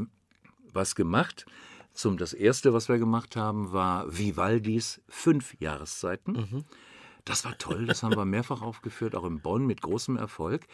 was 0.71 0.95
gemacht. 0.95 1.45
Zum, 1.93 2.17
das 2.17 2.33
erste, 2.33 2.73
was 2.73 2.89
wir 2.89 2.97
gemacht 2.97 3.35
haben, 3.35 3.71
war 3.71 4.05
Vivaldis 4.15 5.01
fünf 5.07 5.55
Jahreszeiten. 5.59 6.65
Das 7.23 7.43
war 7.43 7.57
toll, 7.57 7.87
das 7.87 8.03
haben 8.03 8.15
wir 8.15 8.25
mehrfach 8.25 8.61
aufgeführt, 8.61 9.15
auch 9.15 9.25
in 9.25 9.39
Bonn 9.39 9.65
mit 9.65 9.81
großem 9.81 10.15
Erfolg. 10.15 10.67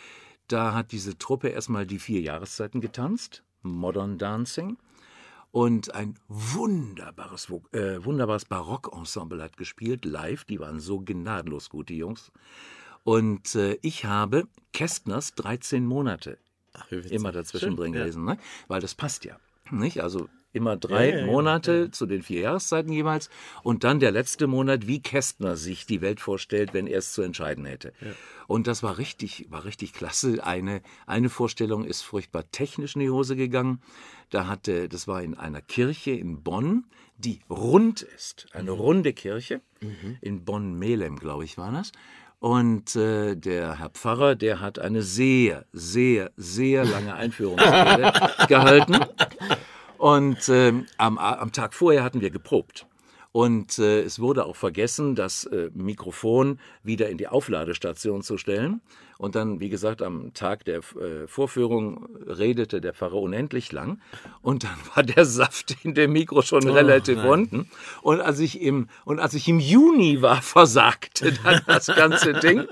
Da 0.52 0.74
hat 0.74 0.92
diese 0.92 1.18
Truppe 1.18 1.48
erstmal 1.48 1.86
die 1.86 2.00
vier 2.00 2.20
Jahreszeiten 2.20 2.82
getanzt, 2.82 3.44
Modern 3.62 4.18
Dancing. 4.18 4.78
Und 5.52 5.96
ein 5.96 6.16
wunderbares, 6.28 7.50
äh, 7.72 8.04
wunderbares 8.04 8.46
Barockensemble 8.46 9.42
hat 9.42 9.56
gespielt, 9.56 10.04
live. 10.04 10.44
Die 10.46 10.60
waren 10.60 10.80
so 10.80 11.00
gnadenlos 11.00 11.70
gut, 11.70 11.90
die 11.90 11.98
Jungs. 11.98 12.32
Und 13.04 13.56
äh, 13.56 13.78
ich 13.82 14.06
habe 14.06 14.48
Kästners 14.74 15.36
13 15.36 15.86
Monate 15.86 16.38
Ach, 16.74 16.92
immer 16.92 17.32
dazwischen 17.32 17.70
Schön, 17.70 17.78
drin 17.78 17.94
ja. 17.94 18.02
gewesen, 18.02 18.26
ne? 18.26 18.38
weil 18.68 18.82
das 18.82 18.96
passt 18.96 19.24
ja. 19.26 19.38
Nicht? 19.72 20.02
Also 20.02 20.28
immer 20.54 20.78
drei 20.78 21.10
Ja, 21.10 21.16
ja, 21.16 21.20
ja, 21.22 21.26
Monate 21.26 21.92
zu 21.92 22.06
den 22.06 22.22
vier 22.22 22.42
Jahreszeiten 22.42 22.92
jeweils 22.92 23.30
und 23.64 23.84
dann 23.84 24.00
der 24.00 24.12
letzte 24.12 24.48
Monat, 24.48 24.88
wie 24.88 25.02
Kästner 25.02 25.56
sich 25.56 25.86
die 25.86 26.02
Welt 26.02 26.20
vorstellt, 26.20 26.74
wenn 26.74 26.88
er 26.88 27.00
es 27.00 27.14
zu 27.14 27.22
entscheiden 27.22 27.66
hätte. 27.66 27.94
Und 28.48 28.68
das 28.68 28.84
war 28.84 28.98
richtig, 28.98 29.48
war 29.50 29.64
richtig 29.64 29.94
klasse. 29.94 30.44
Eine, 30.46 30.82
eine 31.06 31.30
Vorstellung 31.30 31.86
ist 31.86 32.02
furchtbar 32.02 32.44
technisch 32.52 32.96
in 32.96 33.02
die 33.02 33.10
Hose 33.10 33.36
gegangen. 33.36 33.82
Da 34.30 34.48
hatte, 34.48 34.90
das 34.90 35.08
war 35.08 35.22
in 35.24 35.36
einer 35.36 35.62
Kirche 35.62 36.12
in 36.12 36.44
Bonn, 36.44 36.86
die 37.18 37.40
rund 37.50 38.02
ist, 38.02 38.48
eine 38.54 38.72
runde 38.72 39.14
Kirche. 39.14 39.62
In 40.22 40.44
Bonn-Melem, 40.44 41.18
glaube 41.18 41.44
ich, 41.46 41.58
war 41.58 41.72
das. 41.72 41.92
Und 42.40 42.96
äh, 42.96 43.36
der 43.36 43.78
Herr 43.78 43.92
Pfarrer, 43.92 44.36
der 44.36 44.60
hat 44.62 44.80
eine 44.80 45.04
sehr, 45.04 45.66
sehr, 45.74 46.32
sehr 46.38 46.86
lange 46.86 47.14
Einführungsrede 47.14 48.14
gehalten. 48.48 48.98
Und 50.02 50.50
ähm, 50.50 50.88
am, 50.98 51.20
am 51.20 51.52
Tag 51.52 51.76
vorher 51.76 52.04
hatten 52.04 52.22
wir 52.22 52.32
geprobt. 52.32 52.88
Und 53.34 53.78
äh, 53.78 54.02
es 54.02 54.20
wurde 54.20 54.46
auch 54.46 54.56
vergessen, 54.56 55.14
das 55.14 55.44
äh, 55.44 55.70
Mikrofon 55.76 56.60
wieder 56.82 57.08
in 57.10 57.20
die 57.20 57.28
Aufladestation 57.28 58.24
zu 58.24 58.40
stellen. 58.40 58.82
Und 59.20 59.36
dann, 59.36 59.60
wie 59.60 59.70
gesagt, 59.70 60.02
am 60.02 60.34
Tag 60.34 60.66
der 60.66 60.80
äh, 60.80 61.28
Vorführung 61.28 62.10
redete 62.26 62.82
der 62.82 62.96
Pfarrer 62.96 63.22
unendlich 63.22 63.72
lang. 63.72 64.02
Und 64.42 64.64
dann 64.64 64.76
war 64.96 65.04
der 65.04 65.24
Saft 65.26 65.76
in 65.84 65.94
dem 65.94 66.14
Mikro 66.14 66.42
schon 66.42 66.68
relativ 66.68 67.24
unten. 67.24 67.70
Und 68.02 68.22
als 68.22 68.40
ich 68.40 68.60
im, 68.60 68.88
und 69.06 69.20
als 69.20 69.36
ich 69.36 69.48
im 69.48 69.60
Juni 69.60 70.24
war, 70.24 70.42
versagte 70.42 71.32
dann 71.44 71.62
das 71.68 71.86
ganze 71.86 72.34
Ding. 72.34 72.66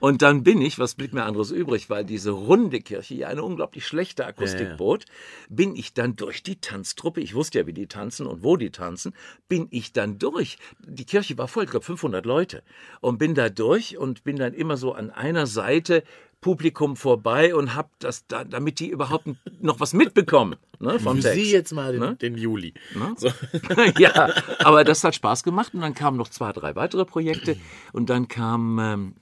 Und 0.00 0.22
dann 0.22 0.42
bin 0.42 0.60
ich, 0.60 0.78
was 0.78 0.94
blieb 0.94 1.12
mir 1.12 1.24
anderes 1.24 1.50
übrig, 1.50 1.90
weil 1.90 2.04
diese 2.04 2.30
runde 2.30 2.80
Kirche 2.80 3.14
ja 3.14 3.28
eine 3.28 3.42
unglaublich 3.42 3.86
schlechte 3.86 4.26
Akustik 4.26 4.76
bot, 4.76 5.04
bin 5.48 5.74
ich 5.76 5.94
dann 5.94 6.16
durch 6.16 6.42
die 6.42 6.60
Tanztruppe, 6.60 7.20
ich 7.20 7.34
wusste 7.34 7.60
ja, 7.60 7.66
wie 7.66 7.72
die 7.72 7.86
tanzen 7.86 8.26
und 8.26 8.42
wo 8.42 8.56
die 8.56 8.70
tanzen, 8.70 9.14
bin 9.48 9.68
ich 9.70 9.92
dann 9.92 10.18
durch. 10.18 10.58
Die 10.86 11.04
Kirche 11.04 11.38
war 11.38 11.48
voll, 11.48 11.64
ich 11.64 11.70
glaube 11.70 11.86
500 11.86 12.24
Leute. 12.26 12.62
Und 13.00 13.18
bin 13.18 13.34
da 13.34 13.48
durch 13.48 13.96
und 13.96 14.24
bin 14.24 14.36
dann 14.36 14.54
immer 14.54 14.76
so 14.76 14.92
an 14.92 15.10
einer 15.10 15.46
Seite 15.46 16.02
Publikum 16.40 16.96
vorbei 16.96 17.54
und 17.54 17.74
hab 17.74 17.90
das 17.98 18.26
da, 18.26 18.44
damit 18.44 18.78
die 18.78 18.88
überhaupt 18.88 19.26
noch 19.60 19.80
was 19.80 19.94
mitbekommen 19.94 20.56
ne, 20.78 21.00
vom 21.00 21.20
Text. 21.20 21.34
Sie 21.34 21.50
jetzt 21.50 21.72
mal 21.72 21.92
den, 21.92 22.00
Ne? 22.00 22.16
den 22.16 22.36
Juli. 22.36 22.74
So. 23.16 23.30
ja, 23.98 24.32
aber 24.60 24.84
das 24.84 25.02
hat 25.02 25.14
Spaß 25.14 25.42
gemacht 25.42 25.74
und 25.74 25.80
dann 25.80 25.94
kamen 25.94 26.16
noch 26.16 26.28
zwei, 26.28 26.52
drei 26.52 26.76
weitere 26.76 27.04
Projekte 27.04 27.56
und 27.92 28.10
dann 28.10 28.28
kam 28.28 28.78
ähm, 28.78 29.14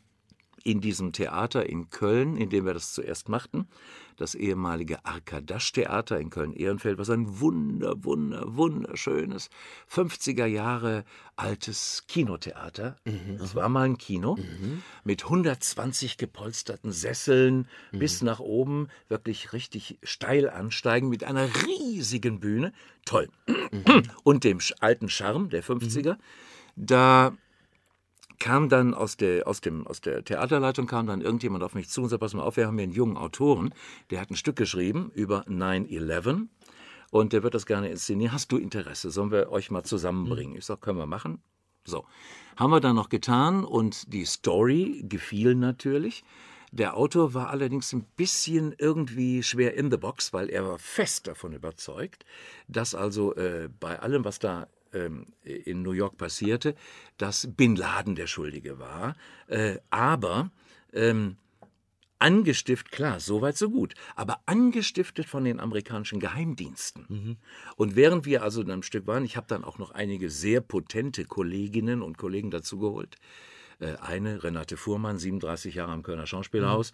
in 0.65 0.81
diesem 0.81 1.13
Theater 1.13 1.69
in 1.69 1.91
Köln, 1.91 2.37
in 2.37 2.51
dem 2.51 2.65
wir 2.65 2.75
das 2.75 2.95
zuerst 2.95 3.29
machten, 3.29 3.69
das 4.17 4.35
ehemalige 4.35 5.05
Arkadasch-Theater 5.05 6.19
in 6.19 6.31
Köln-Ehrenfeld, 6.31 6.99
was 6.99 7.11
ein 7.11 7.41
wunder, 7.41 8.03
wunder, 8.03 8.45
wunderschönes 8.47 9.51
50er 9.91 10.47
Jahre 10.47 11.05
altes 11.37 12.05
Kinotheater. 12.09 12.97
Es 13.43 13.55
war 13.55 13.69
mal 13.69 13.83
ein 13.83 13.99
Kino 13.99 14.39
mit 15.05 15.25
120 15.25 16.17
gepolsterten 16.17 16.93
Sesseln 16.93 17.69
bis 17.93 18.23
nach 18.23 18.41
oben, 18.41 18.89
wirklich 19.09 19.53
richtig 19.53 19.99
steil 20.03 20.49
ansteigen 20.49 21.09
mit 21.09 21.25
einer 21.25 21.49
riesigen 21.67 22.41
Bühne. 22.41 22.73
Toll. 23.05 23.29
Und 24.23 24.45
dem 24.45 24.61
alten 24.81 25.09
Charme 25.09 25.51
der 25.51 25.63
50er. 25.63 26.17
Da 26.77 27.37
kam 28.39 28.69
dann 28.69 28.95
aus 28.95 29.17
der, 29.17 29.47
aus, 29.47 29.61
dem, 29.61 29.87
aus 29.87 30.01
der 30.01 30.25
Theaterleitung 30.25 30.87
kam 30.87 31.07
dann 31.07 31.21
irgendjemand 31.21 31.65
auf 31.65 31.75
mich 31.75 31.89
zu 31.89 32.03
und 32.03 32.09
sagte, 32.09 32.21
pass 32.21 32.35
mal 32.35 32.43
auf, 32.43 32.57
wir 32.57 32.67
haben 32.67 32.77
hier 32.77 32.85
einen 32.85 32.93
jungen 32.93 33.17
Autoren, 33.17 33.73
der 34.11 34.21
hat 34.21 34.31
ein 34.31 34.37
Stück 34.37 34.57
geschrieben 34.57 35.11
über 35.15 35.43
9-11 35.47 36.49
und 37.11 37.33
der 37.33 37.43
wird 37.43 37.55
das 37.55 37.67
gerne 37.67 37.91
inszenieren. 37.91 38.33
Hast 38.33 38.51
du 38.51 38.57
Interesse? 38.57 39.11
Sollen 39.11 39.31
wir 39.31 39.51
euch 39.51 39.71
mal 39.71 39.85
zusammenbringen? 39.85 40.57
Ich 40.57 40.65
sag, 40.65 40.81
können 40.81 40.99
wir 40.99 41.07
machen. 41.07 41.41
So, 41.87 42.07
haben 42.57 42.71
wir 42.71 42.81
dann 42.81 42.97
noch 42.97 43.09
getan 43.09 43.65
und 43.65 44.13
die 44.13 44.25
Story 44.25 45.05
gefiel 45.07 45.55
natürlich. 45.55 46.25
Der 46.73 46.97
Autor 46.97 47.35
war 47.35 47.51
allerdings 47.51 47.93
ein 47.93 48.05
bisschen 48.17 48.75
irgendwie 48.79 49.45
schwer 49.45 49.75
in 49.75 49.93
the 49.93 49.97
box, 49.97 50.33
weil 50.33 50.51
er 50.51 50.67
war 50.67 50.79
fest 50.79 51.29
davon 51.29 51.53
überzeugt, 51.53 52.25
dass 52.67 52.97
also 52.97 53.33
äh, 53.37 53.69
bei 53.79 54.01
allem, 54.01 54.25
was 54.25 54.41
da 54.41 54.67
in 54.95 55.83
New 55.83 55.93
York 55.93 56.17
passierte, 56.17 56.75
dass 57.19 57.49
Bin 57.57 57.77
Laden 57.77 58.15
der 58.15 58.27
Schuldige 58.27 58.79
war. 58.79 59.17
Äh, 59.49 59.79
aber 59.91 60.51
ähm, 60.93 61.37
angestiftet, 62.19 62.91
klar, 62.93 63.21
soweit 63.21 63.57
so 63.57 63.69
gut, 63.71 63.95
aber 64.17 64.41
angestiftet 64.47 65.27
von 65.27 65.45
den 65.45 65.61
amerikanischen 65.61 66.21
Geheimdiensten. 66.21 67.39
Und 67.77 67.97
während 67.97 68.25
wir 68.25 68.43
also 68.43 68.63
in 68.63 68.71
einem 68.71 68.83
Stück 68.83 69.07
waren, 69.07 69.25
ich 69.25 69.37
habe 69.37 69.47
dann 69.49 69.65
auch 69.65 69.79
noch 69.79 69.91
einige 69.91 70.31
sehr 70.31 70.61
potente 70.61 71.25
Kolleginnen 71.25 72.03
und 72.03 72.17
Kollegen 72.17 72.51
dazugeholt. 72.51 73.17
Äh, 73.81 73.97
eine, 74.01 74.43
Renate 74.43 74.77
Fuhrmann, 74.77 75.19
37 75.19 75.75
Jahre 75.75 75.93
am 75.93 76.03
Kölner 76.03 76.27
Schauspielhaus, 76.27 76.93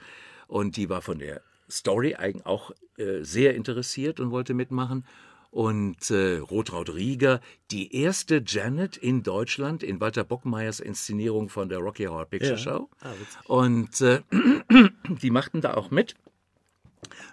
und 0.48 0.76
die 0.76 0.88
war 0.88 1.00
von 1.00 1.20
der 1.20 1.42
Story 1.70 2.16
eigentlich 2.16 2.46
auch 2.46 2.72
äh, 2.96 3.22
sehr 3.22 3.54
interessiert 3.54 4.18
und 4.18 4.32
wollte 4.32 4.54
mitmachen. 4.54 5.04
Und 5.50 6.10
äh, 6.10 6.36
Rotraud 6.38 6.94
Rieger, 6.94 7.40
die 7.72 7.94
erste 7.96 8.42
Janet 8.46 8.96
in 8.96 9.22
Deutschland 9.24 9.82
in 9.82 10.00
Walter 10.00 10.22
Bockmeyers 10.22 10.78
Inszenierung 10.78 11.48
von 11.48 11.68
der 11.68 11.78
Rocky 11.78 12.04
Horror 12.04 12.26
Picture 12.26 12.52
Ja. 12.52 12.58
Show. 12.58 12.88
Ah. 13.00 13.12
Und 13.46 14.00
äh, 14.00 14.20
die 15.08 15.30
machten 15.30 15.60
da 15.60 15.74
auch 15.74 15.90
mit. 15.90 16.14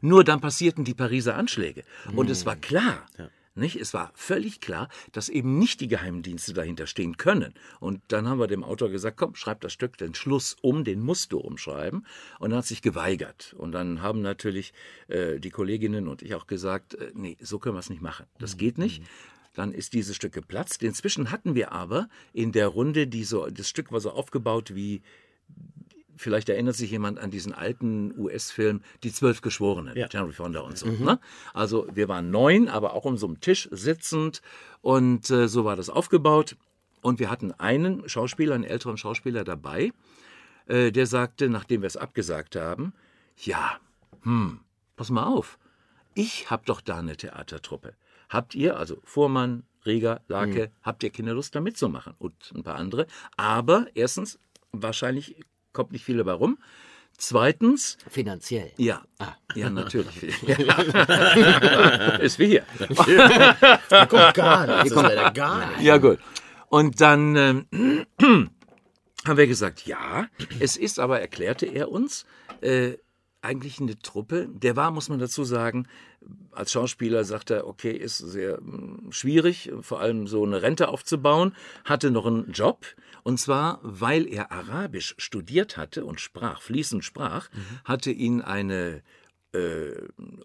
Nur 0.01 0.23
dann 0.23 0.41
passierten 0.41 0.83
die 0.83 0.93
Pariser 0.93 1.35
Anschläge. 1.35 1.83
Und 2.15 2.29
es 2.29 2.45
war 2.45 2.55
klar, 2.55 3.05
nicht? 3.57 3.75
Es 3.75 3.93
war 3.93 4.11
völlig 4.13 4.61
klar, 4.61 4.89
dass 5.11 5.29
eben 5.29 5.57
nicht 5.57 5.81
die 5.81 5.87
Geheimdienste 5.87 6.53
dahinter 6.53 6.87
stehen 6.87 7.17
können. 7.17 7.53
Und 7.79 8.01
dann 8.07 8.27
haben 8.27 8.39
wir 8.39 8.47
dem 8.47 8.63
Autor 8.63 8.89
gesagt, 8.89 9.17
komm, 9.17 9.35
schreib 9.35 9.61
das 9.61 9.73
Stück, 9.73 9.97
den 9.97 10.13
Schluss 10.15 10.55
um, 10.61 10.83
den 10.83 11.01
musst 11.01 11.31
du 11.31 11.39
umschreiben. 11.39 12.05
Und 12.39 12.51
er 12.51 12.59
hat 12.59 12.65
sich 12.65 12.81
geweigert. 12.81 13.55
Und 13.57 13.71
dann 13.71 14.01
haben 14.01 14.21
natürlich 14.21 14.73
äh, 15.07 15.39
die 15.39 15.49
Kolleginnen 15.49 16.07
und 16.07 16.21
ich 16.21 16.35
auch 16.35 16.47
gesagt, 16.47 16.95
äh, 16.95 17.11
nee, 17.13 17.37
so 17.41 17.59
können 17.59 17.75
wir 17.75 17.79
es 17.79 17.89
nicht 17.89 18.01
machen. 18.01 18.25
Das 18.39 18.57
geht 18.57 18.77
nicht. 18.77 19.03
Dann 19.53 19.71
ist 19.71 19.93
dieses 19.93 20.15
Stück 20.15 20.33
geplatzt. 20.33 20.83
Inzwischen 20.83 21.31
hatten 21.31 21.55
wir 21.55 21.71
aber 21.71 22.09
in 22.31 22.51
der 22.51 22.67
Runde, 22.67 23.07
die 23.07 23.23
so, 23.23 23.47
das 23.49 23.67
Stück 23.67 23.91
war 23.91 23.99
so 23.99 24.11
aufgebaut 24.11 24.75
wie 24.75 25.01
vielleicht 26.17 26.49
erinnert 26.49 26.75
sich 26.75 26.91
jemand 26.91 27.19
an 27.19 27.31
diesen 27.31 27.53
alten 27.53 28.13
US-Film 28.17 28.81
Die 29.03 29.11
Zwölf 29.11 29.41
Geschworenen, 29.41 29.95
Ja. 29.95 30.07
Henry 30.11 30.33
Fonda 30.33 30.61
und 30.61 30.77
so. 30.77 30.87
Ne? 30.87 31.19
Also 31.53 31.87
wir 31.93 32.07
waren 32.09 32.31
neun, 32.31 32.67
aber 32.67 32.93
auch 32.93 33.05
um 33.05 33.17
so 33.17 33.27
einen 33.27 33.39
Tisch 33.39 33.67
sitzend 33.71 34.41
und 34.81 35.29
äh, 35.29 35.47
so 35.47 35.65
war 35.65 35.75
das 35.75 35.89
aufgebaut. 35.89 36.55
Und 37.01 37.19
wir 37.19 37.29
hatten 37.29 37.51
einen 37.53 38.07
Schauspieler, 38.09 38.55
einen 38.55 38.63
älteren 38.63 38.97
Schauspieler 38.97 39.43
dabei, 39.43 39.91
äh, 40.65 40.91
der 40.91 41.05
sagte, 41.07 41.49
nachdem 41.49 41.81
wir 41.81 41.87
es 41.87 41.95
abgesagt 41.97 42.55
haben, 42.55 42.93
ja, 43.37 43.79
hm, 44.23 44.59
pass 44.95 45.09
mal 45.09 45.25
auf, 45.25 45.57
ich 46.15 46.49
hab 46.49 46.65
doch 46.65 46.81
da 46.81 46.97
eine 46.97 47.15
Theatertruppe. 47.15 47.93
Habt 48.29 48.55
ihr, 48.55 48.77
also 48.77 48.97
Fuhrmann, 49.03 49.63
Rieger, 49.85 50.21
Lake, 50.27 50.71
habt 50.81 51.03
ihr 51.03 51.11
keine 51.11 51.31
Lust 51.33 51.55
da 51.55 51.61
mitzumachen? 51.61 52.13
Und 52.17 52.51
ein 52.55 52.63
paar 52.63 52.75
andere. 52.75 53.07
Aber 53.37 53.85
erstens, 53.93 54.37
wahrscheinlich 54.73 55.37
kommt 55.77 55.91
nicht 55.93 56.03
viel 56.03 56.17
dabei 56.17 56.33
rum. 56.33 56.57
Zweitens, 57.19 57.97
Finanziell. 58.09 58.71
ja, 58.77 59.01
Ah. 59.19 59.33
ja, 59.55 59.69
natürlich. 59.69 60.23
Ist 62.19 62.37
wie 62.37 62.47
hier. 62.47 62.63
Guck, 64.09 64.33
gar 64.35 64.83
nicht. 64.83 64.93
Leider 64.93 65.31
gar 65.31 65.67
nicht. 65.71 65.81
Ja, 65.81 65.97
gut. 65.97 66.19
Und 66.69 66.99
dann 67.01 67.35
ähm, 67.35 68.05
haben 69.25 69.37
wir 69.37 69.47
gesagt, 69.47 69.87
ja, 69.87 70.27
es 70.59 70.77
ist 70.77 70.99
aber, 70.99 71.19
erklärte 71.19 71.65
er 71.65 71.89
uns, 71.89 72.25
äh, 72.61 72.93
eigentlich 73.41 73.79
eine 73.79 73.97
Truppe. 73.99 74.49
Der 74.51 74.75
war, 74.75 74.91
muss 74.91 75.09
man 75.09 75.19
dazu 75.19 75.43
sagen, 75.43 75.87
als 76.51 76.71
Schauspieler 76.71 77.23
sagt 77.23 77.51
er, 77.51 77.67
okay, 77.67 77.91
ist 77.91 78.17
sehr 78.17 78.59
mm, 78.61 79.11
schwierig, 79.11 79.71
vor 79.81 80.01
allem 80.01 80.27
so 80.27 80.43
eine 80.43 80.61
Rente 80.61 80.89
aufzubauen, 80.89 81.53
hatte 81.85 82.11
noch 82.11 82.25
einen 82.25 82.51
Job. 82.51 82.85
Und 83.23 83.39
zwar, 83.39 83.79
weil 83.83 84.27
er 84.27 84.51
Arabisch 84.51 85.15
studiert 85.17 85.77
hatte 85.77 86.05
und 86.05 86.19
sprach, 86.19 86.61
fließend 86.61 87.03
sprach, 87.03 87.49
hatte 87.83 88.11
ihn 88.11 88.41
eine 88.41 89.01
äh, 89.53 89.91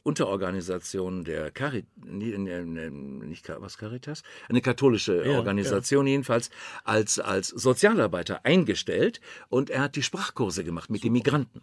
Unterorganisation 0.02 1.24
der 1.24 1.50
Caritas, 1.50 1.90
nicht 2.04 3.48
was 3.58 3.78
Caritas, 3.78 4.22
eine 4.48 4.60
katholische 4.60 5.24
Ja, 5.26 5.38
Organisation 5.38 6.06
jedenfalls, 6.06 6.50
als, 6.84 7.18
als 7.18 7.48
Sozialarbeiter 7.48 8.44
eingestellt 8.44 9.20
und 9.48 9.70
er 9.70 9.82
hat 9.82 9.96
die 9.96 10.02
Sprachkurse 10.02 10.64
gemacht 10.64 10.90
mit 10.90 11.04
den 11.04 11.12
Migranten. 11.12 11.62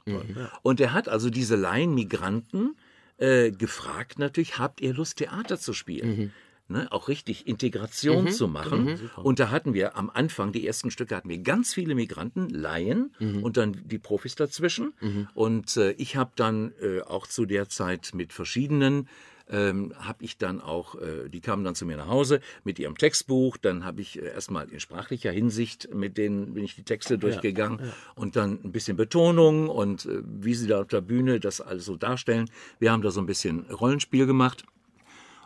Und 0.62 0.80
er 0.80 0.94
hat 0.94 1.08
also 1.08 1.30
diese 1.30 1.56
Laien-Migranten 1.56 2.76
äh, 3.18 3.52
gefragt 3.52 4.20
natürlich, 4.20 4.58
habt 4.60 4.82
ihr 4.82 4.94
Lust, 4.94 5.18
Theater 5.18 5.60
zu 5.60 5.74
spielen? 5.74 6.34
Ne, 6.72 6.88
auch 6.92 7.08
richtig 7.08 7.48
Integration 7.48 8.30
zu 8.30 8.48
machen. 8.48 9.10
Und 9.16 9.40
da 9.40 9.50
hatten 9.50 9.74
wir 9.74 9.98
am 9.98 10.12
Anfang, 10.12 10.52
die 10.52 10.68
ersten 10.68 10.92
Stücke 10.92 11.16
hatten 11.16 11.28
wir 11.28 11.40
ganz 11.40 11.74
viele 11.74 11.96
Migranten, 11.96 12.48
Laien 12.50 13.12
und 13.42 13.58
dann 13.58 13.76
die 13.86 13.98
Profis 13.98 14.36
dazwischen. 14.36 14.94
Und 15.34 15.76
äh, 15.78 15.94
ich 15.94 16.16
habe 16.16 16.32
dann 16.36 16.74
äh, 16.80 17.02
auch 17.02 17.26
zu 17.26 17.48
der 17.48 17.70
Zeit 17.70 18.12
mit 18.14 18.34
verschiedenen 18.34 19.08
ähm, 19.50 19.94
habe 19.98 20.24
ich 20.24 20.38
dann 20.38 20.62
auch, 20.62 20.96
äh, 20.96 21.30
die 21.30 21.42
kamen 21.42 21.64
dann 21.64 21.76
zu 21.76 21.86
mir 21.86 21.98
nach 21.98 22.08
Hause 22.08 22.40
mit 22.64 22.80
ihrem 22.80 22.98
Textbuch, 22.98 23.58
dann 23.58 23.84
habe 23.84 24.02
ich 24.02 24.22
äh, 24.22 24.26
erstmal 24.26 24.70
in 24.70 24.80
sprachlicher 24.80 25.32
Hinsicht 25.32 25.94
mit 25.94 26.18
denen 26.18 26.54
bin 26.54 26.64
ich 26.64 26.76
die 26.76 26.84
Texte 26.84 27.18
durchgegangen 27.18 27.80
und 28.16 28.36
dann 28.36 28.60
ein 28.64 28.72
bisschen 28.72 28.96
Betonung 28.96 29.70
und 29.70 30.06
äh, 30.06 30.22
wie 30.24 30.54
sie 30.54 30.68
da 30.68 30.82
auf 30.82 30.88
der 30.88 31.02
Bühne 31.02 31.40
das 31.40 31.62
alles 31.62 31.86
so 31.86 31.96
darstellen. 31.96 32.50
Wir 32.80 32.92
haben 32.92 33.02
da 33.02 33.12
so 33.12 33.20
ein 33.20 33.26
bisschen 33.26 33.66
Rollenspiel 33.72 34.26
gemacht. 34.26 34.66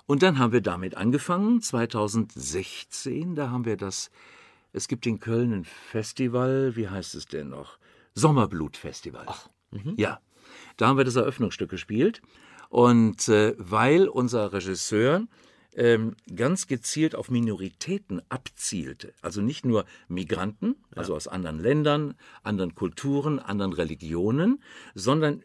Und 0.06 0.22
dann 0.22 0.38
haben 0.38 0.52
wir 0.52 0.62
damit 0.62 0.98
angefangen, 0.98 1.62
2016, 1.62 3.36
da 3.36 3.50
haben 3.50 3.66
wir 3.66 3.78
das, 3.78 4.12
es 4.74 4.88
gibt 4.88 5.06
in 5.06 5.20
Köln 5.20 5.54
ein 5.54 5.66
Festival, 5.66 6.76
wie 6.76 6.90
heißt 6.90 7.16
es 7.16 7.26
denn 7.26 7.50
noch? 7.50 7.78
Sommerblut-Festival. 8.16 9.26
Ach. 9.28 9.50
Ja, 9.96 10.20
da 10.78 10.88
haben 10.88 10.98
wir 10.98 11.06
das 11.06 11.16
Eröffnungsstück 11.16 11.70
gespielt. 11.70 12.22
Und 12.70 13.28
äh, 13.30 13.54
weil 13.58 14.08
unser 14.08 14.52
Regisseur 14.52 15.28
ähm, 15.76 16.16
ganz 16.36 16.68
gezielt 16.68 17.16
auf 17.16 17.30
Minoritäten 17.30 18.22
abzielte, 18.30 19.14
also 19.22 19.42
nicht 19.42 19.66
nur 19.66 19.86
Migranten, 20.08 20.76
also 20.96 21.16
aus 21.16 21.28
anderen 21.28 21.60
Ländern, 21.60 22.16
anderen 22.44 22.76
Kulturen, 22.76 23.40
anderen 23.40 23.74
Religionen, 23.74 24.62
sondern 24.96 25.44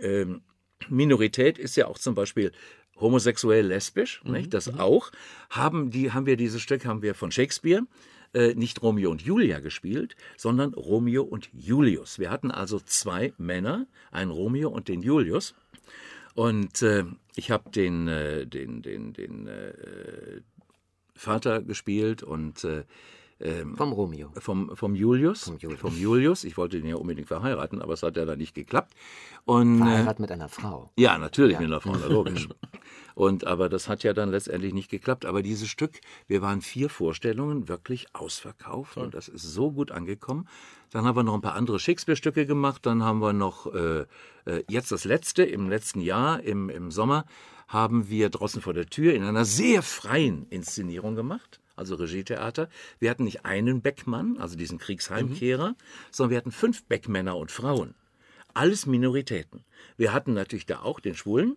ähm, 0.00 0.42
Minorität 0.88 1.58
ist 1.58 1.76
ja 1.76 1.86
auch 1.86 1.98
zum 1.98 2.14
Beispiel 2.14 2.52
homosexuell, 3.00 3.66
lesbisch, 3.66 4.22
nicht? 4.24 4.54
das 4.54 4.78
auch. 4.78 5.10
Haben, 5.50 5.90
die, 5.90 6.12
haben 6.12 6.26
wir 6.26 6.36
dieses 6.36 6.62
Stück 6.62 6.84
haben 6.84 7.02
wir 7.02 7.14
von 7.14 7.32
Shakespeare 7.32 7.82
äh, 8.32 8.54
nicht 8.54 8.82
Romeo 8.82 9.10
und 9.10 9.22
Julia 9.22 9.60
gespielt, 9.60 10.16
sondern 10.36 10.74
Romeo 10.74 11.22
und 11.22 11.50
Julius. 11.52 12.18
Wir 12.18 12.30
hatten 12.30 12.50
also 12.50 12.78
zwei 12.80 13.32
Männer, 13.38 13.86
einen 14.10 14.30
Romeo 14.30 14.68
und 14.68 14.88
den 14.88 15.02
Julius. 15.02 15.54
Und 16.34 16.82
äh, 16.82 17.04
ich 17.34 17.50
habe 17.50 17.70
den, 17.70 18.08
äh, 18.08 18.46
den, 18.46 18.82
den, 18.82 19.12
den 19.12 19.48
äh, 19.48 19.72
Vater 21.14 21.62
gespielt 21.62 22.22
und 22.22 22.66
äh, 23.40 23.64
Vom 23.76 23.92
Romeo. 23.92 24.30
vom, 24.38 24.76
vom 24.76 24.94
Julius. 24.94 25.44
Vom 25.44 25.58
Julius. 25.58 25.80
Vom 25.80 25.96
Julius. 25.96 26.44
Ich 26.44 26.56
wollte 26.56 26.80
den 26.80 26.88
ja 26.88 26.96
unbedingt 26.96 27.28
verheiraten, 27.28 27.82
aber 27.82 27.94
es 27.94 28.02
hat 28.02 28.16
ja 28.16 28.24
dann 28.24 28.38
nicht 28.38 28.54
geklappt. 28.54 28.92
Und, 29.44 29.80
äh, 29.80 29.84
Verheiratet 29.86 30.20
mit 30.20 30.32
einer 30.32 30.48
Frau. 30.48 30.90
ja, 30.96 31.18
natürlich 31.18 31.58
mit 31.58 31.66
einer 31.66 31.80
Frau, 31.80 31.96
na, 31.98 32.06
logisch. 32.06 32.48
Und 33.14 33.46
aber 33.46 33.68
das 33.68 33.88
hat 33.88 34.02
ja 34.02 34.12
dann 34.12 34.30
letztendlich 34.30 34.72
nicht 34.72 34.90
geklappt. 34.90 35.26
Aber 35.26 35.42
dieses 35.42 35.68
Stück, 35.68 36.00
wir 36.26 36.42
waren 36.42 36.62
vier 36.62 36.88
Vorstellungen 36.88 37.68
wirklich 37.68 38.06
ausverkauft 38.14 38.96
und 38.96 39.12
das 39.14 39.28
ist 39.28 39.42
so 39.42 39.72
gut 39.72 39.90
angekommen. 39.90 40.48
Dann 40.90 41.04
haben 41.04 41.16
wir 41.16 41.22
noch 41.22 41.34
ein 41.34 41.42
paar 41.42 41.54
andere 41.54 41.78
Shakespeare-Stücke 41.78 42.46
gemacht. 42.46 42.86
Dann 42.86 43.02
haben 43.02 43.20
wir 43.20 43.32
noch 43.32 43.72
äh, 43.74 44.06
äh, 44.46 44.64
jetzt 44.68 44.90
das 44.90 45.04
letzte 45.04 45.42
im 45.42 45.68
letzten 45.68 46.00
Jahr 46.00 46.42
im, 46.42 46.70
im 46.70 46.90
Sommer 46.90 47.24
haben 47.68 48.08
wir 48.08 48.30
draußen 48.30 48.62
vor 48.62 48.74
der 48.74 48.86
Tür 48.86 49.14
in 49.14 49.22
einer 49.22 49.44
sehr 49.44 49.82
freien 49.82 50.46
Inszenierung 50.48 51.14
gemacht. 51.14 51.60
Also 51.80 51.96
Regietheater. 51.96 52.68
Wir 52.98 53.10
hatten 53.10 53.24
nicht 53.24 53.44
einen 53.44 53.80
Beckmann, 53.80 54.36
also 54.38 54.56
diesen 54.56 54.78
Kriegsheimkehrer, 54.78 55.74
sondern 56.10 56.30
wir 56.30 56.36
hatten 56.36 56.52
fünf 56.52 56.84
Beckmänner 56.84 57.36
und 57.36 57.50
Frauen 57.50 57.94
alles 58.54 58.86
Minoritäten. 58.86 59.64
Wir 59.96 60.12
hatten 60.12 60.34
natürlich 60.34 60.66
da 60.66 60.80
auch 60.80 61.00
den 61.00 61.14
Schwulen, 61.14 61.56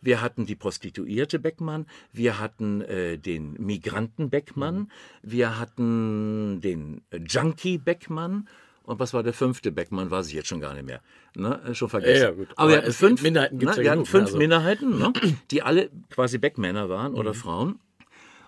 wir 0.00 0.20
hatten 0.20 0.46
die 0.46 0.56
Prostituierte 0.56 1.38
Beckmann, 1.38 1.86
wir 2.12 2.38
hatten 2.38 2.80
äh, 2.82 3.18
den 3.18 3.54
Migranten 3.54 4.30
Beckmann, 4.30 4.90
wir 5.22 5.58
hatten 5.58 6.60
den 6.60 7.02
Junkie 7.26 7.78
Beckmann 7.78 8.48
und 8.84 8.98
was 8.98 9.14
war 9.14 9.22
der 9.22 9.32
fünfte 9.32 9.72
Beckmann, 9.72 10.10
weiß 10.10 10.28
ich 10.28 10.34
jetzt 10.34 10.48
schon 10.48 10.60
gar 10.60 10.74
nicht 10.74 10.86
mehr. 10.86 11.00
Ne? 11.36 11.74
Schon 11.74 11.88
vergessen. 11.88 12.22
Ja, 12.22 12.28
ja, 12.28 12.34
gut. 12.34 12.48
Aber, 12.50 12.60
Aber 12.60 12.70
wir 12.70 12.78
hatten 12.78 12.92
fünf, 12.92 13.22
Minderheiten 13.22 13.58
gibt's 13.58 13.76
ne? 13.76 13.82
ja 13.82 13.84
wir 13.84 13.90
hatten 13.92 14.04
genug, 14.04 14.12
ne? 14.12 14.18
fünf 14.18 14.26
Also- 14.26 14.38
Minderheiten, 14.38 14.98
ne? 14.98 15.12
die 15.50 15.62
alle 15.62 15.90
quasi 16.10 16.38
Beckmänner 16.38 16.88
waren 16.88 17.14
oder 17.14 17.32
Frauen. 17.34 17.78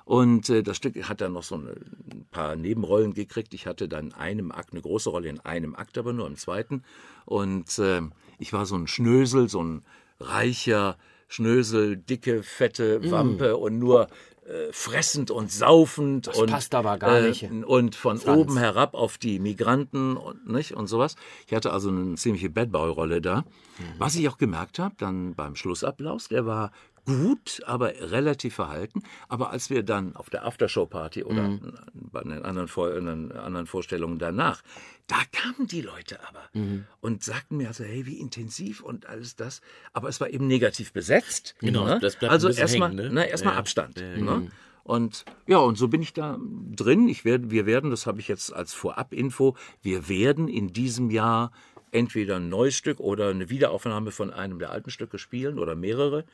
Und 0.07 0.49
äh, 0.51 0.63
das 0.63 0.77
Stück 0.77 1.09
hat 1.09 1.21
dann 1.21 1.33
noch 1.33 1.43
so 1.43 1.57
ein 1.57 2.27
paar 2.31 2.55
Nebenrollen 2.55 3.13
gekriegt. 3.13 3.53
Ich 3.55 3.67
hatte 3.67 3.89
dann 3.89 4.07
in 4.07 4.15
einem 4.15 4.53
Akt 4.53 4.73
eine 4.73 4.81
große 4.81 5.11
Rolle, 5.11 5.29
in 5.29 5.41
einem 5.41 5.75
Akt 5.75 5.99
aber 5.99 6.13
nur 6.13 6.29
im 6.29 6.37
zweiten. 6.37 6.85
Und 7.25 7.77
äh, 7.81 8.03
ich 8.39 8.53
war 8.53 8.67
so 8.67 8.77
ein 8.77 8.87
Schnösel, 8.87 9.49
so 9.49 9.61
ein 9.65 9.83
reicher 10.21 10.97
Schnösel, 11.27 11.97
dicke, 11.97 12.45
fette 12.45 13.11
Wampe 13.11 13.57
und 13.57 13.81
nur 13.81 14.07
äh, 14.47 14.73
fressend 14.73 15.33
und 15.33 15.51
saufend. 15.51 16.29
Das 16.29 16.39
und, 16.39 16.51
passt 16.51 16.77
aber 16.77 16.99
gar 16.99 17.19
äh, 17.19 17.29
nicht. 17.31 17.51
Und 17.67 17.97
von 17.97 18.19
Franz. 18.19 18.39
oben 18.39 18.59
herab 18.59 18.95
auf 18.95 19.19
die 19.19 19.41
Migranten 19.41 20.17
und, 20.17 20.49
nicht, 20.49 20.77
und 20.77 20.87
sowas. 20.87 21.17
Ich 21.49 21.53
hatte 21.53 21.73
also 21.73 21.89
eine 21.89 22.15
ziemliche 22.15 22.49
Bad 22.49 22.71
Boy-Rolle 22.71 23.21
da. 23.21 23.45
Was 23.99 24.15
ich 24.15 24.29
auch 24.29 24.39
gemerkt 24.39 24.79
habe, 24.79 24.95
dann 24.99 25.35
beim 25.35 25.57
Schlussapplaus, 25.57 26.29
der 26.29 26.47
war 26.47 26.71
gut, 27.07 27.63
aber 27.65 27.93
relativ 28.11 28.55
verhalten. 28.55 29.03
Aber 29.29 29.51
als 29.51 29.71
wir 29.71 29.83
dann 29.83 30.15
auf 30.15 30.29
der 30.29 30.45
Aftershow-Party 30.45 31.25
oder 31.25 31.59
bei 31.95 32.23
den 32.23 32.43
anderen, 32.45 32.69
Vor 32.69 32.91
den 32.91 33.33
anderen 33.33 33.67
Vorstellungen 33.67 34.19
danach, 34.19 34.63
da 35.07 35.17
kamen 35.33 35.69
die 35.69 35.83
Leute 35.83 36.19
aber 36.29 36.51
und 37.01 37.23
sagten 37.23 37.57
mir 37.57 37.69
also, 37.69 37.85
hey, 37.85 38.07
wie 38.07 38.19
intensiv 38.19 38.83
und 38.83 39.07
alles 39.07 39.37
das. 39.37 39.61
Aber 39.93 40.09
es 40.09 40.21
war 40.21 40.29
eben 40.31 40.47
negativ 40.47 40.93
besetzt. 40.93 41.55
Genau, 41.61 41.87
ne? 41.87 41.99
das 42.01 42.17
bleibt 42.17 42.33
also 42.33 42.49
erstmal 42.49 42.93
ne? 42.93 43.11
ne? 43.11 43.29
erstmal 43.29 43.55
Ja, 43.55 43.61
Abstand. 43.61 44.01
ja, 44.01 44.17
ne? 44.17 44.51
Und 44.83 45.25
ja, 45.49 45.59
und 45.59 45.77
so 45.77 45.89
bin 45.89 46.01
ich 46.01 46.13
da 46.13 46.39
drin. 46.41 47.09
Ich 47.09 47.25
werde, 47.25 47.51
wir 47.51 47.67
werden, 47.67 47.91
das 47.91 48.07
habe 48.07 48.21
ich 48.21 48.29
jetzt 48.29 48.53
als 48.53 48.73
Vorab-Info, 48.73 49.57
wir 49.83 50.09
werden 50.09 50.47
in 50.47 50.73
diesem 50.73 51.11
Jahr 51.11 51.51
entweder 51.91 52.37
ein 52.37 52.49
neues 52.49 52.77
Stück 52.77 53.01
oder 53.01 53.31
eine 53.31 53.51
Wiederaufnahme 53.51 54.13
von 54.13 54.33
einem 54.33 54.61
der 54.61 54.71
alten 54.71 54.91
Stücke 54.91 55.19
spielen 55.19 55.59
oder 55.59 55.75
mehrere. 55.75 56.25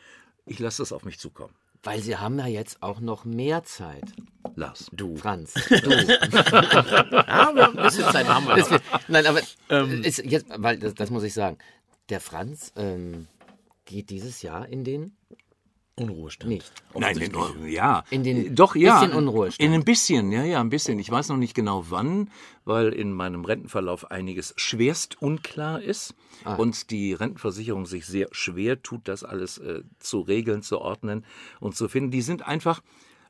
Ich 0.47 0.59
lasse 0.59 0.83
das 0.83 0.93
auf 0.93 1.05
mich 1.05 1.19
zukommen. 1.19 1.55
Weil 1.83 2.01
Sie 2.01 2.17
haben 2.17 2.39
ja 2.39 2.47
jetzt 2.47 2.83
auch 2.83 3.01
noch 3.01 3.25
mehr 3.25 3.65
Zeit. 3.65 4.05
Lars. 4.55 4.87
Du. 4.93 5.17
Franz, 5.17 5.55
du. 5.69 5.91
Ja, 5.91 7.55
wir 7.55 7.65
haben 7.65 7.79
ein 7.79 7.85
bisschen 7.85 8.05
Zeit 8.11 8.27
haben 8.29 8.47
wir 8.47 8.57
noch. 8.57 8.81
Nein, 9.09 9.27
aber 9.27 9.41
ist 10.05 10.19
jetzt, 10.19 10.47
weil 10.57 10.79
das, 10.79 10.95
das 10.95 11.11
muss 11.11 11.23
ich 11.23 11.35
sagen. 11.35 11.59
Der 12.09 12.21
Franz 12.21 12.73
ähm, 12.77 13.27
geht 13.85 14.11
dieses 14.11 14.43
Jahr 14.43 14.69
in 14.69 14.85
den 14.85 15.17
Unruhestand. 15.97 16.51
nicht. 16.51 16.73
Nein, 16.95 17.19
in, 17.19 17.69
ja. 17.69 18.05
In 18.11 18.25
den 18.25 18.55
Doch, 18.55 18.75
ja. 18.75 19.01
bisschen 19.01 19.17
Unruhestand. 19.17 19.67
In 19.67 19.75
ein 19.75 19.85
bisschen, 19.85 20.33
ja, 20.33 20.43
ja, 20.43 20.61
ein 20.61 20.71
bisschen. 20.71 20.99
Ich 20.99 21.11
weiß 21.11 21.29
noch 21.29 21.37
nicht 21.37 21.55
genau 21.55 21.85
wann, 21.91 22.31
weil 22.65 22.95
in 22.95 23.13
meinem 23.13 23.45
Rentenverlauf 23.45 24.11
einiges 24.11 24.55
schwerst 24.57 25.21
unklar 25.21 25.83
ist 25.83 26.15
und 26.57 26.91
die 26.91 27.13
Rentenversicherung 27.13 27.85
sich 27.85 28.07
sehr 28.07 28.29
schwer 28.33 28.83
tut, 28.83 29.07
das 29.07 29.23
alles 29.23 29.59
äh, 29.59 29.83
zu 29.99 30.21
regeln, 30.21 30.63
zu 30.63 30.81
ordnen 30.81 31.27
und 31.61 31.77
zu 31.77 31.89
finden. 31.89 32.11
Die 32.11 32.23
sind 32.23 32.47
einfach 32.47 32.81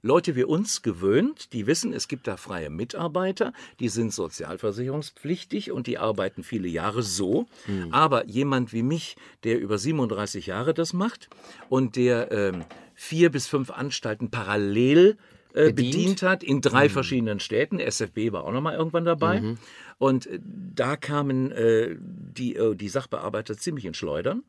Leute 0.03 0.35
wie 0.35 0.43
uns 0.43 0.83
gewöhnt, 0.83 1.53
die 1.53 1.69
wissen, 1.69 1.93
es 1.93 2.09
gibt 2.09 2.27
da 2.27 2.37
freie 2.37 2.71
Mitarbeiter, 2.71 3.53
die 3.79 3.89
sind 3.89 4.13
sozialversicherungspflichtig 4.13 5.71
und 5.71 5.87
die 5.87 5.97
arbeiten 5.97 6.43
viele 6.43 6.67
Jahre 6.69 7.05
so. 7.05 7.47
Aber 7.93 8.27
jemand 8.27 8.73
wie 8.73 8.83
mich, 8.83 9.17
der 9.45 9.61
über 9.61 9.79
37 9.79 10.47
Jahre 10.47 10.75
das 10.75 10.93
macht 10.93 11.29
und 11.69 11.95
der 11.95 12.33
ähm, 12.33 12.65
vier 12.95 13.31
bis 13.31 13.47
fünf 13.47 13.71
Anstalten 13.71 14.31
parallel 14.31 15.17
äh, 15.55 15.73
Bedient? 15.73 15.77
bedient. 15.77 16.23
hat 16.23 16.43
in 16.43 16.61
drei 16.61 16.89
verschiedenen 16.89 17.39
Städten. 17.39 17.79
SFB 17.79 18.33
war 18.33 18.45
auch 18.45 18.53
noch 18.53 18.61
mal 18.61 18.75
irgendwann 18.75 19.05
dabei. 19.05 19.57
Und 19.99 20.27
äh, 20.27 20.41
da 20.43 20.97
kamen 20.97 21.53
äh, 21.53 21.97
die, 22.01 22.57
äh, 22.57 22.75
die 22.75 22.89
Sachbearbeiter 22.89 23.57
ziemlich 23.57 23.85
in 23.85 23.95
Schleudern. 23.95 24.43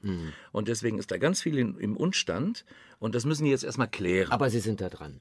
Und 0.51 0.67
deswegen 0.67 0.97
ist 0.97 1.11
da 1.11 1.17
ganz 1.17 1.41
viel 1.41 1.57
in, 1.57 1.77
im 1.77 1.97
Unstand. 1.97 2.65
Und 2.99 3.15
das 3.15 3.25
müssen 3.25 3.43
die 3.43 3.51
jetzt 3.51 3.63
erstmal 3.63 3.89
klären. 3.89 4.31
Aber 4.31 4.49
Sie 4.49 4.59
sind 4.59 4.81
da 4.81 4.89
dran. 4.89 5.19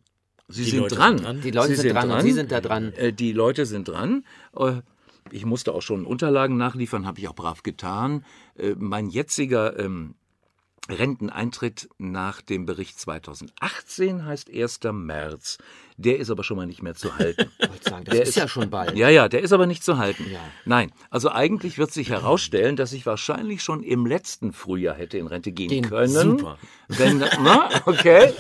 Sie 0.53 0.65
Die 0.65 0.71
sind 0.71 0.81
Leute 0.81 0.95
dran. 0.95 1.17
sind 1.19 1.27
dran. 1.27 1.41
Die 1.43 1.51
Leute 1.51 1.69
Sie 1.75 1.81
sind 1.83 1.95
dran 1.95 2.11
und 2.11 2.21
Sie 2.23 2.33
sind 2.33 2.53
da 2.53 2.61
dran. 2.61 2.93
Äh, 2.95 3.13
Die 3.13 3.33
Leute 3.33 3.67
sind 3.67 3.89
dran. 3.89 4.25
Äh, 4.57 4.81
Ich 5.31 5.45
musste 5.47 5.73
auch 5.73 5.83
schon 5.83 6.05
Unterlagen 6.05 6.57
nachliefern, 6.57 7.07
habe 7.07 7.19
ich 7.21 7.29
auch 7.29 7.35
brav 7.35 7.63
getan. 7.63 8.25
Äh, 8.59 8.75
Mein 8.79 9.09
jetziger 9.09 9.79
ähm, 9.79 10.15
Renteneintritt 10.91 11.89
nach 11.99 12.43
dem 12.43 12.67
Bericht 12.67 12.99
2018 12.99 14.25
heißt 14.27 14.51
1. 14.53 14.81
März. 14.93 15.59
Der 15.97 16.19
ist 16.19 16.29
aber 16.31 16.43
schon 16.43 16.57
mal 16.57 16.67
nicht 16.67 16.83
mehr 16.83 16.95
zu 16.97 17.17
halten. 17.17 17.49
Ich 17.61 17.69
wollte 17.69 17.91
sagen, 17.91 18.05
das 18.05 18.13
Der 18.15 18.23
ist, 18.25 18.29
ist- 18.31 18.37
ja 18.37 18.49
schon 18.49 18.69
bald. 18.69 18.97
Ja, 18.97 19.09
ja, 19.09 19.29
der 19.29 19.43
ist 19.43 19.53
aber 19.53 19.67
nicht 19.67 19.85
zu 19.85 19.97
halten. 19.99 20.27
Ja. 20.31 20.41
Nein, 20.65 20.91
also 21.11 21.31
eigentlich 21.31 21.79
wird 21.79 21.93
sich 21.93 22.11
herausstellen, 22.11 22.75
dass 22.77 22.93
ich 22.93 23.07
wahrscheinlich 23.07 23.63
schon 23.63 23.83
im 23.85 24.07
letzten 24.07 24.53
Frühjahr 24.53 24.97
hätte 24.97 25.19
in 25.19 25.29
Rente 25.29 25.53
gehen 25.53 25.69
Gehen. 25.69 25.89
können. 25.89 26.09
Super. 26.13 26.59
Wenn, 26.89 27.19
na, 27.43 27.69
okay. 27.87 28.33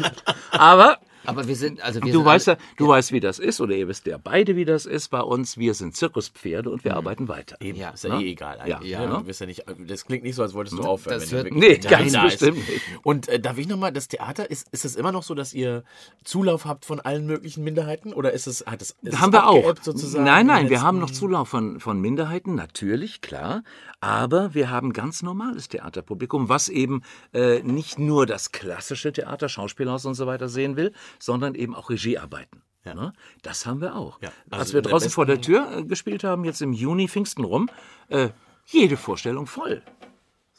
Aber 0.51 0.99
Aber 1.25 1.47
wir 1.47 1.57
sind, 1.57 1.83
also 1.83 2.03
wir 2.03 2.12
du 2.12 2.18
sind 2.20 2.27
weißt 2.27 2.49
alle- 2.49 2.59
ja, 2.59 2.64
du 2.77 2.89
weißt, 2.89 3.12
wie 3.12 3.20
das 3.20 3.39
ist, 3.39 3.61
oder 3.61 3.75
ihr 3.75 3.89
wisst 3.89 4.07
ja 4.07 4.18
beide, 4.23 4.57
wie 4.57 4.64
das 4.64 4.87
ist 4.87 5.09
bei 5.09 5.20
uns. 5.20 5.57
Wir 5.59 5.75
sind 5.75 5.97
Zirkuspferde 5.97 6.70
und 6.70 6.85
wir 6.85 6.97
arbeiten 6.97 7.29
weiter. 7.29 7.57
Eben, 7.61 7.79
Ja, 7.79 7.91
ist 7.91 8.05
ja 8.05 8.16
ne? 8.18 8.25
eh 8.25 8.31
egal 8.33 8.59
eigentlich. 8.61 8.91
Ja, 8.91 9.01
ne? 9.01 9.09
ne? 9.09 9.18
Du 9.18 9.25
bist 9.25 9.41
ja 9.41 9.47
nicht, 9.47 9.64
das 9.87 10.05
klingt 10.05 10.25
nicht 10.25 10.35
so, 10.35 10.43
als 10.43 10.55
wolltest 10.55 10.79
du 10.79 10.83
aufhören. 10.83 11.20
Das 11.20 11.31
wirklich 11.31 11.55
Nee, 11.55 11.79
da 11.79 11.91
ganz 11.91 12.12
bestimmt 12.20 12.57
nicht. 12.68 12.81
Und 13.03 13.29
äh, 13.29 13.39
darf 13.41 13.59
ich 13.59 13.68
nochmal, 13.68 13.93
das 13.93 14.09
Theater, 14.09 14.51
ist, 14.51 14.68
ist 14.73 14.85
es 14.85 14.97
immer 14.97 15.12
noch 15.12 15.23
so, 15.23 15.35
dass 15.35 15.53
ihr 15.55 15.85
Zulauf 16.25 16.64
habt 16.64 16.85
von 16.85 17.01
allen 17.01 17.27
möglichen 17.27 17.64
Minderheiten? 17.64 18.12
Oder 18.12 18.33
ist 18.33 18.47
es, 18.47 18.64
hat 18.66 18.83
es, 18.83 18.97
ist 19.03 19.20
haben 19.20 19.31
es 19.33 19.41
wir 19.41 19.47
auch. 19.49 19.75
sozusagen? 19.83 20.25
Nein, 20.25 20.47
nein, 20.47 20.70
wir 20.70 20.83
haben 20.83 20.99
noch 20.99 21.11
Zulauf 21.11 21.49
von, 21.49 21.81
von 21.81 22.01
Minderheiten, 22.01 22.55
natürlich, 22.55 23.20
klar. 23.20 23.62
Aber 24.01 24.53
wir 24.55 24.68
haben 24.70 24.93
ganz 24.93 25.23
normales 25.23 25.68
Theaterpublikum, 25.68 26.49
was 26.49 26.68
eben 26.68 27.03
äh, 27.33 27.62
nicht 27.62 27.99
nur 28.01 28.27
das 28.27 28.51
klassische 28.51 29.12
Theater, 29.12 29.49
Schauspielhaus 29.49 30.05
und 30.07 30.14
so 30.14 30.27
weiter 30.27 30.49
sehen 30.49 30.77
will, 30.77 30.93
sondern 31.19 31.55
eben 31.55 31.75
auch 31.75 31.91
Regiearbeiten. 31.91 32.63
Ja. 32.85 32.95
Ne? 32.95 33.13
Das 33.43 33.67
haben 33.67 33.81
wir 33.81 33.95
auch. 33.95 34.21
Ja, 34.21 34.31
Als 34.51 34.61
also 34.61 34.73
wir 34.75 34.79
in 34.79 34.83
der 34.85 34.91
draußen 34.91 35.11
vor 35.11 35.27
der 35.27 35.41
Tür 35.41 35.79
äh, 35.79 35.85
gespielt 35.85 36.25
haben, 36.25 36.45
jetzt 36.45 36.63
im 36.63 36.73
Juni, 36.73 37.09
Pfingsten 37.09 37.45
rum, 37.45 37.69
äh, 38.09 38.31
jede 38.67 38.97
Vorstellung 38.97 39.47
voll. 39.47 39.83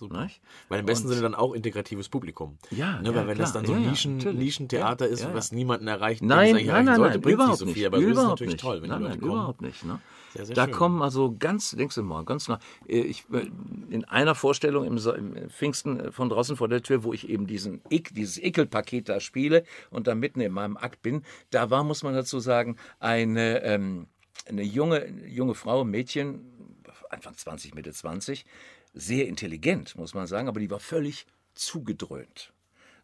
Super. 0.10 0.24
Nicht? 0.24 0.42
Weil 0.70 0.80
im 0.82 0.86
besten 0.86 1.08
Sinne 1.08 1.22
dann 1.22 1.36
auch 1.36 1.54
integratives 1.54 2.10
Publikum. 2.10 2.58
Ja, 2.72 3.00
ne, 3.02 3.10
ja, 3.10 3.16
weil 3.16 3.28
wenn 3.28 3.38
das 3.38 3.52
klar. 3.52 3.64
dann 3.64 3.68
so 3.68 3.78
Ja, 3.78 3.84
ja, 3.84 3.90
Nischen, 3.90 4.18
natürlich. 4.18 4.40
Nischentheater 4.40 5.08
ist, 5.08 5.22
Ja, 5.22 5.30
ja. 5.30 5.36
was 5.36 5.52
niemanden 5.52 5.88
erreicht, 5.88 6.22
Nein, 6.22 6.54
nein, 6.56 6.68
erreichen 6.68 6.86
nein, 6.86 6.96
sollte, 6.96 7.12
nein, 7.12 7.22
bringt 7.22 7.34
überhaupt 7.36 7.60
nicht 7.62 7.70
so 7.70 7.74
viel. 7.74 7.88
Aber 7.88 7.98
so 7.98 8.04
ist 8.04 8.12
überhaupt 8.12 8.30
natürlich 8.30 8.54
nicht. 8.54 8.62
toll, 8.62 8.82
wenn 8.82 8.90
nein, 8.90 9.00
die 9.00 9.04
Leute 9.04 9.18
nein, 9.18 9.22
kommen. 9.22 9.34
überhaupt 9.34 9.62
nicht. 9.62 9.86
Ne? 9.86 10.00
Sehr, 10.34 10.46
sehr 10.48 10.56
da 10.56 10.66
schön. 10.66 10.74
kommen 10.74 11.02
also 11.02 11.36
ganz, 11.38 11.72
denkst 11.72 11.96
du 11.96 12.04
mal, 12.04 12.26
ganz 12.26 12.48
nah. 12.48 12.60
äh, 12.88 13.00
Ich, 13.02 13.26
äh, 13.32 13.46
in 13.90 14.04
einer 14.06 14.36
Vorstellung 14.36 14.86
im, 14.86 14.98
im 14.98 15.50
Pfingsten 15.50 16.00
äh, 16.00 16.12
von 16.12 16.30
draußen 16.30 16.56
vor 16.58 16.68
der 16.68 16.82
Tür, 16.82 17.04
wo 17.04 17.14
ich 17.14 17.30
eben 17.30 17.46
diesen 17.48 17.82
Ick, 17.90 18.14
dieses 18.16 18.38
Ekelpaket 18.42 19.10
da 19.10 19.20
spiele 19.20 19.64
und 19.92 20.08
da 20.08 20.16
mitten 20.16 20.42
in 20.42 20.52
meinem 20.52 20.76
Akt 20.78 21.02
bin, 21.04 21.24
da 21.52 21.70
war, 21.70 21.84
muss 21.84 22.04
man 22.04 22.14
dazu 22.14 22.40
sagen, 22.40 22.78
eine, 23.00 23.62
ähm, 23.64 24.08
eine 24.48 24.64
junge, 24.64 25.08
junge 25.28 25.54
Frau, 25.54 25.84
Mädchen, 25.84 26.50
Anfang 27.12 27.36
20, 27.36 27.76
Mitte 27.76 27.94
20, 27.94 28.44
sehr 28.94 29.28
intelligent, 29.28 29.96
muss 29.98 30.14
man 30.14 30.28
sagen, 30.28 30.48
aber 30.48 30.60
die 30.60 30.70
war 30.70 30.80
völlig 30.80 31.26
zugedröhnt. 31.56 32.54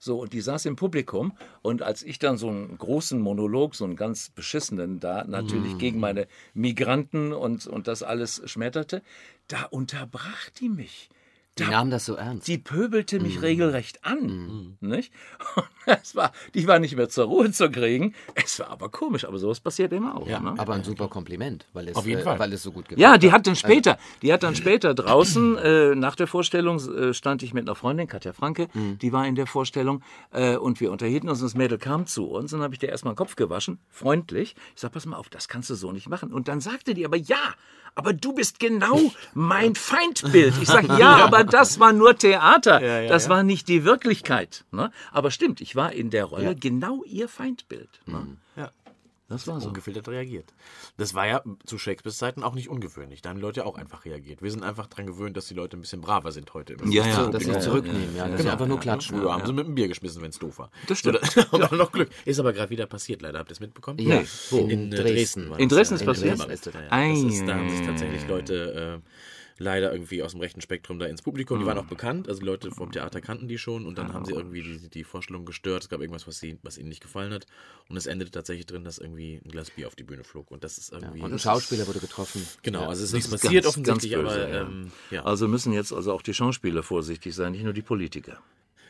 So, 0.01 0.17
und 0.19 0.31
die 0.31 0.39
saß 0.39 0.65
im 0.65 0.77
Publikum. 0.77 1.33
Und 1.61 1.81
als 1.81 2.03
ich 2.03 2.19
dann 2.19 2.37
so 2.37 2.47
einen 2.47 2.77
großen 2.77 3.19
Monolog, 3.19 3.75
so 3.75 3.83
einen 3.83 3.97
ganz 3.97 4.29
beschissenen 4.29 5.01
da, 5.01 5.25
natürlich 5.25 5.77
gegen 5.77 5.99
meine 5.99 6.27
Migranten 6.53 7.33
und, 7.33 7.67
und 7.67 7.87
das 7.87 8.01
alles 8.01 8.41
schmetterte, 8.45 9.03
da 9.47 9.63
unterbrach 9.65 10.49
die 10.51 10.69
mich. 10.69 11.09
Die 11.57 11.65
nahmen 11.65 11.91
das 11.91 12.05
so 12.05 12.15
ernst. 12.15 12.47
Die 12.47 12.57
pöbelte 12.57 13.19
mich 13.19 13.41
regelrecht 13.41 14.05
an. 14.05 14.77
Nicht? 14.79 15.11
Und 15.55 15.65
es 16.01 16.15
war, 16.15 16.31
die 16.53 16.67
war 16.67 16.79
nicht 16.79 16.95
mehr 16.95 17.09
zur 17.09 17.25
Ruhe 17.25 17.51
zu 17.51 17.69
kriegen. 17.69 18.13
Es 18.35 18.59
war 18.59 18.69
aber 18.69 18.87
komisch, 18.89 19.25
aber 19.25 19.37
sowas 19.39 19.59
passiert 19.59 19.91
immer 19.91 20.15
auch. 20.15 20.27
Ja, 20.27 20.39
ne? 20.39 20.55
Aber 20.57 20.75
ein 20.75 20.85
super 20.85 21.09
Kompliment, 21.09 21.67
weil 21.73 21.89
es, 21.89 21.95
Auf 21.95 22.05
jeden 22.05 22.21
äh, 22.21 22.23
Fall. 22.23 22.39
weil 22.39 22.53
es 22.53 22.63
so 22.63 22.71
gut 22.71 22.85
gefällt. 22.85 23.01
Ja, 23.01 23.17
die 23.17 23.33
hat 23.33 23.45
dann 23.45 23.57
später, 23.57 23.97
die 24.21 24.31
hat 24.31 24.43
dann 24.43 24.55
später 24.55 24.93
draußen, 24.93 25.57
äh, 25.57 25.95
nach 25.95 26.15
der 26.15 26.27
Vorstellung, 26.27 26.79
äh, 26.95 27.13
stand 27.13 27.43
ich 27.43 27.53
mit 27.53 27.67
einer 27.67 27.75
Freundin, 27.75 28.07
Katja 28.07 28.31
Franke, 28.31 28.69
die 28.73 29.11
war 29.11 29.27
in 29.27 29.35
der 29.35 29.47
Vorstellung 29.47 30.01
und 30.31 30.39
äh, 30.39 30.55
und 30.69 30.79
wir 30.79 30.91
unterhielten 30.91 31.29
uns 31.29 31.41
und 31.41 31.45
das 31.45 31.55
Mädel 31.55 31.77
kam 31.77 32.05
zu 32.05 32.27
uns 32.27 32.53
und 32.53 32.59
dann 32.59 32.65
habe 32.65 32.75
ich 32.75 32.79
dir 32.79 32.89
erstmal 32.89 33.13
den 33.13 33.17
Kopf 33.17 33.35
gewaschen, 33.35 33.79
freundlich. 33.89 34.55
Ich 34.75 34.81
sag, 34.81 34.91
pass 34.91 35.05
mal 35.05 35.17
auf, 35.17 35.29
das 35.29 35.47
kannst 35.47 35.69
du 35.69 35.75
so 35.75 35.91
nicht 35.91 36.07
machen. 36.07 36.31
Und 36.31 36.47
dann 36.47 36.61
sagte 36.61 36.93
die 36.93 37.05
aber, 37.05 37.17
ja, 37.17 37.55
aber 37.95 38.13
du 38.13 38.33
bist 38.33 38.59
genau 38.59 39.11
mein 39.33 39.75
Feindbild. 39.89 40.53
Ich 40.61 40.67
sag, 40.67 40.87
ja, 40.97 41.17
aber 41.17 41.43
das 41.43 41.79
war 41.79 41.93
nur 41.93 42.17
Theater. 42.17 42.81
Ja, 42.81 43.01
ja, 43.01 43.09
das 43.09 43.29
war 43.29 43.43
nicht 43.43 43.67
die 43.67 43.83
Wirklichkeit. 43.83 44.65
Ne? 44.71 44.91
Aber 45.11 45.31
stimmt, 45.31 45.61
ich 45.61 45.75
war 45.75 45.91
in 45.93 46.09
der 46.09 46.25
Rolle 46.25 46.55
genau 46.55 47.03
ihr 47.03 47.27
Feindbild. 47.27 47.89
Ne? 48.05 48.13
Ja. 48.13 48.25
Das 49.29 49.47
war 49.47 49.61
so. 49.61 49.67
Ungefiltert 49.67 50.07
reagiert. 50.07 50.53
Das 50.97 51.13
war 51.13 51.27
ja 51.27 51.43
zu 51.65 51.77
Shakespeares 51.77 52.17
Zeiten 52.17 52.43
auch 52.43 52.55
nicht 52.55 52.67
ungewöhnlich. 52.67 53.21
Da 53.21 53.29
haben 53.29 53.37
die 53.37 53.43
Leute 53.43 53.59
ja 53.61 53.65
auch 53.67 53.77
einfach 53.77 54.03
reagiert. 54.05 54.41
Wir 54.41 54.49
sind 54.49 54.63
einfach 54.63 54.87
dran 54.87 55.05
gewöhnt, 55.05 55.37
dass 55.37 55.47
die 55.47 55.53
Leute 55.53 55.77
ein 55.77 55.81
bisschen 55.81 56.01
braver 56.01 56.31
sind 56.31 56.53
heute. 56.53 56.75
Ja, 56.85 57.05
ja. 57.05 57.25
So, 57.25 57.31
dass 57.31 57.43
sie 57.43 57.51
Ja, 57.51 57.59
zurücknehmen, 57.59 58.15
ja, 58.15 58.27
dass 58.27 58.41
sie 58.41 58.49
einfach 58.49 58.67
nur 58.67 58.79
klatschen. 58.79 59.17
Früher 59.17 59.31
haben 59.31 59.45
sie 59.45 59.53
mit 59.53 59.67
dem 59.67 59.75
Bier 59.75 59.87
geschmissen, 59.87 60.21
wenn 60.21 60.31
es 60.31 60.39
doof 60.39 60.59
war. 60.59 60.71
Das 60.87 60.99
stimmt. 60.99 61.19
So, 61.23 61.41
da 61.41 61.51
haben 61.51 61.71
wir 61.71 61.77
noch 61.77 61.91
Glück. 61.91 62.09
Ist 62.25 62.39
aber 62.39 62.53
gerade 62.53 62.71
wieder 62.71 62.87
passiert, 62.87 63.21
leider. 63.21 63.39
Habt 63.39 63.51
ihr 63.51 63.53
es 63.53 63.59
mitbekommen? 63.59 63.99
Ja, 63.99 64.23
wo? 64.49 64.57
In, 64.57 64.91
äh, 64.91 64.95
Dresden. 64.95 65.49
Dresden. 65.49 65.55
In 65.59 65.69
Dresden 65.69 65.93
ja. 65.93 65.95
ist 65.95 66.01
In 66.01 66.07
passiert? 66.07 66.39
Dresden 66.39 66.51
ist 66.51 66.65
das, 66.67 66.73
ja. 66.73 66.91
Ei, 66.91 67.09
Das 67.09 67.33
ist, 67.33 67.47
da 67.47 67.55
haben 67.55 67.69
sich 67.69 67.85
tatsächlich. 67.85 68.27
Leute 68.27 69.01
äh, 69.03 69.09
leider 69.59 69.91
irgendwie 69.91 70.23
aus 70.23 70.31
dem 70.31 70.39
rechten 70.39 70.61
Spektrum 70.61 70.97
da 70.97 71.05
ins 71.05 71.21
Publikum. 71.21 71.59
Die 71.59 71.65
waren 71.65 71.77
auch 71.77 71.85
bekannt, 71.85 72.27
also 72.27 72.39
die 72.39 72.45
Leute 72.45 72.71
vom 72.71 72.91
Theater 72.91 73.21
kannten 73.21 73.47
die 73.47 73.57
schon 73.57 73.85
und 73.85 73.97
dann 73.97 74.13
haben 74.13 74.25
sie 74.25 74.33
irgendwie 74.33 74.63
die, 74.63 74.89
die 74.89 75.03
Vorstellung 75.03 75.45
gestört. 75.45 75.83
Es 75.83 75.89
gab 75.89 75.99
irgendwas, 75.99 76.27
was, 76.27 76.39
sie, 76.39 76.57
was 76.63 76.77
ihnen 76.77 76.89
nicht 76.89 77.01
gefallen 77.01 77.33
hat. 77.33 77.45
Und 77.89 77.97
es 77.97 78.07
endete 78.07 78.31
tatsächlich 78.31 78.65
drin, 78.65 78.83
dass 78.83 78.97
irgendwie 78.97 79.41
ein 79.43 79.51
Glas 79.51 79.69
Bier 79.69 79.87
auf 79.87 79.95
die 79.95 80.03
Bühne 80.03 80.23
flog. 80.23 80.49
Und 80.49 80.63
das 80.63 80.77
ist 80.77 80.91
irgendwie. 80.91 81.21
Und 81.21 81.33
ein 81.33 81.39
Schauspieler 81.39 81.85
wurde 81.87 81.99
getroffen. 81.99 82.45
genau, 82.63 82.87
also 82.87 83.03
es 83.03 83.09
ist 83.09 83.13
nichts 83.13 83.29
passiert 83.29 83.65
ganz, 83.65 83.77
offensichtlich, 83.77 84.13
ganz 84.13 84.23
böse, 84.23 84.45
aber 84.45 84.49
ja. 84.49 84.61
ähm, 84.61 84.91
ja. 85.11 85.25
Also 85.25 85.47
müssen 85.47 85.73
jetzt 85.73 85.93
also 85.93 86.13
auch 86.13 86.21
die 86.21 86.33
Schauspieler 86.33 86.81
vorsichtig 86.81 87.35
sein, 87.35 87.51
nicht 87.51 87.63
nur 87.63 87.73
die 87.73 87.81
Politiker. 87.81 88.41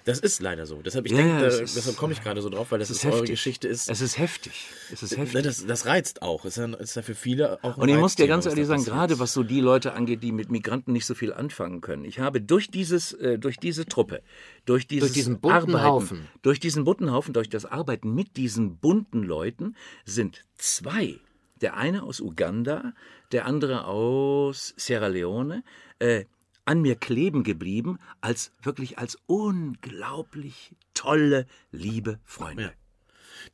Das 0.09 0.19
ist 0.19 0.41
leider 0.41 0.65
so. 0.65 0.81
Deshalb, 0.81 1.05
ich 1.05 1.11
Ja, 1.11 1.17
denke, 1.19 1.41
da, 1.49 1.57
deshalb 1.59 1.95
komme 1.97 2.13
ich 2.13 2.21
gerade 2.23 2.41
so 2.41 2.49
drauf, 2.49 2.71
weil 2.71 2.79
das 2.79 2.89
Es 2.89 2.97
ist, 2.97 3.05
ist 3.05 3.13
eure. 3.13 3.25
Geschichte 3.25 3.67
ist. 3.67 3.89
Es 3.89 4.01
ist 4.01 4.17
heftig. 4.17 4.65
Es 4.91 5.03
ist 5.03 5.11
Ne, 5.11 5.19
heftig. 5.19 5.43
das, 5.43 5.65
das 5.65 5.85
reizt 5.85 6.21
auch. 6.21 6.45
Es 6.45 6.57
ist, 6.57 6.95
ja, 6.95 7.01
für 7.01 7.15
viele 7.15 7.63
auch 7.63 7.75
ein 7.77 7.81
Und 7.83 7.89
ich 7.89 7.97
muss 7.97 8.15
dir 8.15 8.27
ganz 8.27 8.45
ehrlich 8.45 8.65
sagen, 8.67 8.83
gerade 8.83 9.19
was 9.19 9.33
so 9.33 9.43
die 9.43 9.61
Leute 9.61 9.93
angeht, 9.93 10.23
die 10.23 10.31
mit 10.31 10.49
Migranten 10.51 10.91
nicht 10.93 11.05
so 11.05 11.13
viel 11.13 11.31
anfangen 11.31 11.81
können. 11.81 12.05
Ich 12.05 12.19
habe 12.19 12.41
durch 12.41 12.69
dieses, 12.71 13.13
äh, 13.13 13.37
durch 13.37 13.57
diese 13.57 13.85
Truppe, 13.85 14.21
durch 14.65 14.87
dieses 14.87 15.11
diesen 15.13 15.39
bunten 15.39 15.75
Arbeiten, 15.75 15.83
Haufen. 15.83 16.27
durch 16.41 16.59
diesen 16.59 16.83
bunten 16.85 17.11
Haufen, 17.11 17.33
durch 17.33 17.49
das 17.49 17.65
Arbeiten 17.65 18.13
mit 18.15 18.35
diesen 18.37 18.77
bunten 18.77 19.23
Leuten 19.23 19.75
sind 20.05 20.43
zwei, 20.57 21.19
der 21.61 21.77
eine 21.77 22.03
aus 22.03 22.19
Uganda, 22.19 22.93
der 23.31 23.45
andere 23.45 23.85
aus 23.85 24.73
Sierra 24.77 25.07
Leone, 25.07 25.63
äh, 25.99 26.25
an 26.65 26.81
mir 26.81 26.95
kleben 26.95 27.43
geblieben, 27.43 27.99
als 28.21 28.51
wirklich 28.61 28.97
als 28.97 29.17
unglaublich 29.25 30.75
tolle, 30.93 31.47
liebe 31.71 32.19
Freunde. 32.25 32.63
Ja. 32.63 32.71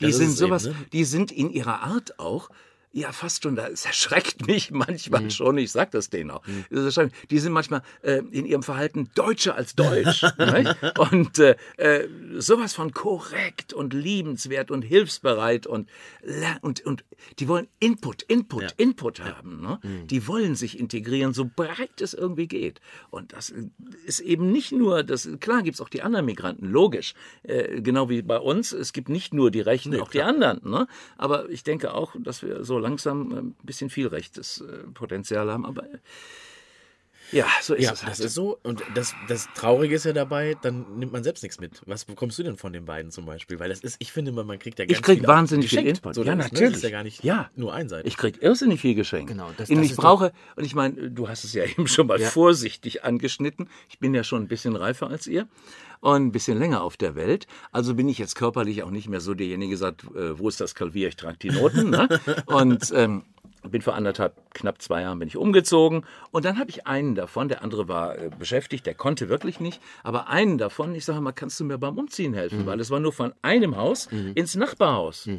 Die 0.08 0.12
sind 0.12 0.32
sowas, 0.32 0.66
eben, 0.66 0.80
ne? 0.80 0.86
die 0.94 1.06
sind 1.06 1.32
in 1.32 1.50
ihrer 1.50 1.82
Art 1.82 2.20
auch, 2.20 2.50
ja, 2.98 3.12
fast 3.12 3.44
schon, 3.44 3.58
das 3.58 3.86
erschreckt 3.86 4.48
mich 4.48 4.72
manchmal 4.72 5.24
Mhm. 5.24 5.30
schon, 5.30 5.58
ich 5.58 5.72
sag 5.72 5.92
das 5.92 6.10
denen 6.10 6.32
auch. 6.32 6.42
Das 6.70 6.86
erschreckt 6.86 7.12
mich. 7.12 7.28
Die 7.28 7.40
sind 7.40 7.52
manchmal 7.52 7.82
äh, 8.04 8.22
in 8.32 8.46
ihrem 8.46 8.64
Verhalten 8.64 9.10
deutscher 9.16 9.56
als 9.56 9.76
deutsch. 9.76 10.24
Und 10.98 11.38
äh, 11.40 11.56
äh, 11.76 12.08
sowas 12.38 12.74
von 12.74 12.94
korrekt 12.94 13.74
und 13.74 13.94
liebenswert 13.94 14.72
und 14.72 14.82
hilfsbereit 14.84 15.68
und, 15.68 15.90
und, 16.62 16.86
und 16.86 17.04
die 17.40 17.50
wollen 17.50 17.68
Input, 17.80 18.22
Input, 18.24 18.62
Ja. 18.64 18.70
Input 18.78 19.20
haben. 19.22 19.62
Ne? 19.62 19.80
Mhm. 19.84 20.08
Die 20.08 20.26
wollen 20.28 20.56
sich 20.56 20.80
integrieren, 20.80 21.34
so 21.34 21.50
breit 21.54 22.00
es 22.00 22.14
irgendwie 22.14 22.48
geht. 22.48 22.80
Und 23.10 23.34
das 23.34 23.54
ist 24.06 24.22
eben 24.22 24.52
nicht 24.54 24.72
nur, 24.72 25.04
das, 25.04 25.28
klar 25.42 25.64
gibt 25.64 25.76
es 25.76 25.82
auch 25.82 25.90
die 25.90 26.02
anderen 26.02 26.26
Migranten, 26.26 26.68
logisch. 26.70 27.14
Äh, 27.44 27.82
genau 27.82 28.10
wie 28.10 28.22
bei 28.22 28.38
uns, 28.40 28.72
es 28.72 28.94
gibt 28.94 29.10
nicht 29.10 29.34
nur 29.34 29.52
die 29.52 29.60
Rechten, 29.62 30.00
auch 30.00 30.10
die 30.12 30.22
anderen. 30.22 30.62
Ne? 30.64 30.88
Aber 31.18 31.50
ich 31.50 31.64
denke 31.64 31.94
auch, 31.94 32.16
dass 32.18 32.42
wir 32.42 32.64
so 32.64 32.85
langsam 32.86 33.32
äh, 33.32 33.40
ein 33.40 33.56
bisschen 33.64 33.90
viel 33.90 34.08
rechtes 34.08 34.62
äh, 34.62 34.84
Potenzial 34.94 35.52
haben. 35.52 35.66
Aber 35.66 35.84
ja, 37.32 37.46
so 37.62 37.74
ist 37.74 37.84
Ja, 37.84 37.92
es 37.94 38.04
halt. 38.04 38.12
das 38.12 38.20
ist 38.20 38.34
so. 38.34 38.58
Und 38.64 38.84
das, 38.94 39.14
das 39.28 39.48
Traurige 39.56 39.96
ist 39.96 40.06
ja 40.06 40.14
dabei, 40.14 40.56
dann 40.62 40.98
nimmt 40.98 41.12
man 41.12 41.24
selbst 41.24 41.44
nichts 41.44 41.60
mit. 41.60 41.82
Was 41.86 42.06
bekommst 42.06 42.38
du 42.40 42.44
denn 42.44 42.58
von 42.58 42.72
den 42.74 42.86
beiden 42.86 43.12
zum 43.12 43.26
Beispiel? 43.26 43.60
Weil 43.60 43.70
das 43.70 43.80
ist, 43.82 43.96
ich 44.00 44.12
finde, 44.12 44.32
man 44.32 44.46
man 44.48 44.60
kriegt 44.60 44.80
ja 44.80 44.86
ganz 44.86 44.98
Ich 44.98 45.04
krieg 45.04 45.20
viel 45.20 45.28
wahnsinnig 45.28 45.70
viel. 45.70 45.86
Input. 45.86 46.16
So, 46.16 46.24
Ja, 46.24 46.36
das, 46.36 46.46
ne, 46.48 46.52
natürlich. 46.54 46.70
Das 46.74 46.78
ist 46.78 46.84
ja 46.84 46.90
gar 46.92 47.04
nicht 47.04 47.24
Ja. 47.24 47.50
nur 47.56 47.74
einseitig. 47.74 48.12
Ich 48.12 48.18
krieg 48.18 48.42
irrsinnig 48.42 48.80
viel 48.82 48.96
geschenkt. 48.96 49.30
Genau, 49.32 49.50
das- 49.58 49.70
und 49.70 49.78
das 49.78 49.86
ich 49.86 49.96
brauche, 49.96 50.32
und 50.56 50.64
ich 50.66 50.76
meine, 50.76 51.10
du 51.12 51.28
hast 51.28 51.44
es 51.44 51.54
ja 51.54 51.64
eben 51.78 51.88
schon 51.88 52.08
mal 52.08 52.20
Ja. 52.20 52.30
vorsichtig 52.30 53.04
angeschnitten. 53.04 53.70
Ich 53.90 54.00
bin 54.00 54.14
ja 54.14 54.24
schon 54.24 54.44
ein 54.44 54.48
bisschen 54.48 54.76
reifer 54.76 55.08
als 55.10 55.28
ihr 55.28 55.48
und 56.02 56.28
ein 56.28 56.32
bisschen 56.32 56.60
länger 56.60 56.84
auf 56.84 56.98
der 56.98 57.16
Welt. 57.16 57.48
Also 57.72 57.96
bin 57.96 58.08
ich 58.10 58.18
jetzt 58.20 58.36
körperlich 58.36 58.84
auch 58.84 58.92
nicht 58.92 59.10
mehr 59.10 59.22
so 59.22 59.34
derjenige, 59.34 59.72
der 59.72 59.78
sagt, 59.80 60.04
äh, 60.16 60.38
wo 60.38 60.48
ist 60.50 60.62
das 60.62 60.76
Klavier, 60.76 61.08
ich 61.08 61.16
trage 61.16 61.38
die 61.38 61.50
Noten. 61.50 61.90
ne? 61.90 62.08
Und 62.46 62.92
ähm, 62.96 63.24
bin 63.72 63.82
vor 63.82 63.96
anderthalb, 63.96 64.34
knapp 64.54 64.82
zwei 64.82 65.02
Jahren 65.02 65.20
bin 65.20 65.28
ich 65.28 65.38
umgezogen 65.38 66.06
und 66.32 66.46
dann 66.46 66.58
habe 66.60 66.70
ich 66.70 66.88
einen 66.88 67.16
davon, 67.16 67.48
der 67.50 67.62
andere 67.62 67.88
war 67.88 68.18
äh, 68.18 68.30
beschäftigt, 68.38 68.86
der 68.86 68.94
konnte 68.96 69.30
wirklich 69.30 69.60
nicht, 69.60 69.82
aber 70.04 70.28
einen 70.30 70.58
davon, 70.58 70.94
ich 70.96 71.06
sage 71.06 71.22
mal, 71.22 71.32
kannst 71.32 71.60
du 71.60 71.64
mir 71.66 71.78
beim 71.78 71.98
Umziehen 71.98 72.34
helfen, 72.34 72.62
Mhm. 72.62 72.66
weil 72.66 72.80
es 72.80 72.90
war 72.90 73.00
nur 73.00 73.14
von 73.14 73.34
einem 73.42 73.76
Haus 73.78 74.08
ins 74.36 74.56
Nachbarhaus. 74.56 75.30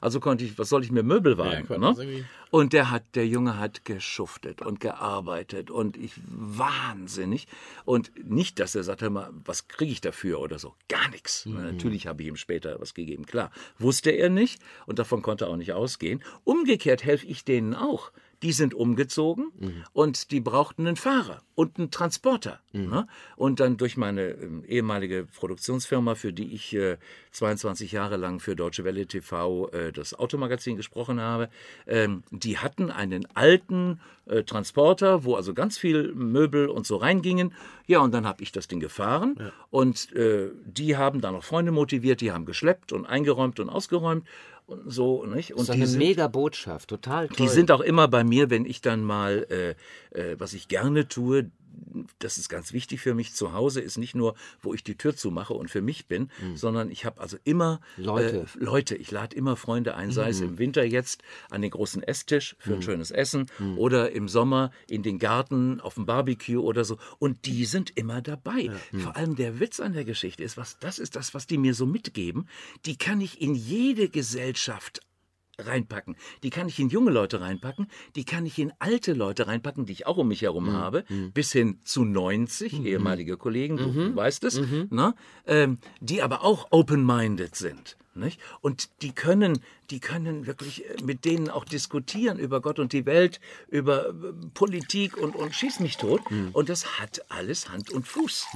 Also 0.00 0.20
konnte 0.20 0.44
ich, 0.44 0.58
was 0.58 0.68
soll 0.68 0.82
ich 0.84 0.90
mir 0.90 1.02
Möbel 1.02 1.38
wagen? 1.38 1.66
Ja, 1.68 1.78
ne? 1.78 2.24
Und 2.50 2.72
der 2.72 2.90
hat, 2.92 3.02
der 3.16 3.26
Junge 3.26 3.58
hat 3.58 3.84
geschuftet 3.84 4.62
und 4.62 4.78
gearbeitet 4.80 5.70
und 5.70 5.96
ich 5.96 6.12
wahnsinnig. 6.26 7.46
Und 7.84 8.10
nicht, 8.28 8.60
dass 8.60 8.74
er 8.74 8.82
sagt, 8.84 9.02
hör 9.02 9.10
mal, 9.10 9.30
was 9.44 9.68
kriege 9.68 9.92
ich 9.92 10.00
dafür 10.00 10.40
oder 10.40 10.58
so. 10.58 10.74
Gar 10.88 11.08
nichts. 11.10 11.46
Mhm. 11.46 11.54
Natürlich 11.62 12.06
habe 12.06 12.22
ich 12.22 12.28
ihm 12.28 12.36
später 12.36 12.80
was 12.80 12.94
gegeben, 12.94 13.26
klar. 13.26 13.50
Wusste 13.78 14.10
er 14.10 14.28
nicht 14.30 14.60
und 14.86 14.98
davon 14.98 15.22
konnte 15.22 15.44
er 15.46 15.48
auch 15.50 15.56
nicht 15.56 15.72
ausgehen. 15.72 16.22
Umgekehrt 16.44 17.04
helfe 17.04 17.26
ich 17.26 17.44
denen 17.44 17.74
auch. 17.76 18.10
Die 18.42 18.52
sind 18.52 18.74
umgezogen 18.74 19.46
Mhm. 19.58 19.84
und 19.94 20.30
die 20.30 20.40
brauchten 20.40 20.86
einen 20.86 20.96
Fahrer 20.96 21.40
und 21.54 21.78
einen 21.78 21.90
Transporter. 21.90 22.60
Ne? 22.72 23.06
Und 23.36 23.60
dann 23.60 23.78
durch 23.78 23.96
meine 23.96 24.28
ähm, 24.32 24.62
ehemalige 24.68 25.24
Produktionsfirma, 25.24 26.14
für 26.16 26.34
die 26.34 26.52
ich 26.52 26.74
äh, 26.74 26.98
22 27.32 27.92
Jahre 27.92 28.18
lang 28.18 28.38
für 28.40 28.54
Deutsche 28.54 28.84
Welle 28.84 29.06
TV 29.06 29.70
äh, 29.70 29.90
das 29.90 30.12
Automagazin 30.12 30.76
gesprochen 30.76 31.18
habe, 31.18 31.48
ähm, 31.86 32.24
die 32.30 32.58
hatten 32.58 32.90
einen 32.90 33.26
alten 33.34 34.00
äh, 34.26 34.42
Transporter, 34.42 35.24
wo 35.24 35.34
also 35.36 35.54
ganz 35.54 35.78
viel 35.78 36.12
Möbel 36.12 36.68
und 36.68 36.86
so 36.86 36.96
reingingen. 36.96 37.54
Ja, 37.86 38.00
und 38.00 38.12
dann 38.12 38.26
habe 38.26 38.42
ich 38.42 38.52
das 38.52 38.68
Ding 38.68 38.80
gefahren 38.80 39.50
und 39.70 40.12
äh, 40.14 40.50
die 40.66 40.98
haben 40.98 41.22
da 41.22 41.32
noch 41.32 41.42
Freunde 41.44 41.72
motiviert, 41.72 42.20
die 42.20 42.32
haben 42.32 42.44
geschleppt 42.44 42.92
und 42.92 43.06
eingeräumt 43.06 43.60
und 43.60 43.70
ausgeräumt 43.70 44.26
und 44.66 44.90
so. 44.92 45.24
Nicht? 45.26 45.50
Das 45.50 45.56
Und 45.56 45.62
ist 45.62 45.68
die 45.68 45.72
eine 45.74 45.86
sind- 45.86 45.98
mega 45.98 46.28
Botschaft, 46.28 46.88
total 46.90 47.28
toll. 47.28 47.36
die 47.38 47.48
sind 47.48 47.70
auch 47.70 47.80
immer 47.80 48.08
bei 48.08 48.24
mir, 48.24 48.50
wenn 48.50 48.64
ich 48.64 48.80
dann 48.80 49.02
mal, 49.04 49.46
äh, 49.50 49.70
äh, 50.18 50.36
was 50.38 50.52
ich 50.54 50.68
gerne 50.68 51.08
tue, 51.08 51.50
das 52.18 52.38
ist 52.38 52.48
ganz 52.48 52.72
wichtig 52.72 53.00
für 53.00 53.14
mich. 53.14 53.34
Zu 53.34 53.52
Hause 53.52 53.80
ist 53.80 53.98
nicht 53.98 54.14
nur, 54.14 54.34
wo 54.60 54.74
ich 54.74 54.84
die 54.84 54.96
Tür 54.96 55.16
zumache 55.16 55.54
und 55.54 55.70
für 55.70 55.82
mich 55.82 56.06
bin, 56.06 56.30
sondern 56.54 56.90
ich 56.90 57.04
habe 57.04 57.20
also 57.20 57.36
immer 57.44 57.80
Leute. 57.96 58.46
Äh, 58.60 58.64
Leute. 58.64 58.96
Ich 58.96 59.10
lade 59.10 59.36
immer 59.36 59.56
Freunde 59.56 59.94
ein, 59.94 60.10
sei 60.10 60.28
es 60.30 60.40
im 60.40 60.58
Winter 60.58 60.84
jetzt 60.84 61.22
an 61.50 61.62
den 61.62 61.70
großen 61.70 62.02
Esstisch 62.02 62.56
für 62.58 62.74
ein 62.74 62.82
schönes 62.82 63.10
Essen 63.10 63.46
oder 63.76 64.12
im 64.12 64.28
Sommer 64.28 64.70
in 64.88 65.02
den 65.02 65.18
Garten 65.18 65.80
auf 65.80 65.94
dem 65.94 66.06
Barbecue 66.06 66.58
oder 66.58 66.84
so. 66.84 66.98
Und 67.18 67.46
die 67.46 67.64
sind 67.64 67.96
immer 67.96 68.22
dabei. 68.22 68.70
Vor 68.98 69.16
allem 69.16 69.36
der 69.36 69.60
Witz 69.60 69.80
an 69.80 69.92
der 69.92 70.04
Geschichte 70.04 70.42
ist, 70.42 70.56
was 70.56 70.78
das 70.78 70.98
ist 70.98 71.16
das, 71.16 71.34
was 71.34 71.46
die 71.46 71.58
mir 71.58 71.74
so 71.74 71.86
mitgeben. 71.86 72.48
Die 72.84 72.96
kann 72.96 73.20
ich 73.20 73.40
in 73.40 73.54
jede 73.54 74.08
Gesellschaft 74.08 75.00
reinpacken. 75.58 76.16
Die 76.42 76.50
kann 76.50 76.68
ich 76.68 76.78
in 76.78 76.88
junge 76.90 77.10
Leute 77.10 77.40
reinpacken, 77.40 77.86
die 78.14 78.24
kann 78.24 78.44
ich 78.44 78.58
in 78.58 78.72
alte 78.78 79.14
Leute 79.14 79.46
reinpacken, 79.46 79.86
die 79.86 79.92
ich 79.92 80.06
auch 80.06 80.18
um 80.18 80.28
mich 80.28 80.42
herum 80.42 80.72
habe, 80.72 81.04
bis 81.32 81.52
hin 81.52 81.78
zu 81.82 82.04
90 82.04 82.84
ehemalige 82.84 83.36
Kollegen, 83.36 83.76
du, 83.78 83.84
du 84.10 84.16
weißt 84.16 84.44
es, 84.44 84.60
ne? 84.90 85.14
ähm, 85.46 85.78
die 86.00 86.20
aber 86.22 86.44
auch 86.44 86.68
open-minded 86.70 87.54
sind. 87.54 87.96
Nicht? 88.16 88.40
Und 88.60 88.88
die 89.02 89.12
können, 89.12 89.62
die 89.90 90.00
können 90.00 90.46
wirklich 90.46 90.84
äh, 90.84 91.02
mit 91.02 91.24
denen 91.24 91.50
auch 91.50 91.64
diskutieren 91.64 92.38
über 92.38 92.60
Gott 92.60 92.78
und 92.78 92.92
die 92.92 93.06
Welt, 93.06 93.40
über 93.68 94.08
äh, 94.08 94.12
Politik 94.54 95.16
und, 95.16 95.36
und 95.36 95.54
schieß 95.54 95.80
mich 95.80 95.96
tot. 95.96 96.20
Und 96.52 96.68
das 96.68 96.98
hat 96.98 97.24
alles 97.28 97.68
Hand 97.68 97.90
und 97.90 98.06
Fuß. 98.06 98.46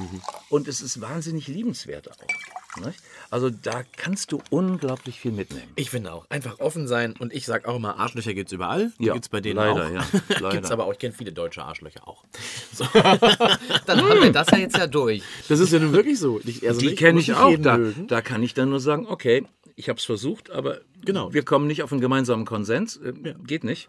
Und 0.48 0.68
es 0.68 0.80
ist 0.80 1.00
wahnsinnig 1.00 1.46
liebenswert 1.48 2.10
auch. 2.10 2.84
Nicht? 2.84 3.00
Also 3.30 3.50
da 3.50 3.82
kannst 3.96 4.30
du 4.30 4.40
unglaublich 4.50 5.18
viel 5.18 5.32
mitnehmen. 5.32 5.72
Ich 5.74 5.90
finde 5.90 6.12
auch. 6.12 6.26
Einfach 6.30 6.60
offen 6.60 6.86
sein. 6.86 7.14
Und 7.18 7.32
ich 7.32 7.44
sage 7.44 7.68
auch 7.68 7.76
immer, 7.76 7.98
Arschlöcher 7.98 8.32
gibt 8.32 8.48
es 8.48 8.52
überall. 8.52 8.92
Ja, 8.98 9.14
Gibt 9.14 9.24
es 9.24 9.28
bei 9.28 9.40
denen 9.40 9.56
leider, 9.56 9.86
auch. 9.86 10.40
ja. 10.40 10.50
Gibt 10.50 10.64
es 10.64 10.70
aber 10.70 10.84
auch. 10.84 10.92
Ich 10.92 10.98
kenne 11.00 11.12
viele 11.12 11.32
deutsche 11.32 11.64
Arschlöcher 11.64 12.06
auch. 12.06 12.24
So. 12.72 12.84
Dann 12.94 14.00
haben 14.00 14.22
wir 14.22 14.32
das 14.32 14.48
ja 14.52 14.58
jetzt 14.58 14.76
ja 14.76 14.86
durch. 14.86 15.22
Das 15.48 15.58
ist 15.58 15.72
ja 15.72 15.80
nun 15.80 15.92
wirklich 15.92 16.18
so. 16.18 16.40
Ich, 16.44 16.66
also 16.66 16.80
die 16.80 16.94
kenne 16.94 17.18
ich 17.18 17.34
auch. 17.34 17.56
Da, 17.58 17.78
da 18.06 18.22
kann 18.22 18.42
ich 18.44 18.54
dann 18.54 18.70
nur 18.70 18.78
sagen, 18.78 19.06
okay, 19.08 19.44
ich 19.80 19.88
habe 19.88 19.98
es 19.98 20.04
versucht, 20.04 20.50
aber 20.50 20.80
Genau. 21.04 21.32
wir 21.32 21.42
kommen 21.44 21.66
nicht 21.66 21.82
auf 21.82 21.90
einen 21.90 22.00
gemeinsamen 22.00 22.44
Konsens. 22.44 22.96
Äh, 22.98 23.12
Geht 23.46 23.64
nicht. 23.64 23.88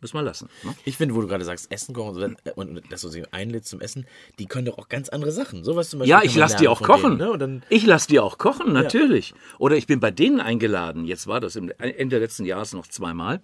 Müssen 0.00 0.16
wir 0.18 0.22
lassen. 0.22 0.48
Ne? 0.62 0.74
Ich 0.84 0.96
finde, 0.98 1.14
wo 1.14 1.20
du 1.22 1.26
gerade 1.26 1.44
sagst, 1.44 1.70
Essen 1.72 1.94
kochen 1.94 2.22
und, 2.22 2.38
so, 2.44 2.52
und 2.54 2.82
dass 2.92 3.00
du 3.00 3.08
sie 3.08 3.24
einlädst 3.32 3.70
zum 3.70 3.80
Essen, 3.80 4.06
die 4.38 4.46
können 4.46 4.66
doch 4.66 4.76
auch 4.78 4.88
ganz 4.88 5.08
andere 5.08 5.32
Sachen. 5.32 5.64
Sowas 5.64 5.88
zum 5.88 6.00
Beispiel. 6.00 6.10
Ja, 6.10 6.22
ich 6.22 6.36
lasse 6.36 6.56
die 6.56 6.64
lernen 6.64 6.76
auch 6.76 6.82
kochen. 6.82 7.10
Denen, 7.12 7.18
ne? 7.18 7.30
Und 7.32 7.38
dann, 7.38 7.62
Ich 7.70 7.86
lasse 7.86 8.08
die 8.08 8.20
auch 8.20 8.36
kochen, 8.36 8.72
natürlich. 8.74 9.32
Oder 9.58 9.76
ich 9.76 9.86
bin 9.86 10.00
bei 10.00 10.10
denen 10.10 10.40
eingeladen. 10.40 11.06
Jetzt 11.06 11.26
war 11.26 11.40
das 11.40 11.56
im 11.56 11.70
Ende 11.78 12.18
letzten 12.18 12.44
Jahres 12.44 12.72
noch 12.74 12.86
zweimal. 12.86 13.40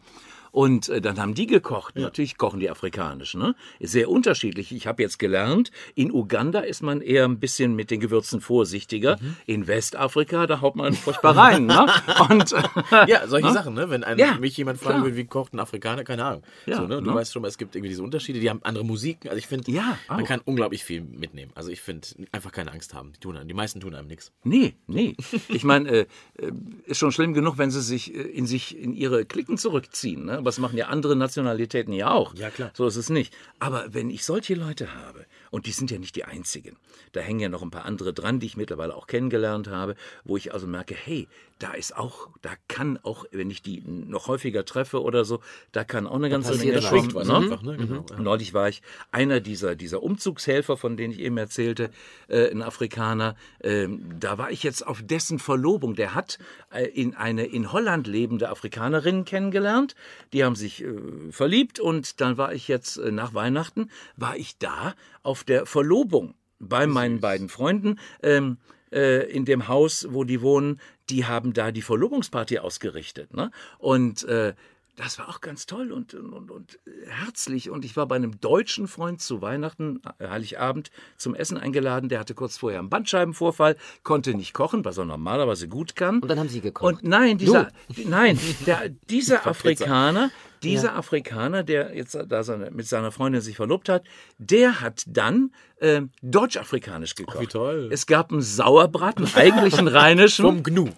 Und 0.53 0.89
äh, 0.91 1.01
dann 1.01 1.19
haben 1.19 1.35
die 1.35 1.47
gekocht. 1.47 1.97
Natürlich 1.97 2.37
kochen 2.37 2.61
die 2.61 2.69
afrikanisch. 2.71 3.35
Ne? 3.35 3.55
Sehr 3.81 4.09
unterschiedlich. 4.11 4.71
Ich 4.73 4.87
habe 4.87 5.03
jetzt 5.03 5.19
gelernt, 5.19 5.71
in 5.95 6.13
Uganda 6.13 6.61
ist 6.61 6.83
man 6.83 7.01
eher 7.01 7.25
ein 7.25 7.41
bisschen 7.41 7.75
mit 7.75 7.91
den 7.91 8.01
Gewürzen 8.01 8.41
vorsichtiger. 8.43 9.17
Mhm. 9.21 9.37
In 9.47 9.67
Westafrika, 9.67 10.47
da 10.47 10.61
haut 10.61 10.77
man 10.77 10.93
furchtbar 10.93 11.37
rein. 11.37 11.65
ne? 11.67 11.87
Und, 12.29 12.53
äh, 12.53 12.63
ja, 13.09 13.27
solche 13.27 13.51
Sachen, 13.53 13.73
ne? 13.75 13.89
Wenn 13.89 14.05
ein, 14.05 14.19
Ja, 14.19 14.35
mich 14.39 14.55
jemand 14.57 14.79
fragen 14.79 15.03
würde, 15.03 15.17
wie 15.17 15.25
kocht 15.25 15.55
ein 15.55 15.59
Afrikaner, 15.59 16.05
keine 16.05 16.25
Ahnung. 16.25 16.43
Ja, 16.67 16.77
so, 16.77 16.83
ne? 16.87 17.01
Du 17.03 17.09
ne? 17.11 17.15
weißt 17.15 17.33
schon 17.33 17.41
mal, 17.43 17.49
es 17.49 17.57
gibt 17.57 17.75
irgendwie 17.75 17.89
diese 17.89 18.03
Unterschiede, 18.03 18.39
die 18.39 18.51
haben 18.51 18.61
andere 18.63 18.85
Musiken. 18.85 19.29
Also 19.29 19.39
ich 19.39 19.47
finde, 19.47 19.73
Ja, 19.73 19.97
man 20.09 20.23
auch. 20.23 20.29
kann 20.29 20.43
unglaublich 20.45 20.85
viel 20.85 21.01
mitnehmen. 21.01 21.51
Also 21.55 21.71
ich 21.71 21.81
finde, 21.81 22.07
einfach 22.31 22.53
keine 22.53 22.73
Angst 22.73 22.93
haben. 22.93 23.13
Die, 23.15 23.21
tun, 23.21 23.39
einem- 23.39 23.49
die 23.49 23.55
meisten 23.55 23.81
tun 23.81 23.95
einem 23.95 24.07
nichts. 24.09 24.33
Nee, 24.45 24.75
nee. 24.87 25.17
Ich 25.49 25.65
meine, 25.65 25.89
äh, 25.89 26.01
äh, 26.39 26.53
ist 26.85 26.99
schon 26.99 27.11
schlimm 27.11 27.33
genug, 27.33 27.57
wenn 27.57 27.71
sie 27.71 27.81
sich 27.81 28.15
äh, 28.15 28.19
in 28.21 28.47
sich 28.47 28.77
in 28.79 28.93
ihre 28.93 29.25
Klicken 29.25 29.57
zurückziehen. 29.57 30.27
Ne? 30.27 30.42
Aber 30.43 30.49
das 30.49 30.59
machen 30.59 30.77
ja 30.77 30.89
andere 30.89 31.15
Nationalitäten 31.15 31.93
ja 31.93 32.11
auch. 32.11 32.35
Ja, 32.35 32.51
klar. 32.51 32.73
So 32.75 32.85
ist 32.85 32.97
es 32.97 33.11
nicht. 33.11 33.33
Aber 33.61 33.95
wenn 33.95 34.11
ich 34.11 34.25
solche 34.25 34.57
Leute 34.57 34.93
habe, 34.93 35.25
und 35.53 35.67
die 35.67 35.71
sind 35.71 35.93
ja 35.93 36.01
nicht 36.01 36.17
die 36.17 36.25
einzigen, 36.25 36.77
da 37.13 37.21
hängen 37.21 37.39
ja 37.39 37.49
noch 37.49 37.63
ein 37.63 37.71
paar 37.71 37.85
andere 37.85 38.13
dran, 38.13 38.41
die 38.41 38.47
ich 38.47 38.57
mittlerweile 38.57 38.97
auch 38.97 39.07
kennengelernt 39.07 39.69
habe, 39.69 39.95
wo 40.25 40.37
ich 40.37 40.53
also 40.53 40.67
merke, 40.67 40.97
hey, 40.97 41.29
da 41.63 41.75
ist 41.75 41.97
auch, 41.97 42.29
da 42.41 42.51
kann 42.67 42.99
auch, 43.05 43.25
wenn 43.31 43.51
ich 43.51 43.63
die 43.63 43.83
noch 43.87 44.27
häufiger 44.27 44.65
treffe 44.65 45.01
oder 45.01 45.25
so, 45.25 45.41
da 45.71 45.85
kann 45.85 46.09
auch 46.09 46.17
eine 46.17 46.29
ganze 46.29 46.53
passiert 46.53 46.75
Menge 46.75 46.89
kommen. 46.89 47.01
Schwingt 47.03 47.15
was 47.15 47.29
ne? 47.29 47.37
einfach, 47.37 47.63
ne? 47.63 47.77
Genau. 47.77 48.05
Ja. 48.11 48.19
Neulich 48.19 48.53
war 48.53 48.69
ich 48.69 48.83
einer 49.13 49.39
dieser, 49.39 49.77
dieser 49.77 50.03
Umzugshelfer, 50.03 50.77
von 50.77 50.97
denen 50.97 51.13
ich 51.13 51.21
eben 51.21 51.37
erzählte, 51.37 51.91
äh, 52.27 52.51
ein 52.51 52.63
Afrikaner. 52.63 53.37
Ähm, 53.63 54.19
da 54.19 54.39
war 54.39 54.51
ich 54.51 54.65
jetzt 54.65 54.85
auf 54.85 55.03
dessen 55.03 55.39
Verlobung. 55.39 55.95
Der 55.95 56.17
hat 56.17 56.39
äh, 56.73 56.87
in 56.87 57.15
eine 57.15 57.45
in 57.45 57.73
Holland 57.73 58.09
lebende 58.09 58.49
Afrikanerin 58.49 59.25
kennengelernt. 59.25 59.95
Die 60.33 60.45
haben 60.45 60.57
sich 60.57 60.83
äh, 60.83 60.95
verliebt 61.31 61.81
und 61.81 62.21
dann 62.21 62.37
war 62.37 62.53
ich 62.53 62.69
jetzt 62.69 62.97
äh, 62.97 63.11
nach 63.11 63.35
Weihnachten, 63.35 63.91
war 64.17 64.37
ich 64.37 64.59
da 64.59 64.95
auf 65.23 65.45
der 65.45 65.67
Verlobung 65.67 66.35
bei 66.59 66.87
meinen 66.87 67.21
beiden 67.21 67.49
Freunden. 67.49 67.99
Ähm, 68.23 68.59
äh, 68.93 69.31
in 69.31 69.45
dem 69.45 69.69
Haus, 69.69 70.07
wo 70.11 70.25
die 70.25 70.43
wohnen, 70.43 70.79
die 71.09 71.25
haben 71.25 71.53
da 71.53 71.73
die 71.73 71.83
Verlobungsparty 71.83 72.59
ausgerichtet. 72.59 73.35
Ne? 73.35 73.51
Und 73.79 74.25
äh, 74.25 74.55
das 74.97 75.19
war 75.19 75.29
auch 75.29 75.41
ganz 75.41 75.65
toll 75.67 75.91
und, 75.91 76.13
und, 76.15 76.51
und 76.51 76.79
herzlich. 77.07 77.71
Und 77.71 77.85
ich 77.85 77.97
war 77.97 78.07
bei 78.07 78.17
einem 78.17 78.41
deutschen 78.41 78.87
Freund 78.87 79.23
zu 79.23 79.41
Weihnachten, 79.41 80.03
äh, 80.19 80.29
Heiligabend, 80.29 80.91
zum 81.17 81.35
Essen 81.35 81.57
eingeladen. 81.57 82.09
Der 82.11 82.21
hatte 82.21 82.35
kurz 82.35 82.59
vorher 82.59 82.79
einen 82.79 82.91
Bandscheibenvorfall, 82.91 83.77
konnte 84.03 84.35
nicht 84.35 84.53
kochen, 84.53 84.85
was 84.85 84.99
er 84.99 85.07
normalerweise 85.07 85.67
gut 85.67 85.97
kann. 85.97 86.21
Und 86.21 86.29
dann 86.29 86.39
haben 86.39 86.51
Sie 86.51 86.61
gekocht. 86.61 86.97
Und 86.97 87.05
nein, 87.05 87.39
dieser, 87.39 87.69
nein, 88.05 88.39
der, 88.67 88.91
dieser 89.09 89.47
Afrikaner, 89.47 90.31
dieser 90.63 90.95
Afrikaner, 90.95 91.63
der 91.63 91.97
jetzt 91.97 92.17
da 92.29 92.45
seine, 92.45 92.71
mit 92.71 92.87
seiner 92.87 93.13
Freundin 93.13 93.41
sich 93.41 93.57
verlobt 93.57 93.89
hat, 93.89 94.05
der 94.39 94.81
hat 94.81 95.05
dann 95.07 95.53
ähm, 95.81 96.11
deutsch-afrikanisch 96.21 97.15
gekocht. 97.15 97.41
wie 97.41 97.47
toll. 97.47 97.89
Es 97.91 98.07
gab 98.07 98.31
einen 98.31 98.43
Sauerbraten, 98.43 99.27
eigentlich 99.35 99.79
einen 99.79 99.89
rheinischen. 99.89 100.45
Vom 100.45 100.63
Gnu. 100.63 100.91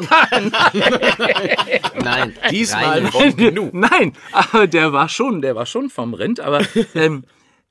Nein, 2.02 2.34
Diesmal 2.50 3.02
rein- 3.02 3.12
vom 3.12 3.36
Gnu. 3.36 3.70
Nein, 3.72 4.12
aber 4.32 4.66
der 4.66 4.92
war 4.92 5.08
schon, 5.08 5.42
der 5.42 5.54
war 5.54 5.66
schon 5.66 5.90
vom 5.90 6.14
Rind, 6.14 6.40
aber 6.40 6.62
ähm, 6.94 7.24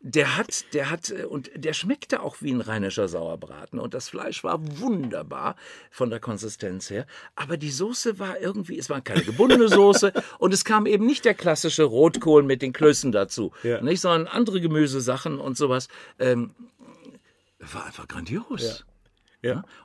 der 0.08 0.38
hat, 0.38 0.66
der 0.74 0.92
hat, 0.92 1.10
äh, 1.10 1.26
und 1.26 1.50
der 1.56 1.74
schmeckte 1.74 2.22
auch 2.22 2.38
wie 2.40 2.52
ein 2.52 2.62
rheinischer 2.62 3.08
Sauerbraten. 3.08 3.80
Und 3.80 3.96
das 3.96 4.08
Fleisch 4.10 4.44
war 4.44 4.60
wunderbar 4.80 5.56
von 5.90 6.12
der 6.12 6.20
Konsistenz 6.20 6.92
her. 6.92 7.08
Aber 7.36 7.58
die 7.58 7.72
Soße 7.72 8.20
war 8.20 8.40
irgendwie, 8.40 8.78
es 8.78 8.90
war 8.90 9.02
keine 9.02 9.24
gebundene 9.24 9.68
Soße 9.68 10.14
und 10.38 10.54
es 10.54 10.64
kam 10.64 10.86
eben 10.86 11.08
nicht 11.08 11.26
der 11.26 11.34
klassische 11.34 11.84
Rotkohl 11.84 12.44
mit 12.44 12.62
den 12.62 12.72
Klößen 12.72 13.12
dazu. 13.12 13.52
Ja. 13.64 13.82
Nicht, 13.82 14.00
sondern 14.02 14.28
andere 14.28 14.62
Gemüsesachen 14.62 15.40
und 15.40 15.58
sowas. 15.58 15.88
Ähm, 16.20 16.54
war 17.60 17.88
einfach 17.88 18.08
grandios. 18.08 18.62
Ja. 18.62 18.86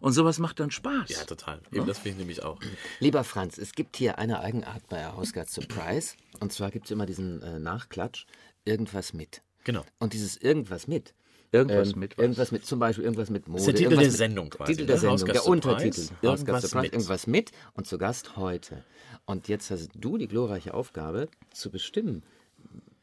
Und 0.00 0.12
sowas 0.12 0.38
macht 0.38 0.60
dann 0.60 0.70
Spaß. 0.70 1.08
Ja, 1.08 1.24
total. 1.24 1.60
Eben, 1.72 1.86
das 1.86 1.98
finde 1.98 2.10
ich 2.10 2.18
nämlich 2.18 2.42
auch. 2.42 2.58
Lieber 2.98 3.24
Franz, 3.24 3.58
es 3.58 3.72
gibt 3.72 3.96
hier 3.96 4.18
eine 4.18 4.40
Eigenart 4.40 4.88
bei 4.88 5.04
House 5.06 5.32
Guide 5.32 5.50
Surprise. 5.50 6.14
Und 6.40 6.52
zwar 6.52 6.70
gibt 6.70 6.86
es 6.86 6.90
immer 6.90 7.06
diesen 7.06 7.42
äh, 7.42 7.58
Nachklatsch, 7.58 8.26
irgendwas 8.64 9.12
mit. 9.12 9.42
Genau. 9.64 9.84
Und 9.98 10.12
dieses 10.12 10.36
irgendwas 10.36 10.86
mit. 10.86 11.14
Irgendwas 11.52 11.92
ähm, 11.94 11.98
mit 11.98 12.16
was? 12.16 12.22
Irgendwas 12.22 12.52
mit, 12.52 12.64
zum 12.64 12.78
Beispiel 12.78 13.04
irgendwas 13.04 13.28
mit 13.30 13.48
Mode. 13.48 13.60
ist 13.60 13.66
der 13.66 13.74
Titel 13.74 13.96
der 13.96 14.10
Sendung 14.10 14.50
quasi, 14.50 14.72
Titel 14.72 14.82
ne? 14.82 14.86
der 14.86 14.98
Sendung, 14.98 15.20
House 15.20 15.32
der 15.32 15.46
Untertitel. 15.46 16.08
Irgendwas 16.22 16.62
Surprise, 16.62 16.82
mit. 16.82 16.92
irgendwas 16.92 17.26
mit. 17.26 17.50
Und 17.74 17.86
zu 17.86 17.98
Gast 17.98 18.36
heute. 18.36 18.84
Und 19.26 19.48
jetzt 19.48 19.70
hast 19.70 19.90
du 19.94 20.16
die 20.16 20.28
glorreiche 20.28 20.74
Aufgabe, 20.74 21.28
zu 21.52 21.70
bestimmen, 21.70 22.22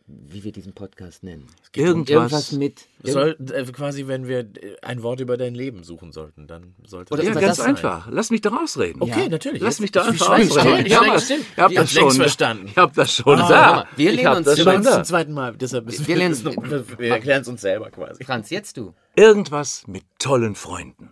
wie 0.07 0.43
wir 0.45 0.53
diesen 0.53 0.71
Podcast 0.73 1.21
nennen. 1.23 1.47
Irgendwas. 1.75 2.09
Irgendwas 2.09 2.51
mit. 2.53 2.85
Soll, 3.03 3.35
äh, 3.53 3.63
quasi, 3.65 4.07
wenn 4.07 4.25
wir 4.27 4.39
äh, 4.39 4.77
ein 4.81 5.03
Wort 5.03 5.19
über 5.19 5.35
dein 5.35 5.53
Leben 5.53 5.83
suchen 5.83 6.13
sollten, 6.13 6.47
dann 6.47 6.75
sollte 6.85 7.13
Oder 7.13 7.23
Ja, 7.23 7.31
über 7.31 7.41
ganz 7.41 7.57
das 7.57 7.65
sein. 7.65 7.75
einfach. 7.75 8.07
Lass 8.09 8.29
mich 8.29 8.39
doch 8.41 8.53
ausreden. 8.53 9.01
Okay, 9.01 9.23
Ja. 9.23 9.29
natürlich. 9.29 9.61
Lass 9.61 9.79
mich 9.81 9.91
da 9.91 10.05
einfach 10.05 10.25
schweigst 10.27 10.55
du? 10.55 10.59
ausreden. 10.59 10.85
Wie 10.85 10.87
Ich 10.87 10.95
hab 10.97 11.05
das- 11.13 11.29
ich 11.29 11.39
hab 11.57 11.71
Ich 11.71 11.77
das 11.77 11.91
schon. 11.91 12.11
verstanden. 12.11 12.67
Ich 12.67 12.77
hab 12.77 12.93
das 12.93 13.13
schon 13.13 13.39
Ah, 13.41 13.49
da. 13.49 13.87
wir 13.97 14.11
lehnen 14.13 14.27
hab 14.29 14.37
uns 14.37 14.45
das 14.45 14.59
schon 14.59 14.83
da. 14.83 14.91
zum 14.93 15.03
zweiten 15.03 15.33
Mal, 15.33 15.57
deshalb 15.57 15.85
Wir 15.91 16.07
wir, 16.07 16.29
das 16.29 16.43
noch, 16.43 16.55
wir, 16.55 16.99
wir 16.99 17.09
erklären 17.11 17.41
es 17.41 17.47
uns 17.49 17.59
selber 17.61 17.91
quasi. 17.91 18.23
Franz, 18.23 18.49
jetzt 18.49 18.77
du. 18.77 18.93
Irgendwas 19.15 19.87
mit 19.87 20.03
tollen 20.19 20.55
Freunden. 20.55 21.11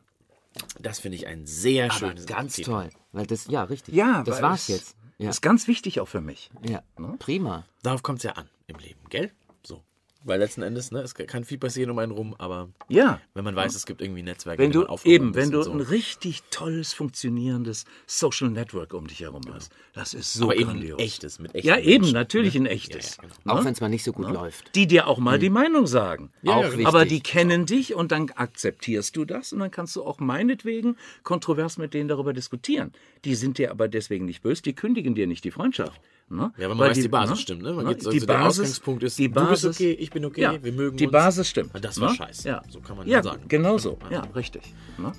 Das 0.79 0.99
finde 0.99 1.17
ich 1.17 1.27
ein 1.27 1.45
sehr 1.45 1.91
schönes 1.91 2.25
Ganz 2.27 2.55
Titel. 2.55 2.71
toll. 2.71 2.89
Weil 3.11 3.25
das, 3.27 3.47
ja, 3.47 3.63
richtig. 3.65 3.93
Ja, 3.93 4.23
das 4.23 4.41
war's 4.41 4.69
jetzt. 4.69 4.95
Ja. 5.17 5.29
Ist 5.29 5.41
ganz 5.41 5.67
wichtig 5.67 5.99
auch 5.99 6.07
für 6.07 6.21
mich. 6.21 6.49
ja. 6.65 6.81
Prima. 7.19 7.65
Darauf 7.83 8.01
kommt 8.03 8.19
es 8.19 8.23
ja 8.23 8.31
an 8.33 8.49
im 8.67 8.77
Leben, 8.77 8.99
gell? 9.09 9.31
So. 9.63 9.83
Weil 10.27 10.39
letzten 10.39 10.63
Endes, 10.63 10.89
ne, 10.91 11.01
es 11.01 11.13
kann 11.13 11.43
viel 11.43 11.59
passieren 11.59 11.91
um 11.91 11.99
einen 11.99 12.11
rum, 12.11 12.33
aber 12.39 12.69
Ja. 12.89 13.21
wenn 13.35 13.43
man 13.43 13.55
weiß, 13.55 13.75
es 13.75 13.85
gibt 13.85 14.01
irgendwie 14.01 14.23
Netzwerke, 14.23 14.59
Wenn 14.63 14.71
du 14.71 14.87
eben, 15.03 15.35
wenn 15.35 15.51
du 15.51 15.59
und 15.59 15.71
ein 15.71 15.83
so. 15.85 15.91
richtig 15.91 16.41
tolles, 16.49 16.93
funktionierendes 16.93 17.85
Social 18.07 18.49
Network 18.49 18.95
um 18.95 19.05
dich 19.05 19.19
herum 19.19 19.43
hast, 19.53 19.71
das 19.93 20.15
ist 20.15 20.33
so 20.33 20.45
aber 20.45 20.55
eben 20.55 20.65
grandios. 20.71 20.97
ein 20.99 21.05
echtes, 21.05 21.37
mit 21.37 21.53
echten 21.53 21.67
ja, 21.67 21.77
eben, 21.77 21.89
Menschen, 22.05 22.13
natürlich 22.15 22.55
ne? 22.55 22.61
ein 22.61 22.65
echtes. 22.65 23.17
Ja, 23.17 23.23
ja, 23.23 23.29
genau. 23.43 23.53
Auch 23.53 23.65
wenn 23.65 23.73
es 23.73 23.81
mal 23.81 23.89
nicht 23.89 24.03
so 24.03 24.13
gut 24.13 24.27
läuft. 24.31 24.75
Die 24.75 24.87
dir 24.87 25.05
auch 25.07 25.19
mal 25.19 25.37
die 25.37 25.51
Meinung 25.51 25.85
sagen. 25.85 26.31
Ja, 26.41 26.55
Auch 26.55 26.71
genau. 26.71 26.89
Aber 26.89 27.05
die 27.05 27.19
kennen 27.19 27.67
dich 27.67 27.93
und 27.93 28.11
dann 28.11 28.31
akzeptierst 28.31 29.15
du 29.15 29.25
das 29.25 29.53
und 29.53 29.59
dann 29.59 29.69
kannst 29.69 29.95
du 29.95 30.03
auch 30.03 30.19
meinetwegen 30.19 30.97
kontrovers 31.21 31.77
mit 31.77 31.93
denen 31.93 32.07
darüber 32.09 32.33
diskutieren. 32.33 32.93
Die 33.25 33.35
sind 33.35 33.59
dir 33.59 33.69
aber 33.69 33.87
deswegen 33.87 34.25
nicht 34.25 34.41
böse, 34.41 34.63
die 34.63 34.73
kündigen 34.73 35.13
dir 35.13 35.27
nicht 35.27 35.43
die 35.43 35.51
Freundschaft. 35.51 36.01
Ne? 36.27 36.51
Ja, 36.57 36.61
wenn 36.63 36.69
man 36.69 36.79
Weil 36.79 36.89
weiß, 36.89 36.99
die 36.99 37.07
Basis 37.07 37.39
stimmt, 37.41 37.61
ne? 37.61 37.73
Man 37.73 37.87
geht 37.87 38.01
so- 38.01 38.09
die 38.09 38.17
also 38.17 38.25
der 38.25 38.33
Basis, 38.33 38.59
Ausgangspunkt 38.61 39.03
ist, 39.03 39.19
die 39.19 39.29
du 39.29 39.35
bist 39.41 39.63
Basis, 39.63 39.75
okay, 39.75 39.91
ich 39.91 40.09
bin 40.09 40.25
okay, 40.25 40.41
ja, 40.41 40.63
wir 40.63 40.71
mögen 40.71 40.97
Die 40.97 41.05
uns. 41.05 41.11
Basis 41.11 41.47
stimmt. 41.49 41.71
Das 41.79 42.01
war 42.01 42.09
ne? 42.09 42.15
scheiße. 42.15 42.47
Ja. 42.47 42.63
So 42.67 42.79
kann 42.79 42.97
man 42.97 43.07
ja, 43.07 43.21
sagen. 43.21 43.43
genau 43.47 43.77
so. 43.77 43.97
Ja. 44.09 44.21
Richtig. 44.35 44.73
Ne? 44.97 45.11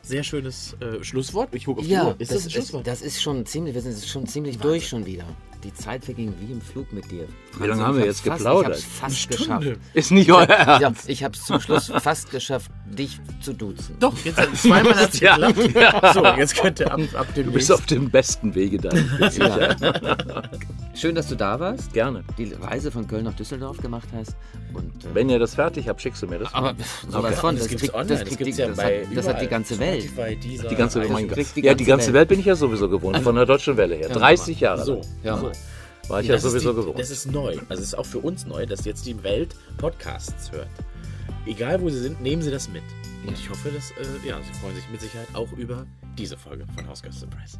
Sehr 0.00 0.22
schönes 0.22 0.74
äh, 0.80 1.02
Schlusswort. 1.04 1.54
Ich 1.54 1.66
gucke 1.66 1.80
auf 1.80 1.86
die 1.86 1.92
Ja, 1.92 2.06
Uhr. 2.06 2.14
Ist 2.18 2.30
das, 2.30 2.36
das, 2.38 2.44
ein 2.44 2.46
ist, 2.46 2.52
Schlusswort? 2.54 2.86
das 2.86 3.02
ist 3.02 3.20
schon 3.22 3.44
ziemlich, 3.44 3.74
wir 3.74 3.82
sind 3.82 4.02
schon 4.04 4.26
ziemlich 4.26 4.58
durch 4.58 4.88
schon 4.88 5.04
wieder. 5.04 5.24
Die 5.64 5.72
Zeit 5.72 6.04
verging 6.04 6.34
wie 6.40 6.52
im 6.52 6.60
Flug 6.60 6.92
mit 6.92 7.10
dir. 7.10 7.26
Wie 7.58 7.60
lange 7.60 7.72
Also, 7.72 7.84
haben 7.86 7.98
wir 7.98 8.04
jetzt 8.04 8.24
hab's 8.26 8.38
geplaudert? 8.38 8.76
Fast, 8.76 8.84
ich 8.86 9.02
hab's 9.02 9.14
fast 9.16 9.30
geschafft. 9.30 9.78
Ist 9.94 10.10
nicht 10.10 10.30
euer 10.30 10.46
Ja, 10.48 10.78
Ernst. 10.80 11.08
ich 11.08 11.24
habe 11.24 11.34
es 11.34 11.44
zum 11.44 11.58
Schluss 11.60 11.90
fast 12.00 12.30
geschafft, 12.30 12.70
dich 12.86 13.18
zu 13.40 13.54
duzen. 13.54 13.96
Doch, 13.98 14.12
jetzt 14.24 14.38
zweimal 14.62 14.94
hat 14.94 15.14
es 15.14 15.20
Ja. 15.24 15.36
geklappt. 15.50 16.14
So, 16.14 16.24
jetzt 16.26 16.56
könnt 16.56 16.80
ihr 16.80 16.92
ab, 16.92 17.00
ab 17.14 17.34
dem 17.34 17.46
Du 17.46 17.52
bist 17.52 17.72
auf 17.72 17.86
dem 17.86 18.10
besten 18.10 18.54
Wege 18.54 18.76
ich 19.20 19.30
sicher. 19.32 19.74
schön, 20.94 21.14
dass 21.14 21.28
du 21.28 21.34
da 21.36 21.58
warst. 21.58 21.92
Gerne. 21.94 22.24
Die 22.36 22.52
Reise 22.52 22.90
von 22.90 23.06
Köln 23.06 23.24
nach 23.24 23.34
Düsseldorf 23.34 23.78
gemacht 23.78 24.08
hast. 24.14 24.36
Und, 24.74 24.84
äh, 25.04 25.14
Wenn 25.14 25.28
ihr 25.30 25.38
das 25.38 25.54
fertig 25.54 25.88
habt, 25.88 26.02
schickst 26.02 26.22
du 26.22 26.26
mir 26.26 26.40
das. 26.40 26.52
aber 26.52 26.74
sowas 27.08 27.24
Okay. 27.32 27.34
von, 27.40 27.56
das 27.56 27.68
das, 27.68 27.80
kriegt, 27.80 27.94
online, 27.94 28.08
das, 28.08 28.28
das 28.28 28.36
kriegt, 28.38 28.46
die, 28.56 28.60
ja 28.60 28.68
das, 28.68 28.76
bei 28.76 29.04
hat, 29.06 29.16
das 29.16 29.28
hat 29.28 29.40
die 29.40 29.46
ganze 29.46 29.78
Welt. 29.78 30.04
Die 30.70 30.74
ganze, 30.76 31.00
das 31.00 31.08
Gott. 31.08 31.28
kriegt 31.30 31.56
die 31.56 31.60
ja, 31.62 31.74
die 31.74 31.84
ganze 31.84 32.06
Welt. 32.08 32.14
Welt. 32.14 32.28
bin 32.28 32.40
ich 32.40 32.46
ja 32.46 32.54
sowieso 32.56 32.88
gewohnt, 32.88 33.18
von 33.18 33.34
der 33.34 33.46
deutschen 33.46 33.76
Welle 33.76 33.94
her. 33.94 34.08
30 34.08 34.60
Jahre 34.60 34.84
So, 34.84 35.00
Ja, 35.22 35.38
so. 35.38 35.50
War 36.08 36.20
ich 36.20 36.28
ja 36.28 36.34
Das 36.34 36.44
ist 36.44 36.52
sowieso 36.52 36.72
die, 36.72 36.80
gewohnt. 36.80 36.98
Das 36.98 37.10
ist 37.10 37.26
neu. 37.26 37.58
Also 37.68 37.82
es 37.82 37.88
ist 37.88 37.94
auch 37.94 38.06
für 38.06 38.18
uns 38.18 38.46
neu, 38.46 38.66
dass 38.66 38.84
jetzt 38.84 39.06
die 39.06 39.22
Welt 39.22 39.54
Podcasts 39.78 40.52
hört. 40.52 40.68
Egal 41.46 41.80
wo 41.80 41.88
sie 41.90 42.00
sind, 42.00 42.20
nehmen 42.20 42.42
sie 42.42 42.50
das 42.50 42.68
mit. 42.68 42.82
Und 43.26 43.38
ich 43.38 43.48
hoffe, 43.48 43.70
dass 43.70 43.90
äh, 43.92 44.28
ja, 44.28 44.38
sie 44.42 44.58
freuen 44.60 44.74
sich 44.74 44.88
mit 44.90 45.00
Sicherheit 45.00 45.28
auch 45.34 45.50
über 45.52 45.86
diese 46.16 46.36
Folge 46.36 46.66
von 46.74 46.86
Hausgast 46.86 47.20
Surprise. 47.20 47.58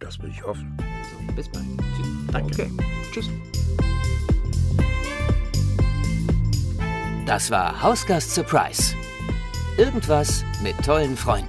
Das 0.00 0.20
will 0.20 0.30
ich 0.30 0.44
hoffen. 0.44 0.76
So, 0.78 1.34
bis 1.34 1.48
bald. 1.48 1.64
Tschüss. 1.96 2.06
Danke. 2.32 2.62
Okay, 2.62 2.70
tschüss. 3.12 3.28
Das 7.26 7.50
war 7.50 7.80
Hausgast 7.82 8.34
Surprise. 8.34 8.94
Irgendwas 9.78 10.44
mit 10.62 10.76
tollen 10.84 11.16
Freunden. 11.16 11.48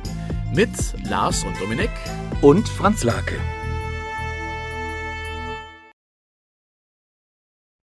Mit 0.53 0.71
Lars 1.09 1.43
und 1.43 1.59
Dominik. 1.59 1.91
Und 2.41 2.67
Franz 2.69 3.03
Lake. 3.03 3.35